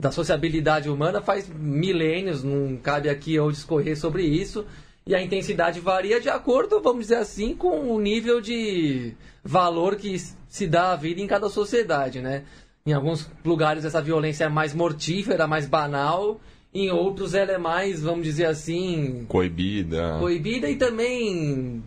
da 0.00 0.10
sociabilidade 0.10 0.88
humana 0.88 1.20
faz 1.20 1.46
milênios, 1.46 2.42
não 2.42 2.76
cabe 2.78 3.10
aqui 3.10 3.34
eu 3.34 3.52
discorrer 3.52 3.98
sobre 3.98 4.22
isso. 4.24 4.64
E 5.06 5.14
a 5.14 5.22
intensidade 5.22 5.78
varia 5.78 6.20
de 6.20 6.28
acordo, 6.28 6.80
vamos 6.80 7.02
dizer 7.02 7.16
assim, 7.16 7.54
com 7.54 7.94
o 7.94 8.00
nível 8.00 8.40
de 8.40 9.12
valor 9.44 9.96
que 9.96 10.16
se 10.48 10.66
dá 10.66 10.92
à 10.92 10.96
vida 10.96 11.20
em 11.20 11.26
cada 11.26 11.50
sociedade, 11.50 12.20
né? 12.20 12.44
Em 12.86 12.94
alguns 12.94 13.30
lugares 13.44 13.84
essa 13.84 14.00
violência 14.00 14.44
é 14.44 14.48
mais 14.48 14.72
mortífera, 14.72 15.46
mais 15.46 15.66
banal, 15.66 16.40
em 16.72 16.90
outros 16.90 17.34
ela 17.34 17.52
é 17.52 17.58
mais, 17.58 18.02
vamos 18.02 18.24
dizer 18.24 18.46
assim, 18.46 19.26
coibida. 19.28 20.16
Coibida 20.18 20.70
e 20.70 20.76
também 20.76 21.82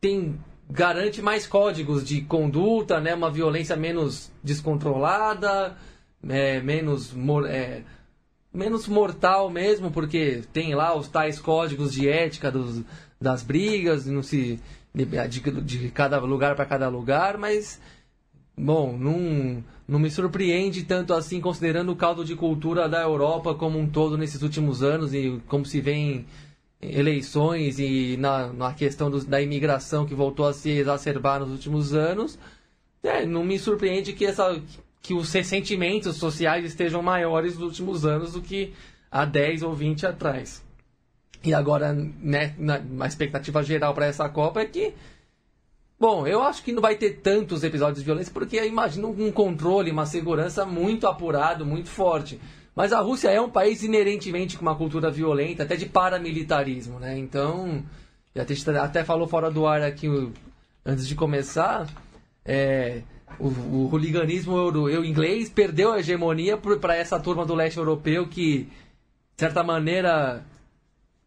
tem 0.00 0.38
garante 0.70 1.20
mais 1.20 1.46
códigos 1.46 2.04
de 2.04 2.22
conduta, 2.22 3.00
né? 3.00 3.14
Uma 3.14 3.30
violência 3.30 3.76
menos 3.76 4.30
descontrolada 4.42 5.76
é, 6.28 6.60
menos, 6.60 7.14
é, 7.48 7.82
menos 8.52 8.86
mortal 8.88 9.50
mesmo, 9.50 9.90
porque 9.90 10.42
tem 10.52 10.74
lá 10.74 10.96
os 10.96 11.08
tais 11.08 11.38
códigos 11.38 11.92
de 11.92 12.08
ética 12.08 12.50
dos, 12.50 12.82
das 13.20 13.42
brigas, 13.42 14.06
não 14.06 14.22
se 14.22 14.60
de, 14.94 15.04
de 15.62 15.90
cada 15.90 16.18
lugar 16.18 16.56
para 16.56 16.66
cada 16.66 16.88
lugar, 16.88 17.38
mas 17.38 17.80
bom, 18.56 18.96
não, 18.96 19.64
não 19.88 19.98
me 19.98 20.10
surpreende 20.10 20.84
tanto 20.84 21.14
assim 21.14 21.40
considerando 21.40 21.92
o 21.92 21.96
caldo 21.96 22.24
de 22.24 22.34
cultura 22.34 22.88
da 22.88 23.00
Europa 23.00 23.54
como 23.54 23.78
um 23.78 23.88
todo 23.88 24.18
nesses 24.18 24.42
últimos 24.42 24.82
anos 24.82 25.14
e 25.14 25.40
como 25.46 25.64
se 25.64 25.80
vem 25.80 26.26
eleições 26.80 27.78
e 27.78 28.16
na, 28.16 28.52
na 28.52 28.72
questão 28.72 29.10
do, 29.10 29.24
da 29.24 29.40
imigração 29.40 30.06
que 30.06 30.14
voltou 30.14 30.46
a 30.46 30.52
se 30.52 30.70
exacerbar 30.70 31.40
nos 31.40 31.50
últimos 31.50 31.94
anos. 31.94 32.38
É, 33.02 33.24
não 33.24 33.44
me 33.44 33.58
surpreende 33.58 34.12
que 34.12 34.26
essa 34.26 34.60
que 35.02 35.14
os 35.14 35.32
ressentimentos 35.32 36.16
sociais 36.16 36.64
estejam 36.64 37.02
maiores 37.02 37.54
nos 37.54 37.64
últimos 37.64 38.04
anos 38.04 38.32
do 38.32 38.42
que 38.42 38.74
há 39.10 39.24
10 39.24 39.62
ou 39.62 39.74
20 39.74 40.06
atrás. 40.06 40.62
E 41.42 41.54
agora, 41.54 41.92
né, 41.92 42.54
na, 42.58 43.06
expectativa 43.06 43.62
geral 43.62 43.94
para 43.94 44.06
essa 44.06 44.28
Copa 44.28 44.60
é 44.60 44.66
que. 44.66 44.94
Bom, 45.98 46.26
eu 46.26 46.42
acho 46.42 46.62
que 46.62 46.72
não 46.72 46.80
vai 46.80 46.96
ter 46.96 47.20
tantos 47.20 47.62
episódios 47.62 47.98
de 47.98 48.04
violência, 48.04 48.32
porque 48.32 48.56
eu 48.56 48.66
imagino 48.66 49.10
um 49.10 49.30
controle, 49.30 49.90
uma 49.90 50.06
segurança 50.06 50.64
muito 50.64 51.06
apurado, 51.06 51.64
muito 51.66 51.88
forte. 51.88 52.40
Mas 52.74 52.92
a 52.92 53.00
Rússia 53.00 53.28
é 53.28 53.40
um 53.40 53.50
país 53.50 53.82
inerentemente 53.82 54.56
com 54.56 54.62
uma 54.62 54.74
cultura 54.74 55.10
violenta, 55.10 55.62
até 55.62 55.76
de 55.76 55.86
paramilitarismo, 55.86 56.98
né? 56.98 57.18
Então, 57.18 57.84
até, 58.34 58.54
até 58.78 59.04
falou 59.04 59.28
fora 59.28 59.50
do 59.50 59.66
ar 59.66 59.82
aqui 59.82 60.06
antes 60.84 61.06
de 61.06 61.14
começar, 61.14 61.86
é, 62.44 63.02
o, 63.38 63.48
o 63.48 63.88
hooliganismo 63.90 64.56
eu, 64.88 65.04
inglês 65.04 65.48
perdeu 65.48 65.92
a 65.92 66.00
hegemonia 66.00 66.56
para 66.56 66.96
essa 66.96 67.18
turma 67.18 67.44
do 67.46 67.54
leste 67.54 67.78
europeu 67.78 68.26
que, 68.26 68.64
de 68.64 69.40
certa 69.40 69.62
maneira, 69.62 70.44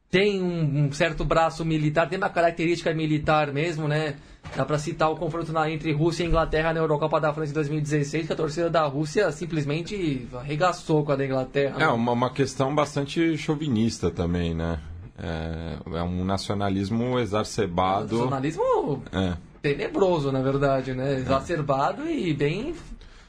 tem 0.10 0.42
um, 0.42 0.86
um, 0.86 0.92
certo 0.92 1.26
braço 1.26 1.66
militar, 1.66 2.08
tem 2.08 2.18
uma 2.18 2.30
característica 2.30 2.94
militar 2.94 3.52
mesmo, 3.52 3.88
né? 3.88 4.16
Dá 4.56 4.64
para 4.64 4.78
citar 4.78 5.10
o 5.10 5.16
confronto 5.16 5.52
na, 5.52 5.72
entre 5.72 5.92
Rússia 5.92 6.24
e 6.24 6.28
Inglaterra 6.28 6.74
na 6.74 6.80
Eurocopa 6.80 7.20
da 7.20 7.34
França 7.34 7.52
em 7.52 7.56
2016, 7.56 8.28
que 8.28 8.34
a 8.34 8.36
torcida 8.36 8.70
da 8.70 8.84
Rússia 8.84 9.32
simplesmente 9.32 10.28
arregaçou 10.36 11.04
com 11.04 11.14
a 11.14 11.16
da 11.16 11.26
Inglaterra. 11.26 11.82
É, 11.82 11.88
uma, 11.88 12.12
uma 12.12 12.30
questão 12.30 12.76
bastante 12.76 13.36
chauvinista 13.38 14.12
também, 14.12 14.54
né? 14.54 14.80
É, 15.18 15.98
é 15.98 16.04
um 16.04 16.24
nacionalismo 16.24 17.18
exacerbado. 17.18 18.18
Nacionalismo 18.18 19.04
é. 19.12 19.34
Tenebroso, 19.64 20.30
na 20.30 20.42
verdade, 20.42 20.94
né? 20.94 21.16
Exacerbado 21.16 22.04
é. 22.04 22.14
e 22.14 22.34
bem 22.34 22.76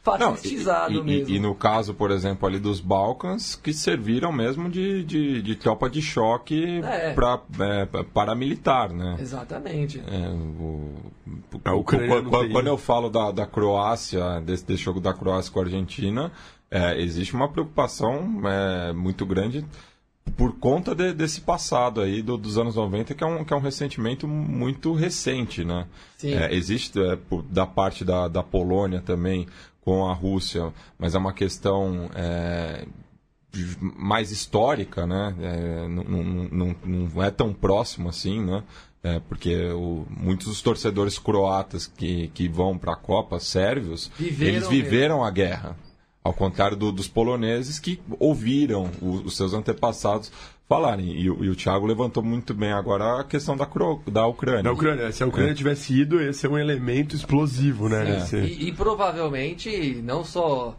fascistizado 0.02 0.92
Não, 0.92 1.00
e, 1.00 1.04
mesmo. 1.04 1.32
E, 1.32 1.36
e, 1.36 1.40
no 1.40 1.54
caso, 1.54 1.94
por 1.94 2.10
exemplo, 2.10 2.46
ali 2.46 2.58
dos 2.58 2.80
Balcãs, 2.80 3.54
que 3.54 3.72
serviram 3.72 4.32
mesmo 4.32 4.68
de, 4.68 5.04
de, 5.04 5.40
de 5.40 5.54
tropa 5.54 5.88
de 5.88 6.02
choque 6.02 6.82
é. 6.82 7.14
para 7.14 7.40
é, 7.60 7.86
paramilitar, 8.12 8.92
né? 8.92 9.16
Exatamente. 9.18 10.02
É, 10.06 10.28
o, 10.28 10.94
o, 11.72 11.78
o, 11.78 11.84
quando, 11.84 12.50
quando 12.50 12.66
eu 12.66 12.76
falo 12.76 13.08
da, 13.08 13.30
da 13.30 13.46
Croácia, 13.46 14.40
desse, 14.40 14.66
desse 14.66 14.82
jogo 14.82 15.00
da 15.00 15.14
Croácia 15.14 15.52
com 15.52 15.60
a 15.60 15.62
Argentina, 15.62 16.32
é, 16.68 17.00
existe 17.00 17.32
uma 17.32 17.48
preocupação 17.48 18.42
é, 18.44 18.92
muito 18.92 19.24
grande 19.24 19.64
por 20.36 20.58
conta 20.58 20.94
de, 20.94 21.12
desse 21.12 21.40
passado 21.40 22.00
aí 22.00 22.22
do, 22.22 22.36
dos 22.36 22.58
anos 22.58 22.74
90, 22.74 23.14
que 23.14 23.22
é, 23.22 23.26
um, 23.26 23.44
que 23.44 23.52
é 23.52 23.56
um 23.56 23.60
ressentimento 23.60 24.26
muito 24.26 24.92
recente, 24.92 25.64
né? 25.64 25.86
É, 26.22 26.54
existe 26.54 27.00
é, 27.00 27.16
por, 27.16 27.42
da 27.42 27.66
parte 27.66 28.04
da, 28.04 28.26
da 28.28 28.42
Polônia 28.42 29.00
também 29.00 29.46
com 29.80 30.06
a 30.06 30.14
Rússia, 30.14 30.72
mas 30.98 31.14
é 31.14 31.18
uma 31.18 31.32
questão 31.32 32.10
é, 32.14 32.86
mais 33.80 34.30
histórica, 34.30 35.06
né? 35.06 35.34
É, 35.40 35.88
não, 35.88 36.04
não, 36.50 36.76
não, 36.84 37.22
é 37.22 37.30
tão 37.30 37.52
próximo 37.52 38.08
assim, 38.08 38.42
né? 38.42 38.62
É, 39.02 39.20
porque 39.20 39.66
o, 39.72 40.06
muitos 40.08 40.46
dos 40.46 40.62
torcedores 40.62 41.18
croatas 41.18 41.86
que, 41.86 42.28
que 42.28 42.48
vão 42.48 42.78
para 42.78 42.94
a 42.94 42.96
Copa, 42.96 43.38
sérvios, 43.38 44.10
viveram 44.18 44.52
eles 44.52 44.68
viveram 44.68 45.16
mesmo. 45.16 45.24
a 45.24 45.30
guerra. 45.30 45.76
Ao 46.24 46.32
contrário 46.32 46.74
do, 46.74 46.90
dos 46.90 47.06
poloneses 47.06 47.78
que 47.78 48.00
ouviram 48.18 48.90
o, 49.02 49.26
os 49.26 49.36
seus 49.36 49.52
antepassados 49.52 50.32
falarem. 50.66 51.12
E, 51.12 51.24
e, 51.24 51.28
o 51.28 51.54
Thiago 51.54 51.86
levantou 51.86 52.22
muito 52.22 52.54
bem 52.54 52.72
agora 52.72 53.20
a 53.20 53.24
questão 53.24 53.54
da, 53.54 53.68
da 54.06 54.26
Ucrânia. 54.26 54.62
Da 54.62 54.72
Ucrânia. 54.72 55.12
Se 55.12 55.22
a 55.22 55.26
Ucrânia 55.26 55.52
é. 55.52 55.54
tivesse 55.54 55.92
ido, 55.92 56.22
ia 56.22 56.32
ser 56.32 56.48
um 56.48 56.58
elemento 56.58 57.14
explosivo, 57.14 57.90
né? 57.90 58.26
É. 58.32 58.36
E, 58.38 58.68
e, 58.68 58.72
provavelmente 58.72 60.00
não 60.02 60.24
só 60.24 60.76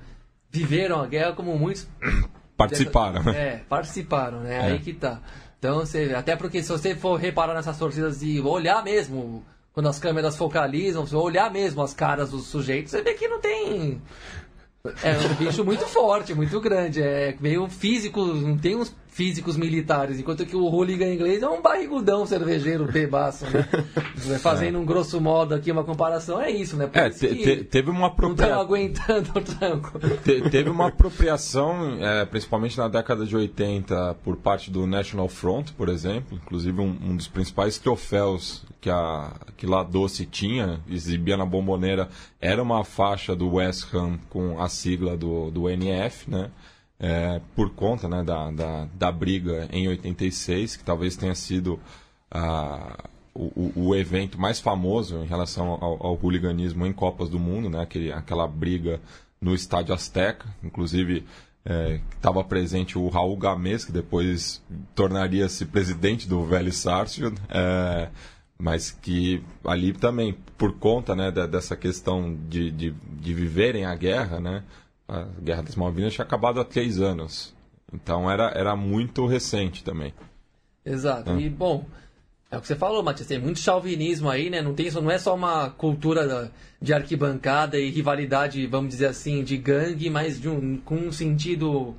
viveram 0.50 1.02
a 1.02 1.06
guerra, 1.06 1.34
como 1.34 1.58
muitos. 1.58 1.88
Participaram. 2.58 3.30
É, 3.32 3.58
participaram, 3.68 4.40
né? 4.40 4.56
É. 4.56 4.62
Aí 4.72 4.80
que 4.80 4.94
tá. 4.94 5.22
Então, 5.60 5.80
você, 5.80 6.14
até 6.16 6.38
porque 6.38 6.64
se 6.64 6.70
você 6.70 6.96
for 6.96 7.18
reparar 7.20 7.54
nessas 7.54 7.78
torcidas 7.78 8.24
e 8.24 8.40
olhar 8.40 8.82
mesmo, 8.82 9.44
quando 9.74 9.90
as 9.90 10.00
câmeras 10.00 10.38
focalizam, 10.38 11.06
se 11.06 11.14
olhar 11.14 11.52
mesmo 11.52 11.82
as 11.82 11.94
caras 11.94 12.32
dos 12.32 12.48
sujeitos, 12.48 12.92
você 12.92 13.02
vê 13.02 13.14
que 13.14 13.28
não 13.28 13.42
tem 13.42 14.02
é 15.04 15.18
um 15.18 15.36
bicho 15.36 15.64
muito 15.64 15.86
forte, 15.86 16.34
muito 16.34 16.60
grande. 16.60 17.02
É 17.02 17.36
meio 17.40 17.68
físico, 17.68 18.24
não 18.26 18.58
tem 18.58 18.76
uns 18.76 18.94
físicos 19.16 19.56
militares, 19.56 20.20
enquanto 20.20 20.46
que 20.46 20.58
o 20.58 20.66
hooligan 20.66 21.14
inglês 21.14 21.42
é 21.42 21.48
um 21.48 21.62
barrigudão 21.62 22.26
cervejeiro 22.26 22.84
bebaço, 22.84 23.46
né? 23.46 23.64
Fazendo 24.40 24.78
é. 24.78 24.82
um 24.82 24.86
grosso 24.86 25.22
modo 25.22 25.56
aqui 25.56 25.72
uma 25.72 25.86
comparação, 25.86 26.42
é 26.42 26.52
isso, 26.52 26.76
né? 26.76 26.86
Por 26.86 27.00
é, 27.00 27.10
te, 27.10 27.34
te, 27.34 27.64
teve 27.64 27.90
uma 27.90 28.08
apropriação. 28.08 28.60
aguentando 28.60 29.32
o 29.34 29.42
tranco. 29.42 29.98
Te, 30.22 30.50
teve 30.50 30.70
uma 30.70 30.90
apropriação, 30.90 31.98
é, 32.04 32.26
principalmente 32.26 32.78
na 32.78 32.90
década 32.90 33.26
de 33.26 33.34
80, 33.34 34.16
por 34.16 34.36
parte 34.36 34.70
do 34.70 34.86
National 34.86 35.30
Front, 35.30 35.72
por 35.78 35.88
exemplo, 35.88 36.38
inclusive 36.38 36.82
um, 36.82 36.98
um 37.02 37.16
dos 37.16 37.30
principais 37.30 37.78
troféus 37.78 38.66
que 38.82 38.90
a 38.90 39.32
que 39.56 39.66
lá 39.66 39.82
Doce 39.82 40.26
tinha, 40.26 40.82
exibia 40.90 41.38
na 41.38 41.46
bomboneira, 41.46 42.10
era 42.42 42.62
uma 42.62 42.84
faixa 42.84 43.34
do 43.34 43.54
West 43.54 43.94
Ham 43.94 44.20
com 44.30 44.62
a 44.62 44.68
sigla 44.68 45.16
do, 45.16 45.50
do 45.50 45.70
NF, 45.70 46.30
né? 46.30 46.52
É, 47.00 47.42
por 47.56 47.72
conta 47.72 48.08
né, 48.08 48.24
da, 48.24 48.52
da, 48.52 48.88
da, 48.94 49.12
briga 49.12 49.68
em 49.72 49.88
86, 49.88 50.78
que 50.78 50.84
talvez 50.84 51.16
tenha 51.16 51.36
sido 51.36 51.80
ah, 52.32 53.04
o, 53.34 53.72
o, 53.76 53.96
evento 53.96 54.40
mais 54.40 54.60
famoso 54.60 55.18
em 55.18 55.26
relação 55.26 55.72
ao, 55.72 56.06
ao 56.06 56.20
hooliganismo 56.22 56.86
em 56.86 56.94
Copas 56.94 57.30
do 57.30 57.38
Mundo, 57.38 57.70
né, 57.70 57.82
aquele, 57.82 58.12
aquela 58.12 58.48
briga 58.48 59.02
no 59.42 59.54
Estádio 59.54 59.94
Azteca, 59.94 60.48
inclusive 60.64 61.26
estava 62.16 62.42
é, 62.42 62.44
presente 62.44 62.98
o 62.98 63.10
Raul 63.10 63.36
Gamês, 63.36 63.84
que 63.84 63.92
depois 63.92 64.64
tornaria-se 64.94 65.66
presidente 65.66 66.28
do 66.28 66.46
Velho 66.46 66.72
Sarsfield, 66.72 67.42
é, 67.50 68.10
mas 68.58 68.92
que 68.92 69.44
ali 69.66 69.92
também, 69.92 70.38
por 70.58 70.78
conta 70.78 71.16
né, 71.16 71.32
dessa 71.32 71.76
questão 71.76 72.38
de, 72.48 72.72
de, 72.72 72.92
de 72.92 73.34
viverem 73.34 73.86
a 73.86 73.96
guerra, 73.96 74.40
né, 74.40 74.64
a 75.08 75.24
Guerra 75.42 75.64
das 75.64 75.76
Malvinas 75.76 76.14
tinha 76.14 76.26
acabado 76.26 76.60
há 76.60 76.66
três 76.66 77.00
anos. 77.00 77.54
Então 77.94 78.30
era, 78.30 78.52
era 78.56 78.76
muito 78.76 79.26
recente 79.26 79.84
também. 79.84 80.14
Exato. 80.86 81.32
É. 81.32 81.40
E, 81.42 81.50
bom, 81.50 81.86
é 82.52 82.58
o 82.58 82.62
que 82.62 82.68
você 82.68 82.76
falou, 82.76 83.02
Matias, 83.04 83.28
tem 83.28 83.40
muito 83.40 83.60
chauvinismo 83.60 84.30
aí, 84.30 84.50
né? 84.50 84.62
Não, 84.62 84.74
tem, 84.74 84.90
não 84.92 85.12
é 85.12 85.18
só 85.18 85.36
uma 85.36 85.70
cultura 85.70 86.52
de 86.82 86.94
arquibancada 86.94 87.80
e 87.80 87.90
rivalidade, 87.90 88.66
vamos 88.68 88.92
dizer 88.92 89.08
assim, 89.08 89.44
de 89.44 89.58
gangue, 89.58 90.10
mas 90.10 90.40
de 90.40 90.48
um, 90.48 90.78
com 90.78 90.96
um 90.96 91.12
sentido 91.12 91.96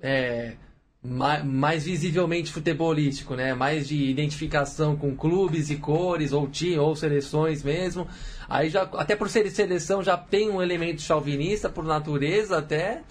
é, 0.00 0.54
mais, 1.02 1.44
mais, 1.44 1.84
visivelmente 1.84 2.52
futebolístico, 2.52 3.34
né? 3.34 3.54
Mais 3.54 3.88
de 3.88 4.04
identificação 4.04 4.96
com 4.96 5.16
clubes 5.16 5.70
e 5.70 5.76
cores, 5.76 6.32
ou 6.32 6.46
time, 6.48 6.78
ou 6.78 6.94
seleções 6.94 7.62
mesmo. 7.62 8.06
Aí 8.48 8.70
já, 8.70 8.82
até 8.94 9.14
por 9.14 9.28
ser 9.28 9.50
seleção, 9.50 10.02
já 10.02 10.16
tem 10.16 10.50
um 10.50 10.62
elemento 10.62 11.02
chauvinista 11.02 11.68
por 11.68 11.84
natureza, 11.84 12.58
até 12.58 13.02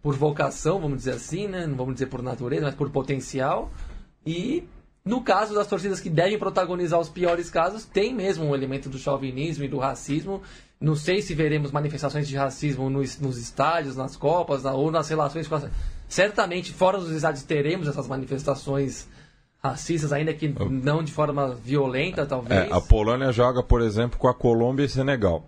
por 0.00 0.14
vocação, 0.14 0.80
vamos 0.80 0.98
dizer 0.98 1.12
assim, 1.12 1.48
né? 1.48 1.66
Não 1.66 1.76
vamos 1.76 1.94
dizer 1.94 2.06
por 2.06 2.22
natureza, 2.22 2.66
mas 2.66 2.74
por 2.74 2.90
potencial. 2.90 3.72
E 4.24 4.62
no 5.04 5.22
caso 5.22 5.54
das 5.54 5.66
torcidas 5.66 6.00
que 6.00 6.08
devem 6.08 6.38
protagonizar 6.38 7.00
os 7.00 7.08
piores 7.08 7.50
casos, 7.50 7.84
tem 7.84 8.14
mesmo 8.14 8.44
um 8.44 8.54
elemento 8.54 8.88
do 8.88 8.98
chauvinismo 8.98 9.64
e 9.64 9.68
do 9.68 9.78
racismo. 9.78 10.42
Não 10.80 10.94
sei 10.94 11.20
se 11.20 11.34
veremos 11.34 11.72
manifestações 11.72 12.28
de 12.28 12.36
racismo 12.36 12.88
nos, 12.88 13.18
nos 13.18 13.36
estádios, 13.36 13.96
nas 13.96 14.16
copas, 14.16 14.64
ou 14.64 14.90
nas 14.90 15.08
relações 15.08 15.48
com 15.48 15.56
as... 15.56 15.68
Certamente, 16.08 16.72
fora 16.72 16.98
dos 16.98 17.10
estádios, 17.10 17.42
teremos 17.42 17.88
essas 17.88 18.06
manifestações 18.06 19.08
racistas, 19.64 20.12
ainda 20.12 20.34
que 20.34 20.54
não 20.68 21.02
de 21.02 21.10
forma 21.10 21.54
violenta, 21.54 22.26
talvez. 22.26 22.70
É, 22.70 22.72
a 22.72 22.82
Polônia 22.82 23.32
joga, 23.32 23.62
por 23.62 23.80
exemplo, 23.80 24.18
com 24.18 24.28
a 24.28 24.34
Colômbia 24.34 24.84
e 24.84 24.88
Senegal. 24.88 25.42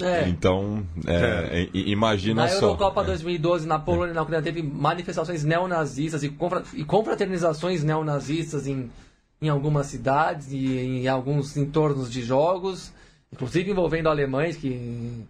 É. 0.00 0.28
Então, 0.28 0.86
é, 1.06 1.64
é. 1.64 1.68
imagina 1.74 2.42
na 2.42 2.48
só. 2.48 2.60
Na 2.60 2.66
Eurocopa 2.68 3.02
2012, 3.02 3.66
na 3.66 3.80
Polônia 3.80 4.12
e 4.12 4.14
na 4.14 4.22
Ucrânia, 4.22 4.42
teve 4.44 4.62
manifestações 4.62 5.42
neonazistas 5.42 6.22
e, 6.22 6.32
e 6.74 6.84
confraternizações 6.84 7.82
neonazistas 7.82 8.68
em, 8.68 8.88
em 9.40 9.48
algumas 9.48 9.86
cidades 9.88 10.52
e 10.52 10.78
em 10.78 11.08
alguns 11.08 11.56
entornos 11.56 12.10
de 12.10 12.22
jogos, 12.22 12.92
inclusive 13.32 13.72
envolvendo 13.72 14.08
alemães 14.08 14.56
que 14.56 15.26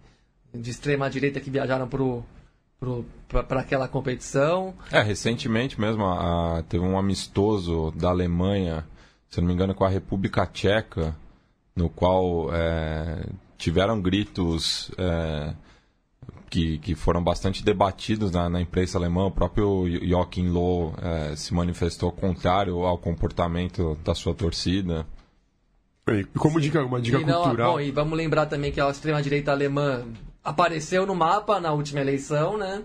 de 0.55 0.71
extrema 0.71 1.09
direita 1.09 1.41
que 1.41 1.49
viajaram 1.49 1.89
para 1.89 2.03
o 2.03 2.23
para 3.29 3.61
aquela 3.61 3.89
competição. 3.89 4.75
É, 4.91 5.01
recentemente 5.01 5.81
mesmo 5.81 6.05
a, 6.05 6.63
teve 6.69 6.85
um 6.85 6.99
amistoso 6.99 7.91
da 7.93 8.11
Alemanha, 8.11 8.85
se 9.31 9.41
não 9.41 9.49
me 9.49 9.55
engano, 9.55 9.75
com 9.75 9.85
a 9.85 9.89
República 9.89 10.47
Tcheca, 10.47 11.17
no 11.75 11.89
qual 11.89 12.53
é, 12.53 13.25
tiveram 13.57 14.01
gritos 14.01 14.91
é, 14.99 15.55
que, 16.51 16.79
que 16.79 16.95
foram 16.95 17.23
bastante 17.23 17.65
debatidos 17.65 18.31
na, 18.31 18.49
na, 18.51 18.61
imprensa 18.61 18.99
alemã. 18.99 19.27
O 19.27 19.31
próprio 19.31 19.87
Joachim 20.07 20.49
Loh 20.49 20.93
é, 21.01 21.35
se 21.35 21.55
manifestou 21.55 22.13
contrário 22.13 22.85
ao 22.85 22.99
comportamento 22.99 23.97
da 24.05 24.15
sua 24.15 24.35
torcida. 24.35 25.07
E 26.09 26.25
como 26.37 26.61
dica, 26.61 26.85
uma 26.85 27.01
dica 27.01 27.19
e 27.19 27.25
não, 27.25 27.43
cultural. 27.45 27.73
Bom, 27.73 27.81
e 27.81 27.91
vamos 27.91 28.19
lembrar 28.19 28.47
também 28.47 28.71
que 28.71 28.81
a 28.81 28.91
extrema-direita 28.91 29.53
alemã 29.53 30.05
apareceu 30.45 31.07
no 31.07 31.15
mapa 31.15 31.61
na 31.61 31.73
última 31.73 32.01
eleição, 32.01 32.59
né? 32.59 32.83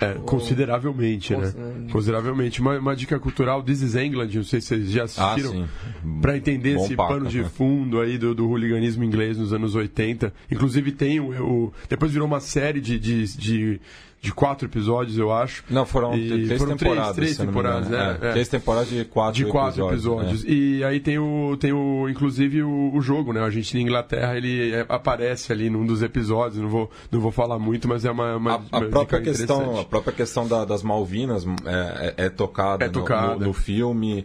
É, 0.00 0.14
consideravelmente, 0.14 1.34
o... 1.34 1.40
né? 1.40 1.52
Consideravelmente. 1.90 2.60
Uma, 2.60 2.78
uma, 2.78 2.96
dica 2.96 3.18
cultural, 3.18 3.62
This 3.62 3.82
is 3.82 3.94
England, 3.94 4.30
não 4.34 4.44
sei 4.44 4.60
se 4.60 4.68
vocês 4.68 4.90
já 4.90 5.04
assistiram, 5.04 5.64
ah, 5.64 6.20
para 6.20 6.36
entender 6.36 6.76
Bom 6.76 6.84
esse 6.84 6.96
papo, 6.96 7.14
pano 7.14 7.28
de 7.28 7.44
fundo 7.44 8.00
aí 8.00 8.18
do, 8.18 8.34
do 8.34 8.48
hooliganismo 8.48 9.04
inglês 9.04 9.36
nos 9.36 9.52
anos 9.52 9.74
80. 9.74 10.32
Inclusive 10.50 10.92
tem 10.92 11.20
o... 11.20 11.30
o 11.42 11.72
depois 11.88 12.12
virou 12.12 12.26
uma 12.26 12.40
série 12.40 12.80
de, 12.80 12.98
de, 12.98 13.36
de 13.36 13.80
de 14.22 14.32
quatro 14.32 14.68
episódios, 14.68 15.18
eu 15.18 15.32
acho. 15.32 15.64
Não, 15.68 15.84
foram 15.84 16.16
e 16.16 16.46
três 16.46 16.62
foram 16.62 16.76
temporadas. 16.76 17.16
Três, 17.16 17.36
três 17.36 17.48
temporadas, 17.48 17.88
né? 17.88 18.18
É, 18.22 18.28
é. 18.28 18.30
Três 18.30 18.48
temporadas 18.48 18.88
de 18.88 19.04
quatro 19.04 19.34
De 19.34 19.44
quatro 19.46 19.88
episódios. 19.88 20.44
episódios. 20.44 20.44
É. 20.44 20.48
E 20.48 20.84
aí 20.84 21.00
tem 21.00 21.18
o, 21.18 21.56
tem 21.58 21.72
o 21.72 22.08
inclusive, 22.08 22.62
o, 22.62 22.94
o 22.94 23.02
jogo, 23.02 23.32
né? 23.32 23.40
A 23.40 23.46
Argentina 23.46 23.80
e 23.80 23.82
Inglaterra, 23.82 24.36
ele 24.36 24.72
é, 24.72 24.86
aparece 24.88 25.52
ali 25.52 25.68
num 25.68 25.84
dos 25.84 26.02
episódios, 26.02 26.62
não 26.62 26.68
vou, 26.68 26.88
não 27.10 27.20
vou 27.20 27.32
falar 27.32 27.58
muito, 27.58 27.88
mas 27.88 28.04
é 28.04 28.12
uma, 28.12 28.36
uma, 28.36 28.64
a, 28.70 28.78
a 28.78 28.80
própria 28.82 29.20
questão 29.20 29.80
A 29.80 29.84
própria 29.84 30.12
questão 30.12 30.46
da, 30.46 30.64
das 30.64 30.84
Malvinas 30.84 31.44
é, 31.66 32.14
é, 32.16 32.26
é 32.26 32.28
tocada, 32.30 32.88
tocada. 32.90 33.32
No, 33.32 33.40
no, 33.40 33.46
no, 33.46 33.52
filme 33.52 34.24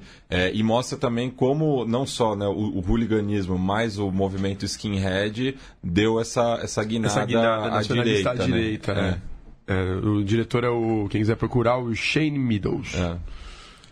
e 0.54 0.62
mostra 0.62 0.96
também 0.96 1.32
como, 1.32 1.86
não 1.86 2.06
só 2.06 2.36
né, 2.36 2.46
o, 2.46 2.52
o 2.52 2.84
hooliganismo, 2.88 3.58
mas 3.58 3.98
o 3.98 4.12
movimento 4.12 4.64
skinhead 4.64 5.58
deu 5.84 6.20
essa, 6.20 6.60
essa 6.62 6.84
guinada, 6.84 7.14
essa 7.14 7.26
guinada 7.26 7.78
à 7.78 7.82
direita. 7.82 8.30
À 8.30 8.36
direita 8.36 8.94
né? 8.94 9.02
né? 9.02 9.22
É, 9.68 9.82
o 9.96 10.24
diretor 10.24 10.64
é 10.64 10.70
o. 10.70 11.08
Quem 11.10 11.20
quiser 11.22 11.36
procurar, 11.36 11.78
o 11.78 11.94
Shane 11.94 12.40
Meadows. 12.40 12.96
É. 12.96 13.18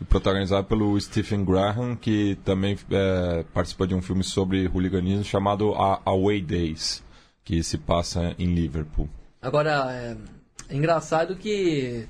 Protagonizado 0.09 0.67
pelo 0.67 0.99
Stephen 0.99 1.43
Graham, 1.45 1.95
que 1.95 2.37
também 2.43 2.77
é, 2.91 3.45
participou 3.53 3.87
de 3.87 3.95
um 3.95 4.01
filme 4.01 4.23
sobre 4.23 4.67
hooliganismo 4.67 5.23
chamado 5.23 5.73
Away 5.73 6.41
Days, 6.41 7.03
que 7.43 7.63
se 7.63 7.77
passa 7.77 8.35
em 8.37 8.53
Liverpool. 8.53 9.09
Agora, 9.41 9.93
é, 9.93 10.17
é 10.69 10.75
engraçado 10.75 11.35
que 11.35 12.07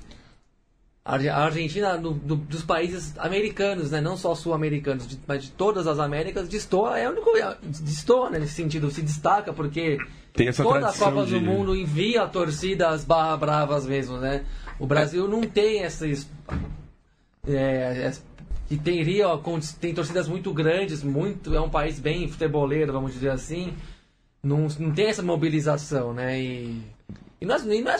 a 1.06 1.44
Argentina, 1.44 1.96
do, 1.96 2.10
do, 2.10 2.34
dos 2.34 2.64
países 2.64 3.16
americanos, 3.18 3.92
né, 3.92 4.00
não 4.00 4.16
só 4.16 4.34
sul-americanos, 4.34 5.06
mas 5.24 5.44
de 5.44 5.50
todas 5.52 5.86
as 5.86 6.00
Américas, 6.00 6.48
destoa, 6.48 6.98
é 6.98 7.08
o 7.08 7.12
único. 7.12 7.36
É, 7.36 7.56
destoa 7.62 8.28
né, 8.28 8.40
nesse 8.40 8.54
sentido, 8.54 8.90
se 8.90 9.02
destaca, 9.02 9.52
porque 9.52 9.98
tem 10.36 10.48
essa 10.48 10.62
Toda 10.62 10.88
a 10.88 10.92
Copa 10.92 11.24
de... 11.24 11.32
do 11.32 11.40
Mundo 11.40 11.74
envia 11.74 12.22
a 12.22 12.28
torcida 12.28 12.88
as 12.88 13.04
barra 13.04 13.36
bravas 13.36 13.86
mesmo, 13.86 14.18
né? 14.18 14.44
O 14.78 14.86
Brasil 14.86 15.26
não 15.26 15.40
tem 15.42 15.82
essas. 15.82 16.28
É, 17.46 18.08
é, 18.08 18.12
que 18.68 18.76
teria, 18.76 19.26
tem 19.80 19.94
torcidas 19.94 20.28
muito 20.28 20.52
grandes, 20.52 21.02
muito 21.02 21.54
é 21.54 21.60
um 21.60 21.70
país 21.70 22.00
bem 22.00 22.28
futeboleiro, 22.28 22.92
vamos 22.92 23.12
dizer 23.12 23.30
assim. 23.30 23.72
Não, 24.42 24.66
não 24.78 24.92
tem 24.92 25.06
essa 25.06 25.22
mobilização, 25.22 26.12
né? 26.12 26.40
E, 26.40 26.82
e 27.40 27.46
não, 27.46 27.54
é, 27.54 27.58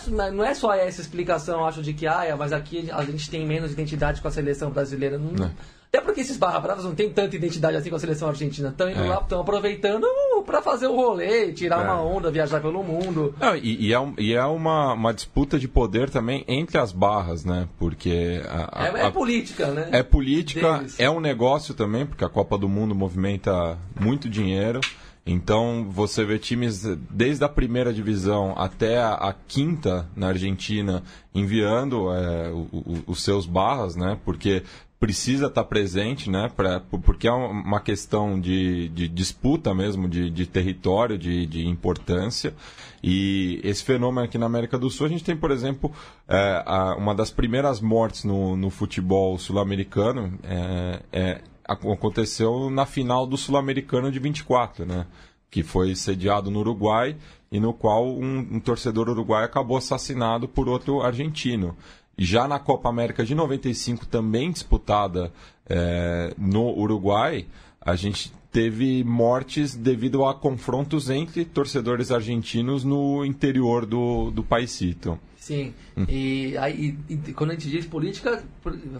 não, 0.08 0.24
é, 0.24 0.30
não 0.30 0.44
é 0.44 0.54
só 0.54 0.74
essa 0.74 1.00
explicação, 1.00 1.64
acho, 1.64 1.82
de 1.82 1.92
que 1.92 2.06
ah, 2.06 2.36
mas 2.36 2.52
aqui 2.52 2.90
a 2.90 3.02
gente 3.04 3.30
tem 3.30 3.46
menos 3.46 3.72
identidade 3.72 4.20
com 4.20 4.28
a 4.28 4.30
seleção 4.30 4.70
brasileira. 4.70 5.16
Não, 5.18 5.32
não. 5.32 5.50
Até 5.88 6.00
porque 6.00 6.20
esses 6.20 6.36
barra 6.36 6.60
bravas 6.60 6.84
não 6.84 6.94
têm 6.94 7.10
tanta 7.10 7.36
identidade 7.36 7.76
assim 7.76 7.90
com 7.90 7.96
a 7.96 7.98
seleção 7.98 8.28
argentina. 8.28 8.68
Estão 8.68 8.90
indo 8.90 9.02
é. 9.02 9.08
lá, 9.08 9.20
estão 9.20 9.40
aproveitando 9.40 10.06
para 10.44 10.60
fazer 10.60 10.86
o 10.86 10.94
rolê, 10.94 11.52
tirar 11.52 11.80
é. 11.80 11.84
uma 11.84 12.02
onda, 12.02 12.30
viajar 12.30 12.60
pelo 12.60 12.82
mundo. 12.82 13.34
Não, 13.40 13.56
e, 13.56 13.86
e, 13.86 13.94
é, 13.94 14.12
e 14.18 14.32
é 14.34 14.44
uma, 14.44 14.92
uma 14.92 15.14
disputa 15.14 15.58
de 15.58 15.68
poder 15.68 16.10
também 16.10 16.44
entre 16.46 16.78
as 16.78 16.92
barras, 16.92 17.44
né? 17.44 17.68
Porque. 17.78 18.42
A, 18.48 18.84
a, 18.84 18.86
é, 18.88 19.06
é, 19.06 19.10
política, 19.10 19.68
né? 19.68 19.88
É 19.92 20.02
política, 20.02 20.78
Deles. 20.78 20.98
é 20.98 21.08
um 21.08 21.20
negócio 21.20 21.74
também, 21.74 22.04
porque 22.04 22.24
a 22.24 22.28
Copa 22.28 22.58
do 22.58 22.68
Mundo 22.68 22.94
movimenta 22.94 23.78
muito 23.98 24.28
dinheiro. 24.28 24.80
Então 25.28 25.88
você 25.90 26.24
vê 26.24 26.38
times 26.38 26.84
desde 27.10 27.44
a 27.44 27.48
primeira 27.48 27.92
divisão 27.92 28.54
até 28.56 28.98
a, 29.00 29.14
a 29.14 29.32
quinta 29.32 30.08
na 30.14 30.28
Argentina 30.28 31.02
enviando 31.34 32.12
é, 32.14 32.48
o, 32.50 32.68
o, 32.72 33.02
os 33.08 33.24
seus 33.24 33.44
barras, 33.44 33.96
né? 33.96 34.16
Porque 34.24 34.62
precisa 34.98 35.46
estar 35.46 35.64
presente, 35.64 36.30
né? 36.30 36.50
Pra, 36.54 36.80
porque 36.80 37.28
é 37.28 37.32
uma 37.32 37.80
questão 37.80 38.40
de, 38.40 38.88
de 38.88 39.08
disputa 39.08 39.74
mesmo, 39.74 40.08
de, 40.08 40.30
de 40.30 40.46
território, 40.46 41.18
de, 41.18 41.46
de, 41.46 41.66
importância. 41.66 42.54
E 43.02 43.60
esse 43.62 43.84
fenômeno 43.84 44.26
aqui 44.26 44.38
na 44.38 44.46
América 44.46 44.78
do 44.78 44.88
Sul, 44.88 45.06
a 45.06 45.08
gente 45.08 45.22
tem, 45.22 45.36
por 45.36 45.50
exemplo, 45.50 45.92
é, 46.26 46.62
a, 46.64 46.96
uma 46.96 47.14
das 47.14 47.30
primeiras 47.30 47.80
mortes 47.80 48.24
no, 48.24 48.56
no 48.56 48.70
futebol 48.70 49.38
sul-americano 49.38 50.38
é, 50.42 51.02
é 51.12 51.40
aconteceu 51.68 52.70
na 52.70 52.86
final 52.86 53.26
do 53.26 53.36
Sul-Americano 53.36 54.12
de 54.12 54.20
24, 54.20 54.86
né? 54.86 55.04
Que 55.50 55.64
foi 55.64 55.96
sediado 55.96 56.48
no 56.48 56.60
Uruguai 56.60 57.16
e 57.50 57.58
no 57.58 57.72
qual 57.72 58.06
um, 58.06 58.38
um 58.38 58.60
torcedor 58.60 59.08
uruguaio 59.08 59.44
acabou 59.44 59.76
assassinado 59.76 60.48
por 60.48 60.68
outro 60.68 61.02
argentino. 61.02 61.76
Já 62.18 62.48
na 62.48 62.58
Copa 62.58 62.88
América 62.88 63.24
de 63.24 63.34
95, 63.34 64.06
também 64.06 64.50
disputada 64.50 65.32
é, 65.68 66.34
no 66.38 66.76
Uruguai, 66.78 67.46
a 67.80 67.94
gente 67.94 68.32
teve 68.50 69.04
mortes 69.04 69.74
devido 69.74 70.24
a 70.24 70.34
confrontos 70.34 71.10
entre 71.10 71.44
torcedores 71.44 72.10
argentinos 72.10 72.84
no 72.84 73.24
interior 73.24 73.84
do, 73.84 74.30
do 74.30 74.42
paísito. 74.42 75.18
Sim, 75.36 75.74
hum. 75.96 76.06
e, 76.08 76.56
aí, 76.56 76.98
e, 77.08 77.16
quando 77.34 77.50
a 77.50 77.54
gente 77.54 77.68
diz 77.68 77.86
política, 77.86 78.42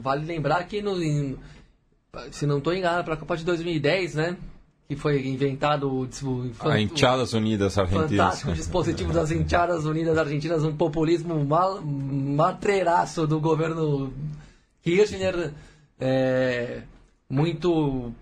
vale 0.00 0.26
lembrar 0.26 0.62
que 0.64 0.82
no, 0.82 1.02
em, 1.02 1.36
se 2.30 2.46
não 2.46 2.58
estou 2.58 2.74
enganado, 2.74 3.02
para 3.04 3.14
a 3.14 3.16
Copa 3.16 3.36
de 3.36 3.44
2010, 3.44 4.14
né? 4.14 4.36
Que 4.89 4.95
foi 4.95 5.26
inventado 5.26 5.91
o, 5.91 6.03
o 6.05 6.68
a 6.68 6.80
Enchadas 6.80 7.32
Unidas 7.32 7.76
Argentinas. 7.76 8.11
Fantástico 8.11 8.53
dispositivo 8.53 9.12
das 9.12 9.30
Enchadas 9.32 9.84
Unidas 9.84 10.16
Argentinas, 10.16 10.62
um 10.62 10.76
populismo 10.76 11.45
mal, 11.45 11.82
matreiraço 11.82 13.26
do 13.26 13.41
governo 13.41 14.12
Kirchner, 14.82 15.53
é, 15.99 16.82
muito 17.28 18.12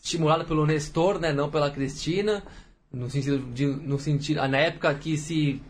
estimulado 0.00 0.44
pelo 0.44 0.64
Nestor, 0.64 1.18
né, 1.18 1.32
não 1.32 1.50
pela 1.50 1.70
Cristina, 1.70 2.44
no 2.92 3.10
sentido 3.10 3.38
de, 3.52 3.66
no 3.66 3.98
sentido, 3.98 4.36
na 4.46 4.58
época 4.58 4.94
que 4.94 5.18
se 5.18 5.60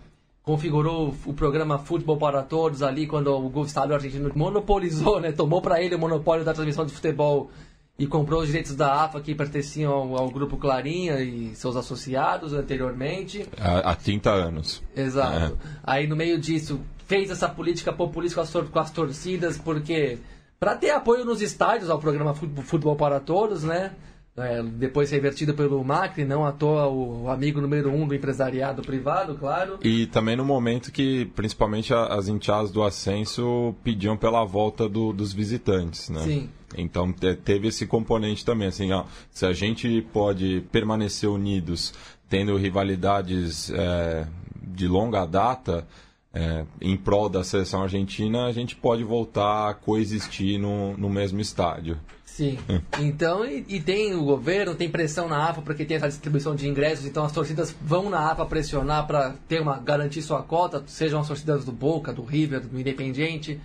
configurou 0.43 1.14
o 1.26 1.35
programa 1.35 1.79
Futebol 1.79 2.16
para 2.16 2.43
Todos 2.43 2.83
ali, 2.83 3.07
quando 3.07 3.35
o 3.37 3.64
Estado 3.64 3.95
argentino 3.95 4.31
monopolizou, 4.35 5.20
né, 5.20 5.33
tomou 5.33 5.61
para 5.61 5.83
ele 5.83 5.95
o 5.95 5.99
monopólio 5.99 6.45
da 6.45 6.55
transmissão 6.55 6.87
de 6.87 6.93
futebol 6.93 7.51
e 7.99 8.07
comprou 8.07 8.42
os 8.42 8.46
direitos 8.46 8.76
da 8.76 9.05
AFA 9.05 9.20
que 9.20 9.34
pertenciam 9.34 9.92
ao, 9.92 10.16
ao 10.16 10.30
grupo 10.30 10.57
Clarinha 10.57 11.20
e 11.20 11.55
seus 11.55 11.76
associados 11.76 12.53
anteriormente. 12.53 13.44
Há, 13.59 13.90
há 13.90 13.94
30 13.96 14.30
anos. 14.30 14.82
Exato. 14.94 15.59
É. 15.61 15.68
Aí 15.82 16.07
no 16.07 16.14
meio 16.14 16.38
disso 16.38 16.80
fez 17.07 17.30
essa 17.30 17.49
política 17.49 17.92
populista 17.92 18.36
com 18.36 18.40
as, 18.42 18.70
com 18.70 18.78
as 18.78 18.90
torcidas, 18.90 19.59
porque 19.59 20.18
para 20.61 20.76
ter 20.76 20.90
apoio 20.90 21.24
nos 21.24 21.42
estádios 21.42 21.90
ao 21.90 21.99
programa 21.99 22.34
Futebol 22.34 22.94
para 22.94 23.18
Todos, 23.18 23.64
né? 23.64 23.92
é, 24.38 24.62
depois 24.62 25.11
revertido 25.11 25.53
pelo 25.55 25.82
Macri, 25.82 26.24
não 26.24 26.46
à 26.46 26.53
toa 26.53 26.88
o 26.88 27.28
amigo 27.28 27.61
número 27.61 27.90
um 27.90 28.07
do 28.07 28.14
empresariado 28.14 28.82
privado, 28.82 29.34
claro. 29.34 29.78
E 29.82 30.07
também 30.07 30.36
no 30.36 30.44
momento 30.44 30.92
que, 30.92 31.26
principalmente, 31.34 31.92
as 31.92 32.28
enteadas 32.28 32.70
do 32.70 32.82
ascenso 32.82 33.74
pediam 33.82 34.16
pela 34.16 34.44
volta 34.44 34.88
do, 34.88 35.12
dos 35.12 35.32
visitantes, 35.32 36.09
né? 36.09 36.20
Sim. 36.20 36.51
Então 36.77 37.12
teve 37.12 37.69
esse 37.69 37.87
componente 37.87 38.45
também, 38.45 38.69
assim, 38.69 38.93
ó, 38.93 39.05
se 39.31 39.47
a 39.47 39.53
gente 39.53 40.03
pode 40.12 40.62
permanecer 40.71 41.29
unidos, 41.29 41.95
tendo 42.29 42.57
rivalidades 42.57 43.71
é, 43.71 44.27
de 44.62 44.87
longa 44.87 45.25
data, 45.25 45.87
é, 46.33 46.64
em 46.81 46.97
prol 46.97 47.29
da 47.29 47.43
seleção 47.43 47.83
argentina, 47.83 48.47
a 48.47 48.53
gente 48.53 48.77
pode 48.77 49.03
voltar 49.03 49.71
a 49.71 49.75
coexistir 49.75 50.59
no, 50.59 50.97
no 50.97 51.09
mesmo 51.09 51.41
estádio. 51.41 51.99
Sim. 52.25 52.57
É. 52.69 53.01
Então, 53.01 53.45
e, 53.45 53.64
e, 53.69 53.81
tem 53.81 54.14
o 54.14 54.25
governo, 54.25 54.75
tem 54.75 54.89
pressão 54.89 55.29
na 55.29 55.49
AFA 55.49 55.61
porque 55.62 55.85
tem 55.85 55.97
essa 55.97 56.07
distribuição 56.07 56.55
de 56.55 56.69
ingressos, 56.69 57.05
então 57.05 57.25
as 57.25 57.33
torcidas 57.33 57.75
vão 57.83 58.09
na 58.09 58.31
AFA 58.31 58.47
pressionar 58.47 59.07
para 59.09 59.35
ter 59.49 59.61
uma 59.61 59.79
garantir 59.79 60.23
sua 60.23 60.43
cota, 60.43 60.85
sejam 60.87 61.21
as 61.21 61.27
torcidas 61.27 61.64
do 61.64 61.73
Boca, 61.73 62.12
do 62.12 62.23
River, 62.23 62.61
do 62.61 62.79
Independiente, 62.79 63.61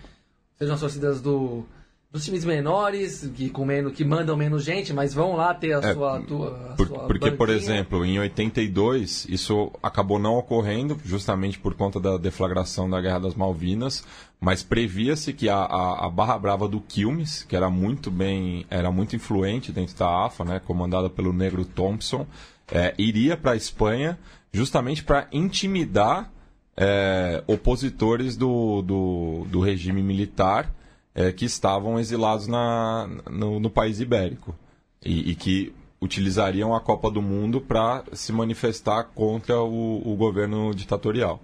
sejam 0.57 0.73
as 0.73 0.79
torcidas 0.79 1.21
do 1.21 1.65
dos 2.13 2.23
times 2.23 2.45
menores, 2.45 3.27
que, 3.33 3.49
com 3.49 3.65
menos, 3.65 3.91
que 3.93 4.05
mandam 4.05 4.37
menos 4.37 4.63
gente, 4.63 4.93
mas 4.93 5.15
vão 5.15 5.35
lá 5.35 5.51
ter 5.51 5.73
a 5.73 5.79
é, 5.79 5.93
sua. 5.95 6.17
A 6.17 6.21
por, 6.21 6.87
sua 6.87 6.99
porque, 6.99 7.13
banquinha. 7.13 7.35
por 7.35 7.49
exemplo, 7.49 8.05
em 8.05 8.19
82, 8.19 9.25
isso 9.27 9.71
acabou 9.81 10.19
não 10.19 10.35
ocorrendo, 10.35 10.95
justamente 11.03 11.57
por 11.57 11.73
conta 11.73 11.99
da 11.99 12.15
deflagração 12.15 12.87
da 12.87 13.01
Guerra 13.01 13.21
das 13.21 13.33
Malvinas, 13.33 14.05
mas 14.39 14.61
previa-se 14.61 15.33
que 15.33 15.49
a, 15.49 15.57
a, 15.57 16.05
a, 16.05 16.09
Barra 16.09 16.37
Brava 16.37 16.67
do 16.67 16.79
Quilmes, 16.79 17.41
que 17.41 17.55
era 17.55 17.67
muito 17.71 18.11
bem, 18.11 18.63
era 18.69 18.91
muito 18.91 19.15
influente 19.15 19.71
dentro 19.71 19.97
da 19.97 20.27
AFA, 20.27 20.45
né, 20.45 20.61
comandada 20.63 21.09
pelo 21.09 21.33
Negro 21.33 21.65
Thompson, 21.65 22.27
é, 22.71 22.93
iria 22.95 23.35
para 23.35 23.53
a 23.53 23.55
Espanha 23.55 24.19
justamente 24.51 25.03
para 25.03 25.27
intimidar 25.31 26.31
é, 26.77 27.43
opositores 27.47 28.37
do, 28.37 28.83
do, 28.83 29.47
do 29.49 29.59
regime 29.59 30.03
militar 30.03 30.71
é, 31.15 31.31
que 31.31 31.45
estavam 31.45 31.99
exilados 31.99 32.47
na, 32.47 33.07
no, 33.29 33.59
no 33.59 33.69
país 33.69 33.99
ibérico 33.99 34.55
e, 35.03 35.31
e, 35.31 35.35
que 35.35 35.73
utilizariam 36.01 36.75
a 36.75 36.81
Copa 36.81 37.09
do 37.09 37.21
Mundo 37.21 37.61
para 37.61 38.03
se 38.13 38.31
manifestar 38.31 39.03
contra 39.15 39.61
o, 39.61 40.01
o, 40.05 40.15
governo 40.15 40.73
ditatorial. 40.73 41.41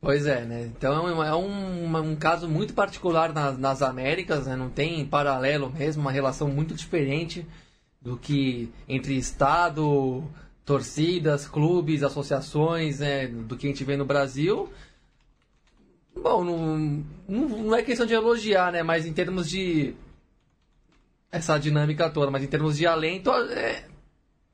Pois 0.00 0.26
é, 0.26 0.44
né? 0.44 0.70
Então 0.76 1.22
é 1.22 1.34
um, 1.34 1.96
um 1.96 2.16
caso 2.16 2.48
muito 2.48 2.74
particular 2.74 3.32
nas, 3.32 3.58
nas 3.58 3.82
Américas, 3.82 4.46
né? 4.46 4.56
não 4.56 4.70
tem 4.70 5.04
paralelo 5.04 5.70
mesmo, 5.70 6.02
uma 6.02 6.12
relação 6.12 6.48
muito 6.48 6.74
diferente 6.74 7.46
do 8.00 8.16
que 8.16 8.72
entre 8.88 9.14
Estado, 9.14 10.24
torcidas, 10.64 11.46
clubes, 11.46 12.02
associações, 12.02 13.00
né? 13.00 13.26
do 13.26 13.56
que 13.56 13.66
a 13.66 13.70
gente 13.70 13.84
vê 13.84 13.96
no 13.96 14.06
Brasil. 14.06 14.70
Bom, 16.22 16.44
não, 16.44 17.04
não, 17.28 17.74
é 17.74 17.82
questão 17.82 18.06
de 18.06 18.14
elogiar, 18.14 18.72
né? 18.72 18.82
Mas 18.82 19.06
em 19.06 19.12
termos 19.12 19.48
de. 19.48 19.94
Essa 21.32 21.58
dinâmica 21.58 22.10
toda, 22.10 22.30
mas 22.30 22.42
em 22.42 22.48
termos 22.48 22.76
de 22.76 22.86
alento, 22.86 23.30
é, 23.30 23.84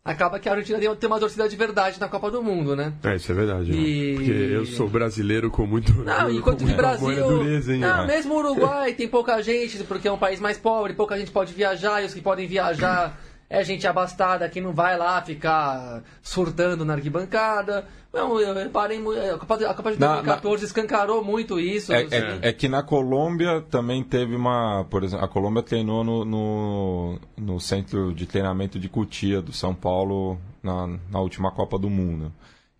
acaba 0.04 0.38
que 0.38 0.46
a 0.46 0.52
Argentina 0.52 0.94
tem 0.94 1.08
uma 1.08 1.18
torcida 1.18 1.48
de 1.48 1.56
verdade 1.56 1.98
na 1.98 2.06
Copa 2.06 2.30
do 2.30 2.42
Mundo, 2.42 2.76
né? 2.76 2.92
É, 3.02 3.16
isso 3.16 3.32
é 3.32 3.34
verdade. 3.34 3.72
E... 3.72 4.14
Porque 4.14 4.30
eu 4.30 4.66
sou 4.66 4.86
brasileiro 4.86 5.50
com 5.50 5.66
muito. 5.66 5.92
Não, 6.04 6.30
enquanto 6.30 6.64
que 6.64 6.74
Brasil. 6.74 7.28
Dureza, 7.28 7.72
hein? 7.72 7.80
Não, 7.80 8.06
mesmo 8.06 8.34
o 8.34 8.38
Uruguai 8.38 8.92
tem 8.92 9.08
pouca 9.08 9.42
gente, 9.42 9.82
porque 9.84 10.06
é 10.06 10.12
um 10.12 10.18
país 10.18 10.38
mais 10.38 10.58
pobre, 10.58 10.92
pouca 10.92 11.18
gente 11.18 11.30
pode 11.30 11.54
viajar, 11.54 12.02
e 12.02 12.06
os 12.06 12.12
que 12.12 12.20
podem 12.20 12.46
viajar 12.46 13.18
é 13.48 13.62
gente 13.62 13.86
abastada 13.86 14.48
que 14.48 14.60
não 14.60 14.72
vai 14.72 14.96
lá 14.96 15.22
ficar 15.22 16.02
surtando 16.22 16.84
na 16.84 16.94
arquibancada. 16.94 17.86
Não, 18.12 18.40
eu 18.40 18.54
reparei, 18.54 18.98
a 18.98 19.38
Copa, 19.38 19.54
a 19.56 19.74
Copa 19.74 19.92
de 19.92 19.98
2014 19.98 20.62
na, 20.62 20.66
escancarou 20.66 21.22
muito 21.22 21.60
isso. 21.60 21.92
É, 21.92 22.02
é, 22.02 22.38
é, 22.48 22.52
que 22.52 22.68
na 22.68 22.82
Colômbia 22.82 23.60
também 23.70 24.02
teve 24.02 24.34
uma. 24.34 24.84
Por 24.88 25.04
exemplo, 25.04 25.24
a 25.24 25.28
Colômbia 25.28 25.62
treinou 25.62 26.02
no, 26.02 26.24
no, 26.24 27.20
no 27.36 27.60
centro 27.60 28.14
de 28.14 28.26
treinamento 28.26 28.78
de 28.78 28.88
Cutia, 28.88 29.42
do 29.42 29.52
São 29.52 29.74
Paulo, 29.74 30.38
na, 30.62 30.98
na 31.10 31.20
última 31.20 31.52
Copa 31.52 31.78
do 31.78 31.90
Mundo. 31.90 32.32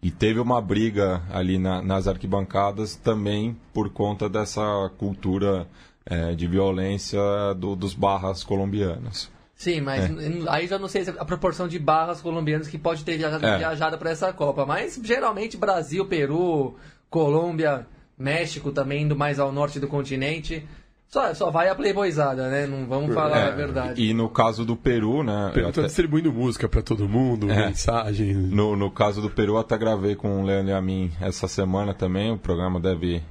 E 0.02 0.10
teve 0.10 0.40
uma 0.40 0.60
briga 0.60 1.22
ali 1.30 1.58
na, 1.58 1.82
nas 1.82 2.08
arquibancadas 2.08 2.96
também 2.96 3.56
por 3.72 3.90
conta 3.90 4.28
dessa 4.28 4.90
cultura 4.98 5.66
é, 6.04 6.34
de 6.34 6.46
violência 6.46 7.20
do, 7.56 7.76
dos 7.76 7.94
barras 7.94 8.42
colombianos. 8.42 9.35
Sim, 9.56 9.80
mas 9.80 10.04
é. 10.04 10.42
aí 10.48 10.66
já 10.66 10.78
não 10.78 10.86
sei 10.86 11.02
a 11.18 11.24
proporção 11.24 11.66
de 11.66 11.78
barras 11.78 12.20
colombianas 12.20 12.68
que 12.68 12.76
pode 12.76 13.02
ter 13.02 13.16
viajado, 13.16 13.46
é. 13.46 13.58
viajado 13.58 13.98
para 13.98 14.10
essa 14.10 14.32
Copa. 14.32 14.66
Mas 14.66 15.00
geralmente 15.02 15.56
Brasil, 15.56 16.04
Peru, 16.04 16.76
Colômbia, 17.08 17.86
México 18.18 18.70
também 18.70 19.04
indo 19.04 19.16
mais 19.16 19.40
ao 19.40 19.50
norte 19.50 19.80
do 19.80 19.88
continente. 19.88 20.66
Só, 21.08 21.32
só 21.34 21.50
vai 21.50 21.68
a 21.68 21.74
playboyzada, 21.74 22.50
né? 22.50 22.66
Não 22.66 22.84
vamos 22.86 23.14
falar 23.14 23.38
é, 23.38 23.48
a 23.48 23.50
verdade. 23.50 24.02
E 24.02 24.12
no 24.12 24.28
caso 24.28 24.64
do 24.64 24.76
Peru, 24.76 25.22
né? 25.22 25.50
Peru 25.54 25.66
tá 25.66 25.80
até... 25.80 25.82
distribuindo 25.84 26.32
música 26.32 26.68
para 26.68 26.82
todo 26.82 27.08
mundo, 27.08 27.50
é. 27.50 27.66
mensagem. 27.68 28.34
No, 28.34 28.76
no 28.76 28.90
caso 28.90 29.22
do 29.22 29.30
Peru, 29.30 29.56
até 29.56 29.78
gravei 29.78 30.16
com 30.16 30.42
o 30.42 30.44
Leandro 30.44 30.72
e 30.72 30.74
a 30.74 30.82
mim 30.82 31.10
essa 31.20 31.48
semana 31.48 31.94
também. 31.94 32.32
O 32.32 32.36
programa 32.36 32.78
deve 32.78 33.22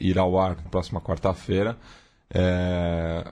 ir 0.00 0.18
ao 0.18 0.40
ar 0.40 0.56
na 0.56 0.70
próxima 0.70 1.00
quarta-feira. 1.00 1.76
É, 2.34 3.30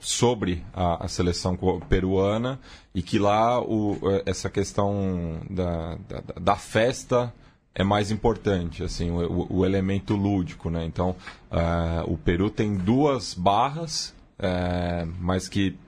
sobre 0.00 0.64
a, 0.74 1.04
a, 1.04 1.08
seleção 1.08 1.56
peruana 1.88 2.58
e 2.94 3.02
que 3.02 3.18
lá 3.18 3.62
o, 3.62 3.96
essa 4.26 4.50
questão 4.50 5.40
da, 5.48 5.96
da, 6.08 6.22
da 6.40 6.56
festa 6.56 7.32
é 7.74 7.84
mais 7.84 8.10
importante, 8.10 8.82
assim, 8.82 9.10
o, 9.10 9.46
o 9.48 9.64
elemento 9.64 10.16
lúdico, 10.16 10.68
né? 10.68 10.84
Então, 10.84 11.14
uh, 11.52 12.12
o 12.12 12.18
Peru 12.18 12.50
tem 12.50 12.76
duas 12.76 13.34
barras, 13.34 14.12
uh, 14.40 15.08
mas 15.20 15.48
que 15.48 15.78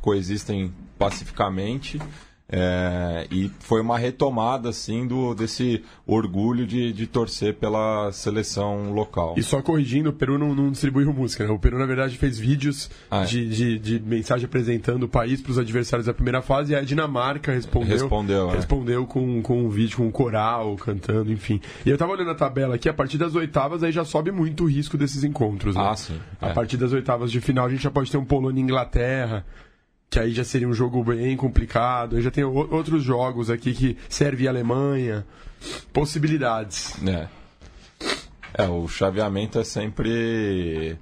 coexistem 0.00 0.72
pacificamente. 0.96 2.00
É, 2.52 3.28
e 3.30 3.48
foi 3.60 3.80
uma 3.80 3.96
retomada 3.96 4.70
assim 4.70 5.06
do 5.06 5.34
desse 5.34 5.84
orgulho 6.04 6.66
de, 6.66 6.92
de 6.92 7.06
torcer 7.06 7.54
pela 7.54 8.10
seleção 8.10 8.92
local. 8.92 9.34
E 9.36 9.42
só 9.42 9.62
corrigindo, 9.62 10.10
o 10.10 10.12
Peru 10.12 10.36
não, 10.36 10.52
não 10.52 10.70
distribuiu 10.72 11.12
música, 11.12 11.46
né? 11.46 11.52
O 11.52 11.58
Peru, 11.60 11.78
na 11.78 11.86
verdade, 11.86 12.18
fez 12.18 12.40
vídeos 12.40 12.90
ah, 13.08 13.22
é. 13.22 13.24
de, 13.26 13.48
de, 13.48 13.78
de, 13.78 14.00
mensagem 14.00 14.46
apresentando 14.46 15.04
o 15.04 15.08
país 15.08 15.40
para 15.40 15.52
os 15.52 15.58
adversários 15.58 16.06
da 16.06 16.12
primeira 16.12 16.42
fase 16.42 16.72
e 16.72 16.76
a 16.76 16.82
Dinamarca 16.82 17.52
respondeu. 17.52 17.92
Respondeu, 17.92 18.50
é. 18.50 18.56
respondeu 18.56 19.06
com, 19.06 19.40
com 19.42 19.66
um 19.66 19.68
vídeo, 19.68 19.98
com 19.98 20.06
um 20.06 20.10
coral, 20.10 20.74
cantando, 20.74 21.30
enfim. 21.30 21.60
E 21.86 21.90
eu 21.90 21.96
tava 21.96 22.10
olhando 22.10 22.30
a 22.30 22.34
tabela 22.34 22.74
aqui, 22.74 22.88
a 22.88 22.94
partir 22.94 23.16
das 23.16 23.36
oitavas 23.36 23.84
aí 23.84 23.92
já 23.92 24.04
sobe 24.04 24.32
muito 24.32 24.64
o 24.64 24.66
risco 24.66 24.98
desses 24.98 25.22
encontros, 25.22 25.76
né? 25.76 25.88
Ah, 25.88 25.94
sim. 25.94 26.18
A 26.40 26.48
é. 26.48 26.52
partir 26.52 26.76
das 26.76 26.92
oitavas 26.92 27.30
de 27.30 27.40
final 27.40 27.66
a 27.66 27.70
gente 27.70 27.84
já 27.84 27.92
pode 27.92 28.10
ter 28.10 28.16
um 28.16 28.24
Polônia 28.24 28.60
e 28.60 28.64
Inglaterra 28.64 29.46
que 30.10 30.18
aí 30.18 30.32
já 30.32 30.42
seria 30.42 30.68
um 30.68 30.74
jogo 30.74 31.04
bem 31.04 31.36
complicado. 31.36 32.20
Já 32.20 32.32
tenho 32.32 32.52
outros 32.52 33.04
jogos 33.04 33.48
aqui 33.48 33.72
que 33.72 33.96
serve 34.08 34.48
a 34.48 34.50
Alemanha. 34.50 35.24
Possibilidades. 35.92 36.94
É. 37.06 37.28
É, 38.52 38.68
o 38.68 38.88
chaveamento 38.88 39.60
é 39.60 39.64
sempre 39.64 40.98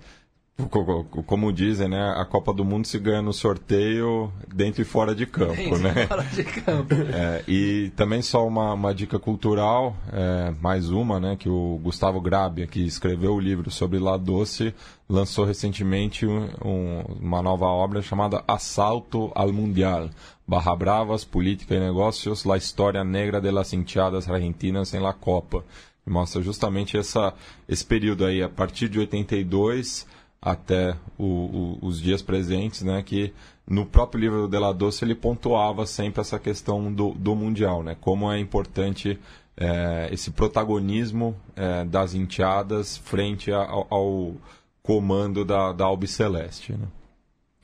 como 1.26 1.52
dizem, 1.52 1.88
né? 1.88 2.14
A 2.16 2.24
Copa 2.24 2.52
do 2.52 2.64
Mundo 2.64 2.84
se 2.86 2.98
ganha 2.98 3.22
no 3.22 3.32
sorteio 3.32 4.32
dentro 4.52 4.82
e 4.82 4.84
fora 4.84 5.14
de 5.14 5.24
campo, 5.24 5.54
dentro 5.54 5.78
né? 5.78 6.06
Fora 6.06 6.24
de 6.24 6.44
campo. 6.44 6.94
É, 7.18 7.44
e 7.46 7.90
também 7.96 8.20
só 8.22 8.46
uma, 8.46 8.74
uma 8.74 8.94
dica 8.94 9.18
cultural, 9.18 9.96
é, 10.12 10.52
mais 10.60 10.90
uma, 10.90 11.20
né? 11.20 11.36
Que 11.36 11.48
o 11.48 11.78
Gustavo 11.82 12.20
Grabia, 12.20 12.66
que 12.66 12.84
escreveu 12.84 13.34
o 13.34 13.40
livro 13.40 13.70
sobre 13.70 13.98
La 13.98 14.16
Doce, 14.16 14.74
lançou 15.08 15.44
recentemente 15.44 16.26
um, 16.26 16.48
um, 16.64 17.00
uma 17.20 17.40
nova 17.40 17.66
obra 17.66 18.02
chamada 18.02 18.42
Assalto 18.46 19.30
al 19.34 19.52
Mundial. 19.52 20.10
Barra 20.46 20.74
Bravas, 20.74 21.24
Política 21.24 21.74
e 21.74 21.80
Negócios, 21.80 22.44
La 22.44 22.56
História 22.56 23.04
Negra 23.04 23.40
de 23.40 23.50
las 23.50 23.72
Hinchadas 23.72 24.28
Argentinas 24.28 24.92
em 24.92 25.00
La 25.00 25.12
Copa. 25.12 25.62
Mostra 26.06 26.40
justamente 26.42 26.96
essa, 26.96 27.34
esse 27.68 27.84
período 27.84 28.24
aí, 28.24 28.42
a 28.42 28.48
partir 28.48 28.88
de 28.88 28.98
82 28.98 30.06
até 30.40 30.96
o, 31.16 31.24
o, 31.24 31.78
os 31.82 32.00
dias 32.00 32.22
presentes, 32.22 32.82
né, 32.82 33.02
que 33.02 33.32
no 33.66 33.84
próprio 33.84 34.20
livro 34.20 34.40
do 34.42 34.48
Della 34.48 34.72
Doce 34.72 35.04
ele 35.04 35.14
pontuava 35.14 35.84
sempre 35.84 36.20
essa 36.20 36.38
questão 36.38 36.92
do, 36.92 37.10
do 37.12 37.34
Mundial, 37.34 37.82
né, 37.82 37.96
como 38.00 38.30
é 38.30 38.38
importante 38.38 39.18
é, 39.56 40.08
esse 40.12 40.30
protagonismo 40.30 41.34
é, 41.56 41.84
das 41.84 42.14
enteadas 42.14 42.96
frente 42.96 43.50
ao, 43.50 43.86
ao 43.90 44.36
comando 44.82 45.44
da, 45.44 45.72
da 45.72 45.84
Albiceleste. 45.84 46.72
Né. 46.72 46.86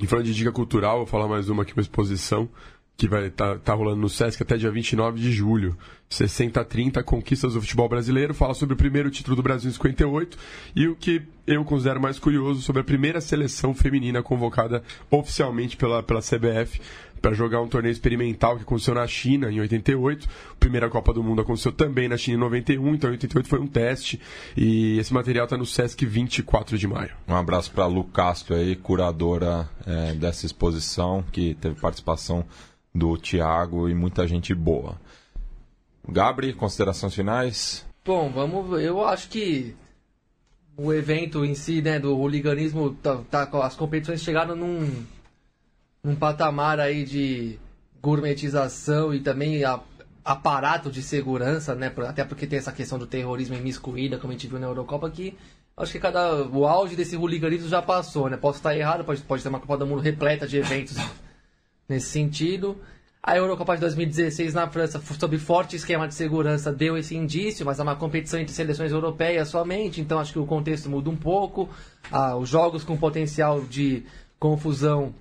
E 0.00 0.06
falando 0.06 0.26
de 0.26 0.34
dica 0.34 0.50
cultural, 0.50 0.98
vou 0.98 1.06
falar 1.06 1.28
mais 1.28 1.48
uma 1.48 1.62
aqui, 1.62 1.72
uma 1.72 1.82
exposição 1.82 2.48
que 2.96 3.08
vai 3.08 3.28
tá, 3.30 3.56
tá 3.58 3.74
rolando 3.74 4.00
no 4.00 4.08
Sesc 4.08 4.42
até 4.42 4.56
dia 4.56 4.70
29 4.70 5.20
de 5.20 5.32
julho. 5.32 5.76
60 6.08 6.60
a 6.60 6.64
30 6.64 7.02
conquistas 7.02 7.54
do 7.54 7.60
futebol 7.60 7.88
brasileiro, 7.88 8.32
fala 8.34 8.54
sobre 8.54 8.74
o 8.74 8.76
primeiro 8.76 9.10
título 9.10 9.34
do 9.34 9.42
Brasil 9.42 9.68
em 9.68 9.72
58 9.72 10.38
e 10.76 10.86
o 10.86 10.94
que 10.94 11.22
eu 11.46 11.64
considero 11.64 12.00
mais 12.00 12.18
curioso 12.18 12.62
sobre 12.62 12.82
a 12.82 12.84
primeira 12.84 13.20
seleção 13.20 13.74
feminina 13.74 14.22
convocada 14.22 14.82
oficialmente 15.10 15.76
pela, 15.76 16.02
pela 16.02 16.20
CBF 16.20 16.80
para 17.20 17.32
jogar 17.32 17.62
um 17.62 17.68
torneio 17.68 17.90
experimental 17.90 18.56
que 18.56 18.62
aconteceu 18.62 18.94
na 18.94 19.06
China 19.06 19.50
em 19.50 19.58
88. 19.58 20.28
A 20.52 20.54
primeira 20.56 20.90
Copa 20.90 21.10
do 21.10 21.22
Mundo 21.22 21.40
aconteceu 21.40 21.72
também 21.72 22.06
na 22.06 22.18
China 22.18 22.36
em 22.36 22.40
91, 22.40 22.94
então 22.94 23.10
88 23.10 23.48
foi 23.48 23.60
um 23.60 23.66
teste. 23.66 24.20
E 24.54 24.98
esse 24.98 25.12
material 25.12 25.44
está 25.44 25.56
no 25.56 25.64
Sesc 25.64 26.04
24 26.04 26.76
de 26.76 26.86
maio. 26.86 27.12
Um 27.26 27.34
abraço 27.34 27.72
para 27.72 27.84
a 27.84 27.86
Lu 27.86 28.04
Castro 28.04 28.54
aí, 28.54 28.76
curadora 28.76 29.66
é, 29.86 30.12
dessa 30.12 30.44
exposição, 30.44 31.24
que 31.32 31.54
teve 31.54 31.80
participação 31.80 32.44
do 32.94 33.16
Thiago 33.18 33.88
e 33.88 33.94
muita 33.94 34.26
gente 34.26 34.54
boa. 34.54 35.00
Gabri, 36.08 36.52
considerações 36.52 37.14
finais? 37.14 37.86
Bom, 38.04 38.30
vamos. 38.30 38.80
Eu 38.80 39.04
acho 39.04 39.28
que 39.28 39.74
o 40.76 40.92
evento 40.92 41.44
em 41.44 41.54
si, 41.54 41.80
né, 41.82 41.98
do 41.98 42.16
hooliganismo, 42.16 42.94
tá, 42.94 43.16
tá, 43.30 43.48
as 43.64 43.74
competições 43.74 44.22
chegaram 44.22 44.54
num, 44.54 45.04
num 46.02 46.14
patamar 46.14 46.78
aí 46.78 47.04
de 47.04 47.58
gourmetização 48.00 49.14
e 49.14 49.20
também 49.20 49.64
a, 49.64 49.80
aparato 50.24 50.90
de 50.90 51.02
segurança, 51.02 51.74
né, 51.74 51.92
até 52.06 52.24
porque 52.24 52.46
tem 52.46 52.58
essa 52.58 52.72
questão 52.72 52.98
do 52.98 53.06
terrorismo 53.06 53.56
imiscuída, 53.56 54.18
como 54.18 54.32
a 54.32 54.36
gente 54.36 54.46
viu 54.46 54.58
na 54.58 54.66
Eurocopa, 54.66 55.10
que 55.10 55.36
acho 55.76 55.92
que 55.92 55.98
cada 55.98 56.44
o 56.46 56.66
auge 56.66 56.94
desse 56.94 57.16
hooliganismo 57.16 57.68
já 57.68 57.80
passou, 57.80 58.28
né? 58.28 58.36
Posso 58.36 58.58
estar 58.58 58.76
errado, 58.76 59.04
pode, 59.04 59.22
pode 59.22 59.42
ter 59.42 59.48
uma 59.48 59.60
Copa 59.60 59.78
do 59.78 59.86
Mundo 59.86 60.00
repleta 60.02 60.46
de 60.46 60.58
eventos 60.58 60.96
nesse 61.88 62.06
sentido. 62.06 62.76
A 63.26 63.38
Eurocopa 63.38 63.74
de 63.74 63.80
2016 63.80 64.52
na 64.52 64.68
França, 64.68 65.00
sob 65.18 65.38
forte 65.38 65.76
esquema 65.76 66.06
de 66.06 66.14
segurança, 66.14 66.70
deu 66.70 66.94
esse 66.94 67.16
indício, 67.16 67.64
mas 67.64 67.80
é 67.80 67.82
uma 67.82 67.96
competição 67.96 68.38
entre 68.38 68.52
seleções 68.52 68.92
europeias 68.92 69.48
somente, 69.48 69.98
então 69.98 70.18
acho 70.18 70.34
que 70.34 70.38
o 70.38 70.44
contexto 70.44 70.90
muda 70.90 71.08
um 71.08 71.16
pouco. 71.16 71.70
Ah, 72.12 72.36
os 72.36 72.50
jogos 72.50 72.84
com 72.84 72.98
potencial 72.98 73.62
de 73.62 74.04
confusão 74.38 75.14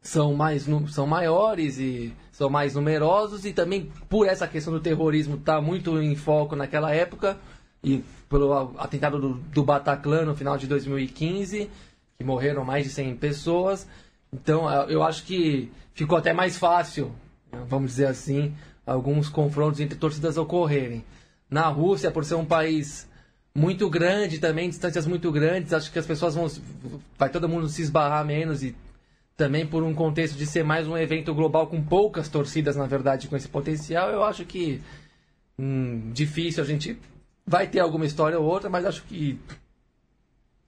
são, 0.00 0.32
mais, 0.32 0.66
são 0.90 1.08
maiores 1.08 1.76
e 1.78 2.14
são 2.30 2.48
mais 2.48 2.76
numerosos, 2.76 3.44
e 3.44 3.52
também 3.52 3.90
por 4.08 4.28
essa 4.28 4.46
questão 4.46 4.72
do 4.72 4.78
terrorismo 4.78 5.34
está 5.34 5.60
muito 5.60 6.00
em 6.00 6.14
foco 6.14 6.54
naquela 6.54 6.94
época, 6.94 7.36
e 7.82 8.04
pelo 8.28 8.78
atentado 8.78 9.18
do, 9.18 9.34
do 9.34 9.64
Bataclan 9.64 10.24
no 10.24 10.36
final 10.36 10.56
de 10.56 10.68
2015, 10.68 11.68
que 12.16 12.22
morreram 12.22 12.64
mais 12.64 12.84
de 12.84 12.90
100 12.90 13.16
pessoas. 13.16 13.88
Então 14.34 14.68
eu 14.90 15.02
acho 15.02 15.24
que 15.24 15.70
ficou 15.94 16.18
até 16.18 16.32
mais 16.32 16.58
fácil 16.58 17.14
vamos 17.68 17.92
dizer 17.92 18.06
assim, 18.06 18.54
alguns 18.86 19.28
confrontos 19.28 19.80
entre 19.80 19.98
torcidas 19.98 20.36
ocorrerem. 20.36 21.04
Na 21.48 21.68
Rússia, 21.68 22.10
por 22.10 22.24
ser 22.24 22.34
um 22.34 22.44
país 22.44 23.08
muito 23.54 23.88
grande 23.88 24.38
também, 24.38 24.68
distâncias 24.68 25.06
muito 25.06 25.30
grandes, 25.30 25.72
acho 25.72 25.92
que 25.92 25.98
as 25.98 26.06
pessoas 26.06 26.34
vão. 26.34 26.48
Vai 27.16 27.28
todo 27.28 27.48
mundo 27.48 27.68
se 27.68 27.82
esbarrar 27.82 28.24
menos 28.24 28.62
e 28.62 28.74
também 29.36 29.66
por 29.66 29.82
um 29.82 29.94
contexto 29.94 30.36
de 30.36 30.46
ser 30.46 30.64
mais 30.64 30.88
um 30.88 30.96
evento 30.96 31.34
global 31.34 31.66
com 31.66 31.82
poucas 31.82 32.28
torcidas, 32.28 32.76
na 32.76 32.86
verdade, 32.86 33.28
com 33.28 33.36
esse 33.36 33.48
potencial, 33.48 34.10
eu 34.10 34.22
acho 34.22 34.44
que 34.44 34.80
hum, 35.58 36.10
difícil 36.12 36.62
a 36.62 36.66
gente. 36.66 36.98
Vai 37.46 37.66
ter 37.66 37.80
alguma 37.80 38.06
história 38.06 38.40
ou 38.40 38.46
outra, 38.46 38.70
mas 38.70 38.86
acho 38.86 39.02
que 39.04 39.38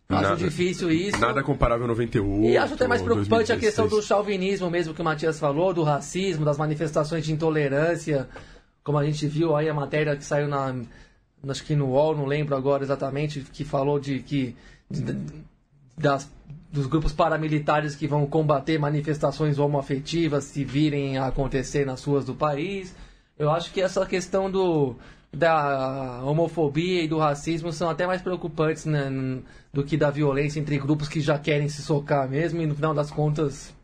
Acho 0.09 0.22
nada, 0.22 0.36
difícil 0.36 0.90
isso. 0.90 1.18
Nada 1.18 1.42
comparável 1.42 1.84
a 1.84 1.88
98. 1.88 2.52
E 2.52 2.57
acho 2.57 2.74
até 2.74 2.86
mais 2.86 3.02
preocupante 3.02 3.48
2016. 3.48 3.59
a 3.59 3.61
questão 3.61 3.88
do 3.88 4.00
chauvinismo 4.02 4.70
mesmo 4.70 4.94
que 4.94 5.00
o 5.00 5.04
Matias 5.04 5.38
falou, 5.38 5.74
do 5.74 5.82
racismo, 5.82 6.44
das 6.44 6.57
manifestações 6.57 7.24
de 7.24 7.32
intolerância. 7.32 8.28
Como 8.84 8.98
a 8.98 9.04
gente 9.04 9.26
viu 9.26 9.57
aí 9.57 9.68
a 9.68 9.74
matéria 9.74 10.16
que 10.16 10.24
saiu 10.24 10.46
na. 10.46 10.74
Acho 11.48 11.64
que 11.64 11.74
no 11.74 11.86
UOL, 11.86 12.16
não 12.16 12.24
lembro 12.24 12.57
agora 12.57 12.84
exatamente, 12.84 13.40
que 13.40 13.64
falou 13.64 13.98
de 13.98 14.20
que. 14.20 14.54
De, 14.88 15.16
das, 15.98 16.30
dos 16.70 16.86
grupos 16.86 17.12
paramilitares 17.12 17.96
que 17.96 18.07
vão 18.07 18.26
combater 18.26 18.78
manifestações 18.78 19.59
homoafetivas 19.59 20.44
se 20.44 20.64
virem 20.64 21.18
a 21.18 21.26
acontecer 21.26 21.84
nas 21.84 22.04
ruas 22.04 22.24
do 22.24 22.34
país. 22.34 22.94
Eu 23.38 23.50
acho 23.50 23.72
que 23.72 23.80
essa 23.80 24.04
questão 24.07 24.50
do 24.50 24.94
da 25.37 26.22
homofobia 26.24 27.03
e 27.03 27.09
do 27.09 27.18
racismo 27.18 27.70
são 27.70 27.91
até 27.91 28.07
mais 28.07 28.22
preocupantes 28.22 28.87
né, 28.87 29.11
do 29.72 29.84
que 29.84 29.97
da 29.97 30.11
violência 30.11 30.59
entre 30.59 30.78
grupos 30.78 31.09
que 31.09 31.20
já 31.20 31.39
querem 31.39 31.68
se 31.68 31.82
socar 31.82 32.28
mesmo 32.28 32.62
e 32.62 32.66
no 32.66 32.74
final 32.74 32.95
das 32.95 33.11
contas 33.11 33.74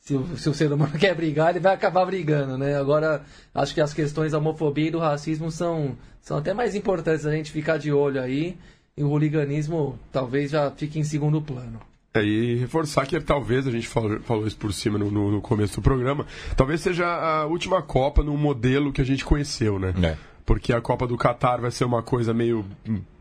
se 0.00 0.14
o, 0.14 0.36
se 0.36 0.48
o 0.48 0.54
ser 0.54 0.72
humano 0.72 0.92
quer 0.98 1.14
brigar 1.14 1.50
ele 1.50 1.60
vai 1.60 1.74
acabar 1.74 2.04
brigando 2.04 2.58
né? 2.58 2.76
Agora 2.76 3.22
acho 3.54 3.72
que 3.72 3.80
as 3.80 3.94
questões 3.94 4.32
da 4.32 4.38
homofobia 4.38 4.88
e 4.88 4.90
do 4.90 4.98
racismo 4.98 5.50
são 5.50 5.96
são 6.20 6.36
até 6.36 6.52
mais 6.52 6.74
importantes 6.74 7.24
a 7.24 7.30
gente 7.30 7.52
ficar 7.52 7.78
de 7.78 7.92
olho 7.92 8.20
aí 8.20 8.56
e 8.96 9.04
o 9.04 9.10
hooliganismo 9.10 9.96
talvez 10.10 10.50
já 10.50 10.70
fique 10.72 10.98
em 10.98 11.04
segundo 11.04 11.40
plano. 11.40 11.80
É, 12.14 12.24
e 12.24 12.56
reforçar 12.56 13.06
que 13.06 13.20
talvez, 13.20 13.66
a 13.66 13.70
gente 13.70 13.86
falou, 13.86 14.18
falou 14.20 14.46
isso 14.46 14.56
por 14.56 14.72
cima 14.72 14.98
no, 14.98 15.10
no, 15.10 15.40
começo 15.40 15.76
do 15.76 15.82
programa, 15.82 16.26
talvez 16.56 16.80
seja 16.80 17.06
a 17.06 17.46
última 17.46 17.80
Copa 17.80 18.24
no 18.24 18.36
modelo 18.36 18.92
que 18.92 19.00
a 19.00 19.04
gente 19.04 19.24
conheceu, 19.24 19.78
né? 19.78 19.94
É 20.02 20.16
porque 20.48 20.72
a 20.72 20.80
Copa 20.80 21.06
do 21.06 21.14
Catar 21.14 21.60
vai 21.60 21.70
ser 21.70 21.84
uma 21.84 22.02
coisa 22.02 22.32
meio 22.32 22.64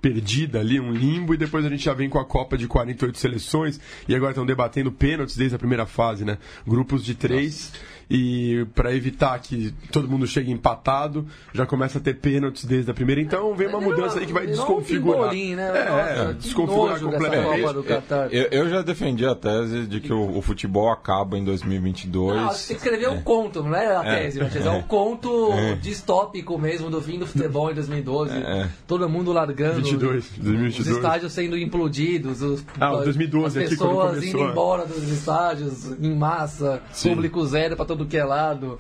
perdida 0.01 0.61
ali, 0.61 0.79
um 0.79 0.93
limbo, 0.93 1.33
e 1.33 1.37
depois 1.37 1.65
a 1.65 1.69
gente 1.69 1.83
já 1.83 1.93
vem 1.93 2.07
com 2.07 2.17
a 2.17 2.23
Copa 2.23 2.57
de 2.57 2.69
48 2.69 3.17
seleções, 3.17 3.81
e 4.07 4.15
agora 4.15 4.31
estão 4.31 4.45
debatendo 4.45 4.93
pênaltis 4.93 5.35
desde 5.35 5.53
a 5.53 5.59
primeira 5.59 5.85
fase, 5.85 6.23
né? 6.23 6.37
Grupos 6.65 7.03
de 7.03 7.15
três. 7.15 7.73
Nossa. 7.73 7.96
E 8.09 8.65
para 8.73 8.93
evitar 8.95 9.37
que 9.39 9.73
todo 9.91 10.07
mundo 10.07 10.25
chegue 10.25 10.51
empatado, 10.51 11.25
já 11.53 11.65
começa 11.65 11.97
a 11.97 12.01
ter 12.01 12.13
pênaltis 12.15 12.65
desde 12.65 12.89
a 12.89 12.93
primeira. 12.93 13.19
Então 13.21 13.53
vem 13.55 13.67
uma 13.67 13.81
mudança 13.81 14.19
aí 14.19 14.25
que 14.25 14.33
vai 14.33 14.47
desconfigurar. 14.47 15.33
né? 15.33 15.51
É, 15.53 15.89
Nossa, 16.19 16.33
desconfigurar 16.35 16.99
completamente. 16.99 17.61
Copa 17.61 17.73
do 17.73 17.83
Catar. 17.83 18.33
Eu, 18.33 18.47
eu 18.51 18.69
já 18.69 18.81
defendi 18.81 19.25
a 19.25 19.35
tese 19.35 19.85
de 19.87 19.99
que 19.99 20.13
o, 20.13 20.37
o 20.37 20.41
futebol 20.41 20.89
acaba 20.91 21.37
em 21.37 21.43
2022. 21.43 22.35
Não, 22.37 22.47
você 22.49 22.73
que 22.73 22.79
escrever 22.79 23.09
um 23.09 23.21
conto, 23.21 23.63
não 23.63 23.75
é 23.75 23.95
a 23.95 24.03
É. 24.05 24.19
tese, 24.23 24.39
Matias, 24.39 24.65
é 24.65 24.71
um 24.71 24.81
conto 24.83 25.51
distópico 25.81 26.57
mesmo 26.57 26.89
do 26.89 27.01
fim 27.01 27.19
do 27.19 27.25
futebol 27.27 27.71
em 27.71 27.75
2012. 27.75 28.31
É. 28.37 28.67
Todo 28.87 29.07
mundo 29.09 29.31
largando. 29.31 29.77
22, 29.81 30.23
Os 30.31 30.37
2022. 30.37 30.95
estádios 30.97 31.33
sendo 31.33 31.57
implodidos, 31.57 32.41
os, 32.41 32.65
Ah, 32.79 32.93
o 32.93 33.03
2012 33.03 33.45
as 33.59 33.65
aqui, 33.65 33.75
pessoas 33.77 34.09
começou, 34.11 34.29
indo 34.41 34.47
é. 34.47 34.51
embora 34.51 34.85
dos 34.85 35.03
estádios 35.09 35.91
em 35.99 36.15
massa, 36.15 36.81
Sim. 36.91 37.09
público 37.09 37.45
zero 37.45 37.75
pra 37.75 37.85
todo 37.85 37.96
que 38.05 38.17
é 38.17 38.23
lado. 38.23 38.77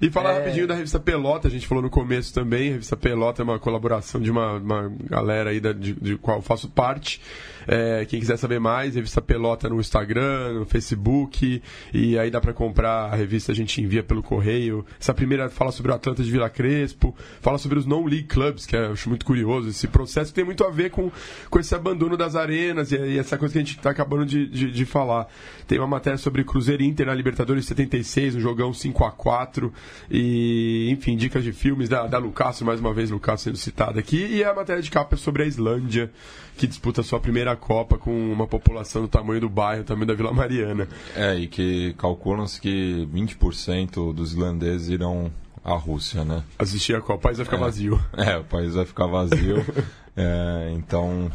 E 0.00 0.10
falar 0.10 0.32
É. 0.32 0.38
rapidinho 0.38 0.66
da 0.66 0.74
revista 0.74 1.00
Pelota, 1.00 1.48
a 1.48 1.50
gente 1.50 1.66
falou 1.66 1.82
no 1.82 1.88
começo 1.88 2.32
também. 2.34 2.68
A 2.68 2.72
revista 2.72 2.96
Pelota 2.96 3.40
é 3.40 3.44
uma 3.44 3.58
colaboração 3.58 4.20
de 4.20 4.30
uma, 4.30 4.54
uma 4.58 4.92
galera 5.04 5.50
aí 5.50 5.60
da, 5.60 5.72
de, 5.72 5.94
de 5.94 6.16
qual 6.18 6.38
eu 6.38 6.42
faço 6.42 6.68
parte. 6.68 7.20
É, 7.66 8.04
quem 8.04 8.20
quiser 8.20 8.36
saber 8.36 8.60
mais, 8.60 8.94
revista 8.94 9.20
Pelota 9.20 9.68
no 9.68 9.80
Instagram, 9.80 10.54
no 10.54 10.66
Facebook. 10.66 11.62
E 11.92 12.18
aí 12.18 12.30
dá 12.30 12.40
pra 12.40 12.52
comprar 12.52 13.12
a 13.12 13.16
revista, 13.16 13.52
a 13.52 13.54
gente 13.54 13.80
envia 13.82 14.02
pelo 14.02 14.22
correio. 14.22 14.84
Essa 15.00 15.14
primeira 15.14 15.48
fala 15.48 15.72
sobre 15.72 15.92
o 15.92 15.94
Atlanta 15.94 16.22
de 16.22 16.30
Vila 16.30 16.48
Crespo, 16.48 17.14
fala 17.40 17.58
sobre 17.58 17.78
os 17.78 17.86
non-league 17.86 18.24
clubs, 18.24 18.66
que 18.66 18.76
eu 18.76 18.92
acho 18.92 19.08
muito 19.08 19.24
curioso. 19.24 19.68
Esse 19.68 19.88
processo 19.88 20.32
tem 20.32 20.44
muito 20.44 20.64
a 20.64 20.70
ver 20.70 20.90
com, 20.90 21.10
com 21.50 21.58
esse 21.58 21.74
abandono 21.74 22.16
das 22.16 22.36
arenas 22.36 22.92
e, 22.92 22.96
e 22.96 23.18
essa 23.18 23.36
coisa 23.36 23.52
que 23.52 23.58
a 23.58 23.62
gente 23.62 23.78
tá 23.78 23.90
acabando 23.90 24.24
de, 24.24 24.46
de, 24.46 24.70
de 24.70 24.84
falar. 24.84 25.28
Tem 25.66 25.78
uma 25.78 25.86
matéria 25.86 26.18
sobre 26.18 26.44
Cruzeiro 26.44 26.82
Inter 26.82 27.06
na 27.06 27.14
Libertadores 27.14 27.66
76, 27.66 28.36
um 28.36 28.40
jogão 28.40 28.72
5 28.72 29.04
a 29.04 29.10
4 29.10 29.72
e, 30.10 30.88
enfim, 30.90 31.16
dicas 31.16 31.42
de 31.42 31.52
filmes 31.52 31.88
da, 31.88 32.06
da 32.06 32.18
Lucas, 32.18 32.62
mais 32.62 32.80
uma 32.80 32.92
vez 32.92 33.10
Lucas 33.10 33.40
sendo 33.40 33.56
citado 33.56 33.98
aqui, 33.98 34.26
e 34.26 34.44
a 34.44 34.54
matéria 34.54 34.82
de 34.82 34.90
capa 34.90 35.14
é 35.14 35.18
sobre 35.18 35.42
a 35.42 35.46
Islândia, 35.46 36.10
que 36.56 36.66
disputa 36.66 37.02
sua 37.02 37.20
primeira 37.20 37.55
Copa 37.56 37.98
com 37.98 38.10
uma 38.32 38.46
população 38.46 39.02
do 39.02 39.08
tamanho 39.08 39.40
do 39.40 39.48
bairro, 39.48 39.84
tamanho 39.84 40.06
da 40.06 40.14
Vila 40.14 40.32
Mariana. 40.32 40.88
É, 41.14 41.34
e 41.34 41.46
que 41.46 41.94
calculam-se 41.94 42.60
que 42.60 43.08
20% 43.12 44.12
dos 44.14 44.32
islandeses 44.32 44.88
irão 44.88 45.32
à 45.64 45.74
Rússia, 45.74 46.24
né? 46.24 46.42
Assistir 46.58 46.94
a 46.94 47.00
Copa, 47.00 47.14
o 47.14 47.18
país 47.18 47.38
vai 47.38 47.44
ficar 47.44 47.56
vazio. 47.56 48.00
É, 48.16 48.36
o 48.36 48.44
país 48.44 48.74
vai 48.74 48.84
ficar 48.84 49.06
vazio. 49.06 49.64
É, 50.18 50.72
então. 50.72 51.30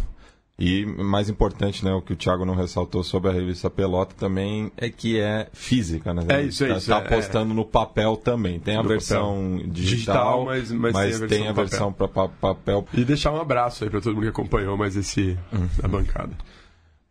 E 0.63 0.85
mais 0.85 1.27
importante, 1.27 1.83
né, 1.83 1.91
o 1.91 2.03
que 2.03 2.13
o 2.13 2.15
Thiago 2.15 2.45
não 2.45 2.53
ressaltou 2.53 3.03
sobre 3.03 3.31
a 3.31 3.33
revista 3.33 3.67
Pelota 3.67 4.13
também 4.15 4.71
é 4.77 4.89
que 4.91 5.19
é 5.19 5.47
física, 5.51 6.13
né? 6.13 6.23
É 6.29 6.43
isso, 6.43 6.63
é 6.63 6.67
tá, 6.67 6.77
isso, 6.77 6.87
Tá 6.91 6.97
é, 6.97 6.99
apostando 6.99 7.51
no 7.51 7.65
papel 7.65 8.15
também. 8.15 8.59
Tem 8.59 8.75
a 8.77 8.83
No 8.83 8.87
versão 8.89 9.53
papel. 9.57 9.71
digital, 9.71 10.45
Digital, 10.45 10.45
mas- 10.45 10.71
mas 10.71 10.93
tem 10.93 11.01
a 11.01 11.17
versão 11.17 11.27
tem 11.27 11.47
a 11.47 11.51
versão 11.51 11.91
para 11.91 12.07
papel. 12.07 12.85
E 12.93 13.03
deixar 13.03 13.31
um 13.31 13.41
abraço 13.41 13.83
aí 13.83 13.89
pra 13.89 13.99
todo 13.99 14.13
mundo 14.13 14.21
que 14.23 14.29
acompanhou 14.29 14.77
mais 14.77 14.95
esse 14.95 15.35
da 15.81 15.87
bancada. 15.87 16.33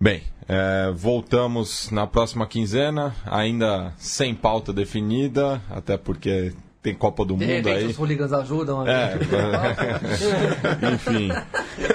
Bem, 0.01 0.22
é, 0.48 0.92
voltamos 0.94 1.90
na 1.90 2.07
próxima 2.07 2.46
quinzena, 2.46 3.14
ainda 3.26 3.92
sem 3.98 4.32
pauta 4.32 4.72
definida, 4.72 5.61
até 5.68 5.96
porque 5.96 6.53
tem 6.82 6.94
Copa 6.94 7.24
do 7.24 7.36
De 7.36 7.44
Mundo 7.46 7.68
aí. 7.68 7.86
os 7.86 7.96
hooligans 7.98 8.32
ajudam 8.32 8.80
a 8.80 8.90
É, 8.90 9.18
enfim. 10.94 11.28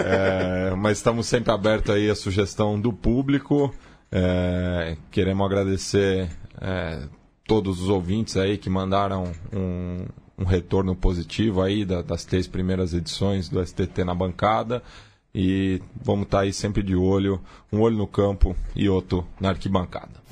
É, 0.04 0.76
mas 0.76 0.98
estamos 0.98 1.26
sempre 1.28 1.52
abertos 1.52 1.94
aí 1.96 2.10
à 2.10 2.16
sugestão 2.16 2.80
do 2.80 2.94
público. 2.94 3.74
É, 4.12 4.96
queremos 5.12 5.46
agradecer 5.46 6.30
é, 6.62 7.00
todos 7.48 7.82
os 7.82 7.90
ouvintes 7.90 8.38
aí 8.38 8.58
que 8.58 8.70
mandaram 8.70 9.32
um, 9.52 10.06
um 10.38 10.44
retorno 10.46 10.96
positivo 10.96 11.62
aí 11.62 11.84
da- 11.84 12.02
das 12.02 12.24
três 12.26 12.48
primeiras 12.48 12.94
edições 12.94 13.50
do 13.50 13.60
STT 13.66 14.04
na 14.04 14.14
bancada. 14.14 14.84
E 15.34 15.82
vamos 16.02 16.26
estar 16.26 16.42
aí 16.42 16.54
sempre 16.54 16.82
de 16.82 16.96
olho, 16.96 17.42
um 17.74 17.82
olho 17.82 17.98
no 17.98 18.08
campo 18.08 18.56
e 18.74 18.88
outro 18.88 19.26
na 19.40 19.50
arquibancada. 19.50 20.24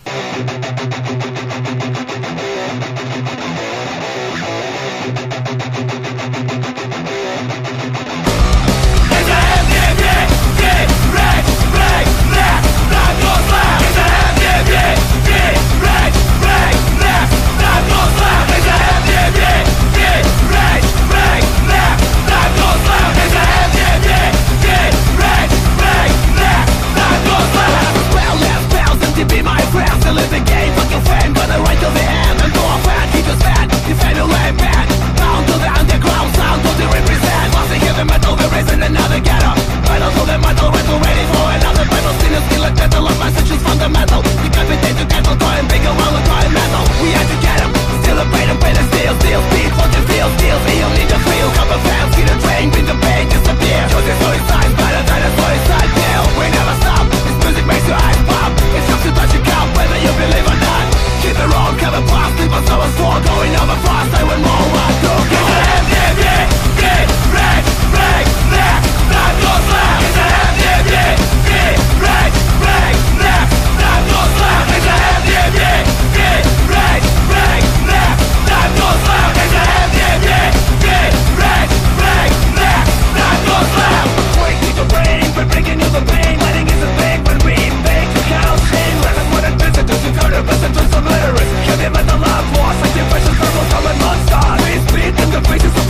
skill 42.47 42.63
of 42.65 42.73
gentle, 42.75 43.07
our 43.07 43.17
message 43.19 43.49
is 43.51 43.61
fundamental 43.61 44.21
Decapitate 44.43 44.97
the 44.97 45.05
cattle, 45.07 45.35
toy 45.37 45.55
and 45.59 45.67
big 45.69 45.83
around 45.83 46.13
the 46.13 46.23
toy 46.27 46.45
metal 46.51 46.83
We 47.01 47.09
had 47.15 47.27
to 47.27 47.37
get 47.39 47.59
him, 47.63 47.71
still 48.03 48.17
a 48.19 48.25
brain 48.27 48.49
and 48.49 48.59
pain 48.59 48.75
and 48.75 48.87
steal, 48.91 49.13
steal, 49.21 49.41
speed 49.51 49.71
you 49.93 50.03
feel, 50.09 50.27
steal, 50.37 50.57
feel, 50.65 50.89
need 50.97 51.11
a 51.11 51.19
feel 51.21 51.47
Come 51.53 51.69
and 51.69 51.81
fail, 51.85 52.07
see 52.17 52.25
the 52.25 52.37
train, 52.41 52.65
beat 52.73 52.87
the 52.87 52.97
pain, 52.97 53.29
disappear 53.29 53.81
Choose 53.91 54.07
your 54.09 54.17
suicide, 54.19 54.71
better 54.73 55.03
than 55.05 55.21
a 55.21 55.31
suicide 55.37 55.89
pill 55.93 56.25
We 56.39 56.45
never 56.49 56.75
stop, 56.81 57.05
this 57.11 57.37
music 57.45 57.65
makes 57.69 57.85
your 57.87 57.99
eyes 57.99 58.21
pop 58.25 58.51
It's 58.73 58.89
up 58.89 58.99
to 59.05 59.11
touch 59.13 59.31
you 59.35 59.41
count, 59.45 59.69
whether 59.77 59.99
you 60.01 60.11
believe 60.17 60.47
or 60.49 60.57
not 60.57 60.85
Keep 61.21 61.37
it 61.37 61.47
wrong, 61.51 61.73
Kevin 61.77 62.05
Pop, 62.09 62.29
sleep 62.35 62.51
on 62.51 62.63
someone's 62.65 62.95
floor 62.97 63.15
Going 63.21 63.53
over 63.53 63.77
fast, 63.85 64.11
I 64.17 64.21
want 64.25 64.41
more, 64.41 64.67
I 64.73 64.89
don't 65.03 65.27
know 65.31 65.62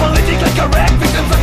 Politically 0.03 0.51
correct 0.59 0.91
victims 0.99 1.42